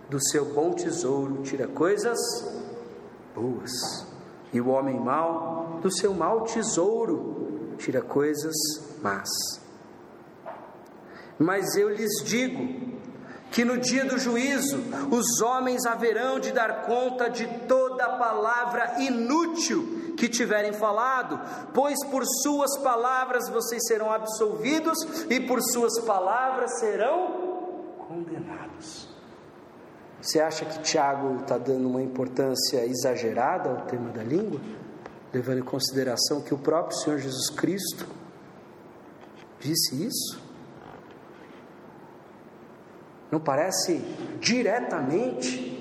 do 0.10 0.18
seu 0.32 0.44
bom 0.44 0.72
tesouro 0.74 1.44
tira 1.44 1.68
coisas 1.68 2.18
boas, 3.36 3.70
e 4.52 4.60
o 4.60 4.70
homem 4.70 5.00
mau, 5.00 5.78
do 5.80 5.96
seu 5.96 6.12
mau 6.12 6.42
tesouro 6.42 7.76
tira 7.78 8.02
coisas 8.02 8.56
más. 9.04 9.30
Mas 11.38 11.76
eu 11.76 11.88
lhes 11.88 12.24
digo 12.24 12.98
que 13.52 13.64
no 13.64 13.78
dia 13.78 14.04
do 14.06 14.18
juízo 14.18 14.80
os 15.12 15.40
homens 15.44 15.86
haverão 15.86 16.40
de 16.40 16.52
dar 16.52 16.88
conta 16.88 17.30
de 17.30 17.46
toda 17.68 18.18
palavra 18.18 18.96
inútil 18.98 20.16
que 20.18 20.28
tiverem 20.28 20.74
falado, 20.74 21.40
pois 21.76 22.04
por 22.08 22.24
suas 22.42 22.76
palavras 22.80 23.48
vocês 23.50 23.84
serão 23.86 24.12
absolvidos 24.12 24.98
e 25.30 25.40
por 25.42 25.62
suas 25.62 26.00
palavras 26.00 26.80
serão 26.80 27.49
condenados. 28.24 29.08
Você 30.22 30.40
acha 30.40 30.66
que 30.66 30.82
Tiago 30.82 31.42
está 31.42 31.58
dando 31.58 31.88
uma 31.88 32.02
importância 32.02 32.86
exagerada 32.86 33.70
ao 33.70 33.86
tema 33.86 34.10
da 34.12 34.22
língua, 34.22 34.60
levando 35.34 35.60
em 35.60 35.64
consideração 35.64 36.42
que 36.42 36.54
o 36.54 36.58
próprio 36.58 36.98
Senhor 36.98 37.20
Jesus 37.20 37.50
Cristo 37.50 38.06
disse 39.60 40.04
isso? 40.04 40.42
Não 43.32 43.40
parece 43.40 44.00
diretamente 44.40 45.79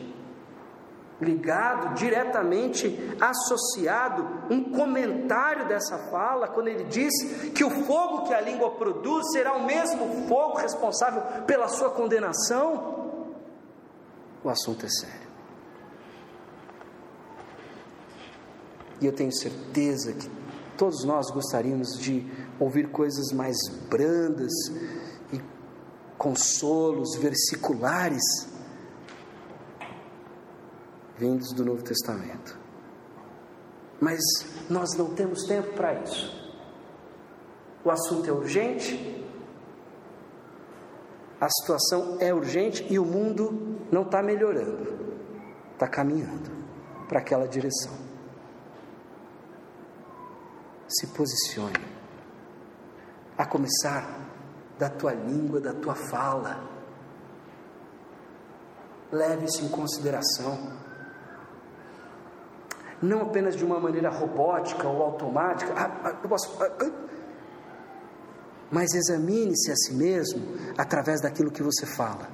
ligado, 1.21 1.95
diretamente 1.95 2.97
associado, 3.21 4.27
um 4.51 4.73
comentário 4.73 5.67
dessa 5.67 5.99
fala, 6.11 6.49
quando 6.49 6.69
ele 6.69 6.85
diz 6.85 7.13
que 7.55 7.65
o 7.65 7.71
fogo 7.71 8.25
que 8.25 8.35
a 8.35 8.41
língua 8.41 8.71
produz 8.73 9.33
será 9.33 9.55
o 9.55 9.67
mesmo 9.67 10.29
fogo 10.29 10.59
responsável 10.59 11.23
pela 11.45 11.69
sua 11.69 11.91
condenação. 11.91 13.23
O 14.45 14.49
assunto 14.49 14.87
é 14.87 14.89
sério. 14.89 15.29
E 19.01 19.07
eu 19.07 19.13
tenho 19.13 19.33
certeza 19.33 20.13
que 20.13 20.29
todos 20.77 21.05
nós 21.05 21.31
gostaríamos 21.31 21.99
de 21.99 22.27
ouvir 22.61 22.91
coisas 22.91 23.33
mais 23.33 23.57
brandas 23.89 24.53
e 25.33 25.41
consolos 26.17 27.17
versiculares 27.17 28.23
vindos 31.19 31.53
do 31.53 31.65
Novo 31.65 31.83
Testamento. 31.83 32.59
Mas 34.01 34.21
nós 34.71 34.97
não 34.97 35.15
temos 35.15 35.45
tempo 35.45 35.75
para 35.75 35.95
isso. 36.03 36.39
O 37.85 37.91
assunto 37.91 38.29
é 38.29 38.33
urgente, 38.33 39.27
a 41.41 41.49
situação 41.49 42.19
é 42.21 42.33
urgente 42.33 42.87
e 42.91 42.99
o 42.99 43.05
mundo 43.05 43.79
não 43.91 44.03
está 44.03 44.23
melhorando, 44.23 45.17
está 45.73 45.89
caminhando 45.89 46.51
para 47.09 47.21
aquela 47.21 47.47
direção. 47.47 47.93
Se 50.89 51.07
posicione, 51.09 51.99
a 53.37 53.47
começar 53.47 54.29
da 54.79 54.89
tua 54.89 55.13
língua, 55.13 55.61
da 55.61 55.75
tua 55.75 55.95
fala. 55.95 56.63
Leve 59.11 59.47
isso 59.47 59.65
em 59.65 59.69
consideração. 59.69 60.88
Não 63.01 63.23
apenas 63.23 63.55
de 63.55 63.65
uma 63.65 63.79
maneira 63.79 64.11
robótica 64.11 64.89
ou 64.89 65.03
automática. 65.03 65.73
Ah, 65.77 66.01
ah 66.05 66.19
ah 66.23 67.09
mas 68.71 68.95
examine-se 68.95 69.71
a 69.71 69.77
si 69.77 69.95
mesmo 69.95 70.43
através 70.77 71.21
daquilo 71.21 71.51
que 71.51 71.63
você 71.63 71.87
fala. 71.87 72.29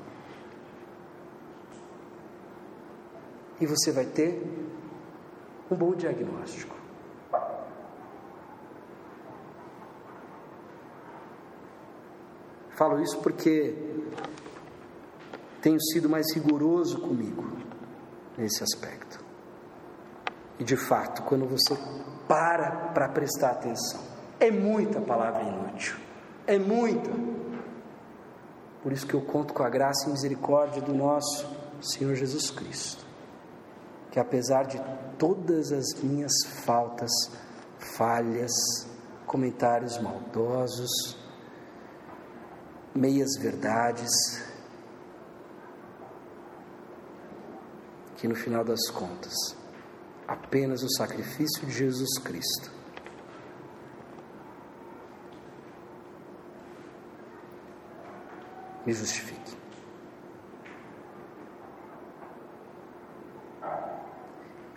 E 3.61 3.67
você 3.67 3.93
vai 3.93 4.05
ter 4.05 4.43
um 5.71 5.77
bom 5.77 5.95
diagnóstico. 5.95 6.75
Falo 12.71 13.01
isso 13.01 13.19
porque 13.21 13.77
tenho 15.63 15.81
sido 15.81 16.09
mais 16.09 16.35
rigoroso 16.35 17.01
comigo 17.01 17.45
nesse 18.37 18.65
aspecto. 18.65 19.24
E 20.59 20.65
de 20.65 20.77
fato, 20.77 21.23
quando 21.23 21.47
você 21.47 21.77
para 22.29 22.71
para 22.93 23.09
prestar 23.09 23.51
atenção, 23.51 24.01
é 24.41 24.51
muita 24.51 25.01
palavra 25.01 25.43
inútil 25.43 26.05
é 26.47 26.59
muita. 26.59 27.11
Por 28.83 28.93
isso 28.93 29.07
que 29.07 29.15
eu 29.15 29.23
conto 29.23 29.55
com 29.55 29.63
a 29.63 29.71
graça 29.71 30.09
e 30.09 30.13
misericórdia 30.13 30.83
do 30.83 30.95
nosso 30.95 31.49
Senhor 31.81 32.15
Jesus 32.15 32.51
Cristo, 32.51 33.05
que 34.11 34.21
apesar 34.21 34.65
de 34.65 34.81
todas 35.19 35.73
as 35.73 35.95
minhas 36.03 36.33
faltas, 36.65 37.11
falhas, 37.79 38.53
comentários 39.27 39.99
maldosos, 39.99 41.17
meias 42.95 43.37
verdades, 43.39 44.13
que 48.17 48.29
no 48.29 48.35
final 48.35 48.65
das 48.65 48.91
contas, 48.91 49.35
apenas 50.27 50.83
o 50.83 50.89
sacrifício 50.97 51.67
de 51.67 51.73
Jesus 51.73 52.19
Cristo 52.19 52.71
me 58.87 58.93
justifique. 58.93 59.57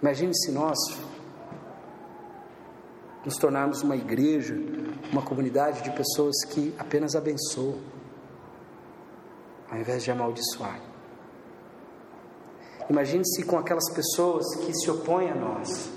Imagine 0.02 0.34
se 0.36 0.52
nós 0.52 0.78
nos 3.26 3.36
tornarmos 3.36 3.82
uma 3.82 3.96
igreja, 3.96 4.56
uma 5.12 5.22
comunidade 5.22 5.82
de 5.82 5.92
pessoas 5.92 6.46
que 6.46 6.74
apenas 6.78 7.16
abençoam, 7.16 7.82
ao 9.70 9.78
invés 9.78 10.04
de 10.04 10.12
amaldiçoar. 10.12 10.80
Imagine 12.90 13.26
se 13.26 13.44
com 13.44 13.58
aquelas 13.58 13.90
pessoas 13.90 14.46
que 14.56 14.74
se 14.74 14.90
opõem 14.90 15.30
a 15.30 15.36
nós, 15.36 15.90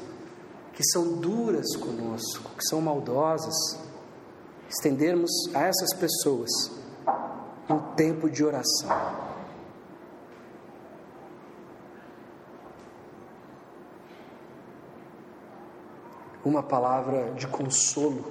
que 0.73 0.83
são 0.83 1.19
duras 1.19 1.77
conosco, 1.77 2.51
que 2.57 2.65
são 2.69 2.81
maldosas, 2.81 3.55
estendermos 4.69 5.31
a 5.55 5.63
essas 5.63 5.95
pessoas 5.95 6.51
um 7.69 7.79
tempo 7.95 8.29
de 8.29 8.45
oração. 8.45 8.89
Uma 16.45 16.63
palavra 16.63 17.33
de 17.35 17.47
consolo 17.47 18.25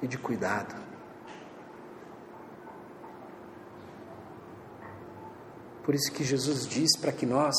e 0.00 0.06
de 0.06 0.18
cuidado. 0.18 0.91
Por 5.84 5.94
isso 5.94 6.12
que 6.12 6.22
Jesus 6.22 6.66
diz 6.66 6.96
para 6.96 7.12
que 7.12 7.26
nós 7.26 7.54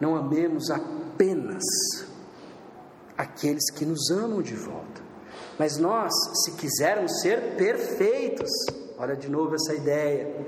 não 0.00 0.14
amemos 0.14 0.70
apenas 0.70 1.64
aqueles 3.16 3.70
que 3.70 3.84
nos 3.84 4.10
amam 4.10 4.42
de 4.42 4.54
volta, 4.54 5.02
mas 5.58 5.76
nós, 5.76 6.12
se 6.44 6.52
quisermos 6.52 7.20
ser 7.20 7.56
perfeitos, 7.56 8.50
olha 8.96 9.16
de 9.16 9.28
novo 9.28 9.54
essa 9.54 9.74
ideia, 9.74 10.46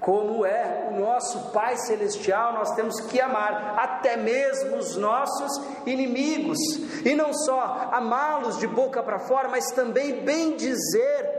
como 0.00 0.44
é 0.44 0.90
o 0.90 1.00
nosso 1.00 1.50
Pai 1.50 1.76
Celestial, 1.78 2.52
nós 2.52 2.74
temos 2.74 3.00
que 3.00 3.20
amar 3.20 3.74
até 3.78 4.16
mesmo 4.16 4.76
os 4.76 4.96
nossos 4.96 5.50
inimigos, 5.86 6.58
e 7.04 7.14
não 7.14 7.32
só 7.32 7.88
amá-los 7.90 8.58
de 8.58 8.66
boca 8.66 9.02
para 9.02 9.18
fora, 9.18 9.48
mas 9.48 9.70
também 9.72 10.22
bem 10.22 10.56
dizer, 10.56 11.33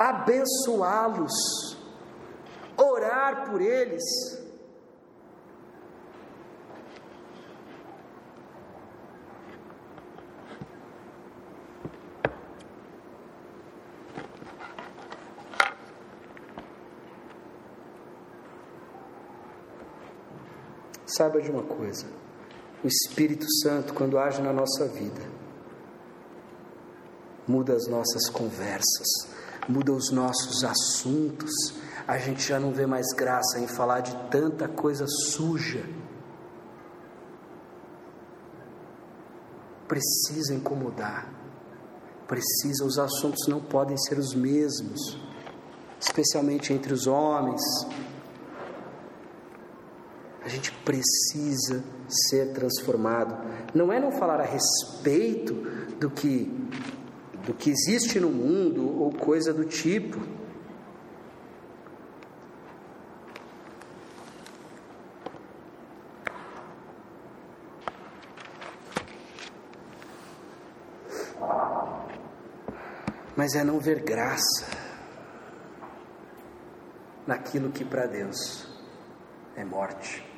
abençoá-los, 0.00 1.76
orar 2.74 3.50
por 3.50 3.60
eles. 3.60 4.02
Saiba 21.04 21.42
de 21.42 21.50
uma 21.50 21.64
coisa: 21.64 22.06
o 22.82 22.86
Espírito 22.86 23.44
Santo, 23.62 23.92
quando 23.92 24.18
age 24.18 24.40
na 24.40 24.54
nossa 24.54 24.88
vida, 24.88 25.20
muda 27.46 27.74
as 27.74 27.86
nossas 27.86 28.30
conversas, 28.30 29.28
muda 29.68 29.92
os 29.92 30.10
nossos 30.10 30.64
assuntos. 30.64 31.50
A 32.06 32.18
gente 32.18 32.46
já 32.46 32.58
não 32.58 32.72
vê 32.72 32.86
mais 32.86 33.06
graça 33.14 33.58
em 33.58 33.66
falar 33.66 34.00
de 34.00 34.14
tanta 34.30 34.68
coisa 34.68 35.06
suja. 35.06 35.84
Precisa 39.86 40.54
incomodar, 40.54 41.28
precisa, 42.28 42.84
os 42.84 42.96
assuntos 42.96 43.48
não 43.48 43.60
podem 43.60 43.96
ser 43.96 44.18
os 44.18 44.34
mesmos, 44.34 45.18
especialmente 46.00 46.72
entre 46.72 46.92
os 46.92 47.08
homens, 47.08 47.60
a 50.42 50.48
gente 50.48 50.72
precisa 50.84 51.84
ser 52.08 52.52
transformado. 52.52 53.36
Não 53.74 53.92
é 53.92 54.00
não 54.00 54.10
falar 54.10 54.40
a 54.40 54.44
respeito 54.44 55.54
do 55.98 56.10
que 56.10 56.50
do 57.44 57.54
que 57.54 57.70
existe 57.70 58.20
no 58.20 58.30
mundo 58.30 59.00
ou 59.00 59.12
coisa 59.12 59.52
do 59.52 59.64
tipo. 59.64 60.20
Mas 73.36 73.54
é 73.54 73.64
não 73.64 73.80
ver 73.80 74.02
graça 74.02 74.66
naquilo 77.26 77.70
que 77.70 77.84
para 77.84 78.06
Deus 78.06 78.68
é 79.56 79.64
morte. 79.64 80.29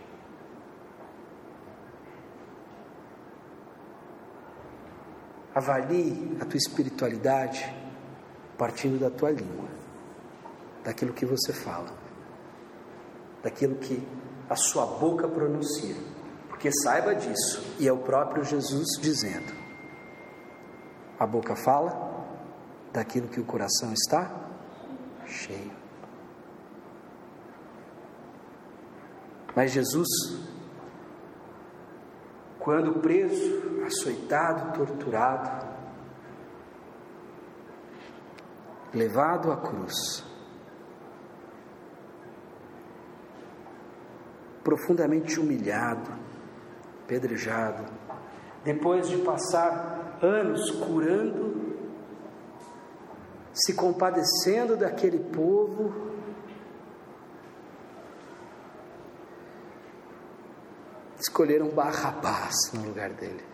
Avalie 5.55 6.36
a 6.40 6.44
tua 6.44 6.57
espiritualidade 6.57 7.82
partindo 8.57 8.98
da 8.98 9.11
tua 9.11 9.30
língua, 9.30 9.68
daquilo 10.84 11.12
que 11.12 11.26
você 11.26 11.53
fala, 11.53 11.92
daquilo 13.42 13.76
que 13.76 14.07
a 14.48 14.57
sua 14.57 14.86
boca 14.86 15.26
pronuncia. 15.28 15.96
Porque 16.48 16.70
saiba 16.82 17.14
disso, 17.14 17.74
e 17.78 17.88
é 17.88 17.92
o 17.92 17.98
próprio 17.98 18.44
Jesus 18.44 18.86
dizendo: 19.00 19.53
a 21.18 21.26
boca 21.26 21.57
fala 21.57 22.26
daquilo 22.92 23.28
que 23.28 23.40
o 23.40 23.44
coração 23.44 23.92
está 23.92 24.30
cheio. 25.26 25.72
Mas 29.55 29.72
Jesus 29.72 30.09
quando 32.63 33.01
preso, 33.01 33.83
açoitado, 33.85 34.79
torturado, 34.79 35.67
levado 38.95 39.51
à 39.51 39.57
cruz, 39.57 40.25
profundamente 44.63 45.41
humilhado, 45.41 46.09
pedrejado, 47.09 47.85
depois 48.63 49.09
de 49.09 49.19
passar 49.19 50.19
anos 50.23 50.71
curando, 50.71 51.75
se 53.53 53.75
compadecendo 53.75 54.77
daquele 54.77 55.19
povo, 55.19 56.12
escolheram 61.23 61.68
Barrabás 61.68 62.55
no 62.75 62.83
lugar 62.83 63.11
dele. 63.11 63.45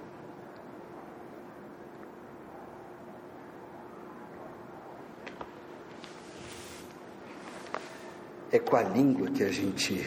É 8.51 8.59
com 8.59 8.77
a 8.77 8.83
língua 8.83 9.31
que 9.31 9.45
a 9.45 9.53
gente 9.53 10.03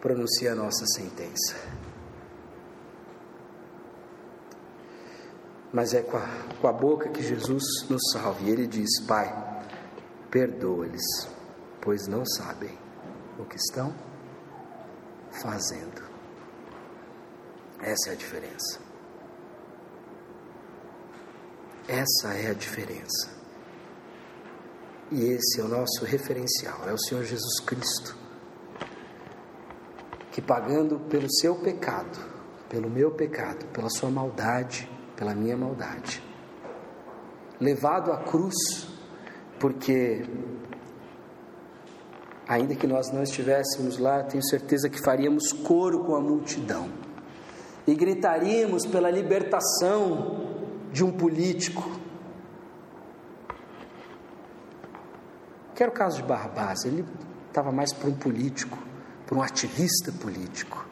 pronuncia 0.00 0.52
a 0.52 0.54
nossa 0.54 0.84
sentença. 0.94 1.56
Mas 5.72 5.94
é 5.94 6.02
com 6.02 6.18
a, 6.18 6.28
com 6.60 6.68
a 6.68 6.72
boca 6.72 7.08
que 7.08 7.22
Jesus 7.22 7.64
nos 7.88 8.02
salve. 8.12 8.44
E 8.44 8.50
ele 8.50 8.66
diz: 8.66 9.00
Pai, 9.06 9.32
perdoa-lhes, 10.30 11.28
pois 11.80 12.06
não 12.06 12.24
sabem 12.26 12.78
o 13.38 13.44
que 13.46 13.56
estão 13.56 13.94
fazendo. 15.40 16.02
Essa 17.80 18.10
é 18.10 18.12
a 18.12 18.16
diferença. 18.16 18.80
Essa 21.88 22.34
é 22.34 22.50
a 22.50 22.54
diferença. 22.54 23.36
E 25.10 25.22
esse 25.22 25.60
é 25.60 25.64
o 25.64 25.68
nosso 25.68 26.04
referencial, 26.04 26.88
é 26.88 26.92
o 26.92 26.98
Senhor 26.98 27.22
Jesus 27.22 27.60
Cristo, 27.60 28.16
que 30.32 30.42
pagando 30.42 30.98
pelo 31.08 31.30
seu 31.30 31.54
pecado, 31.54 32.18
pelo 32.68 32.90
meu 32.90 33.12
pecado, 33.12 33.66
pela 33.66 33.88
sua 33.88 34.10
maldade, 34.10 34.90
pela 35.14 35.32
minha 35.32 35.56
maldade, 35.56 36.20
levado 37.60 38.10
à 38.10 38.24
cruz, 38.24 38.56
porque 39.60 40.24
ainda 42.48 42.74
que 42.74 42.86
nós 42.86 43.10
não 43.12 43.22
estivéssemos 43.22 43.98
lá, 43.98 44.22
tenho 44.22 44.44
certeza 44.44 44.88
que 44.88 45.00
faríamos 45.00 45.52
coro 45.52 46.04
com 46.04 46.14
a 46.14 46.20
multidão 46.20 46.88
e 47.86 47.94
gritaríamos 47.94 48.86
pela 48.86 49.10
libertação 49.10 50.54
de 50.92 51.04
um 51.04 51.12
político 51.12 51.96
Que 55.76 55.82
era 55.82 55.92
o 55.92 55.94
caso 55.94 56.16
de 56.16 56.22
Barrabás, 56.22 56.86
ele 56.86 57.04
estava 57.48 57.70
mais 57.70 57.92
para 57.92 58.08
um 58.08 58.14
político, 58.14 58.78
para 59.26 59.36
um 59.36 59.42
ativista 59.42 60.10
político. 60.10 60.86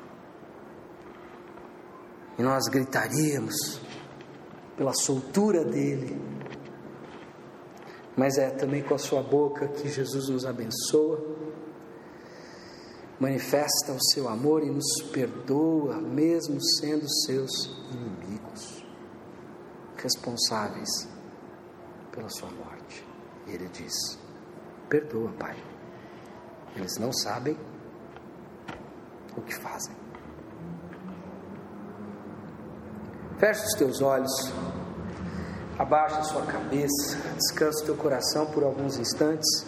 E 2.39 2.43
nós 2.43 2.69
gritaríamos 2.69 3.81
pela 4.77 4.93
soltura 4.93 5.65
dele. 5.65 6.21
Mas 8.15 8.37
é 8.37 8.51
também 8.51 8.83
com 8.83 8.95
a 8.95 8.99
sua 8.99 9.23
boca 9.23 9.69
que 9.69 9.89
Jesus 9.89 10.29
nos 10.29 10.45
abençoa, 10.45 11.19
manifesta 13.21 13.93
o 13.93 14.03
seu 14.13 14.29
amor 14.29 14.63
e 14.63 14.71
nos 14.71 15.03
perdoa, 15.13 15.97
mesmo 15.97 16.59
sendo 16.79 17.07
seus 17.25 17.51
inimigos, 17.93 18.85
responsáveis 19.97 21.09
pela 22.11 22.29
sua 22.29 22.51
morte. 22.51 23.07
E 23.47 23.53
ele 23.53 23.69
diz: 23.69 24.19
Perdoa, 24.89 25.31
Pai. 25.39 25.57
Eles 26.77 26.99
não 26.99 27.13
sabem 27.13 27.57
o 29.37 29.41
que 29.41 29.55
fazem. 29.55 29.95
Feche 33.39 33.65
os 33.65 33.75
teus 33.75 34.01
olhos, 34.01 34.31
abaixa 35.79 36.19
a 36.19 36.23
sua 36.23 36.43
cabeça, 36.47 37.17
descansa 37.37 37.83
o 37.83 37.87
teu 37.87 37.97
coração 37.97 38.47
por 38.47 38.65
alguns 38.65 38.97
instantes. 38.97 39.67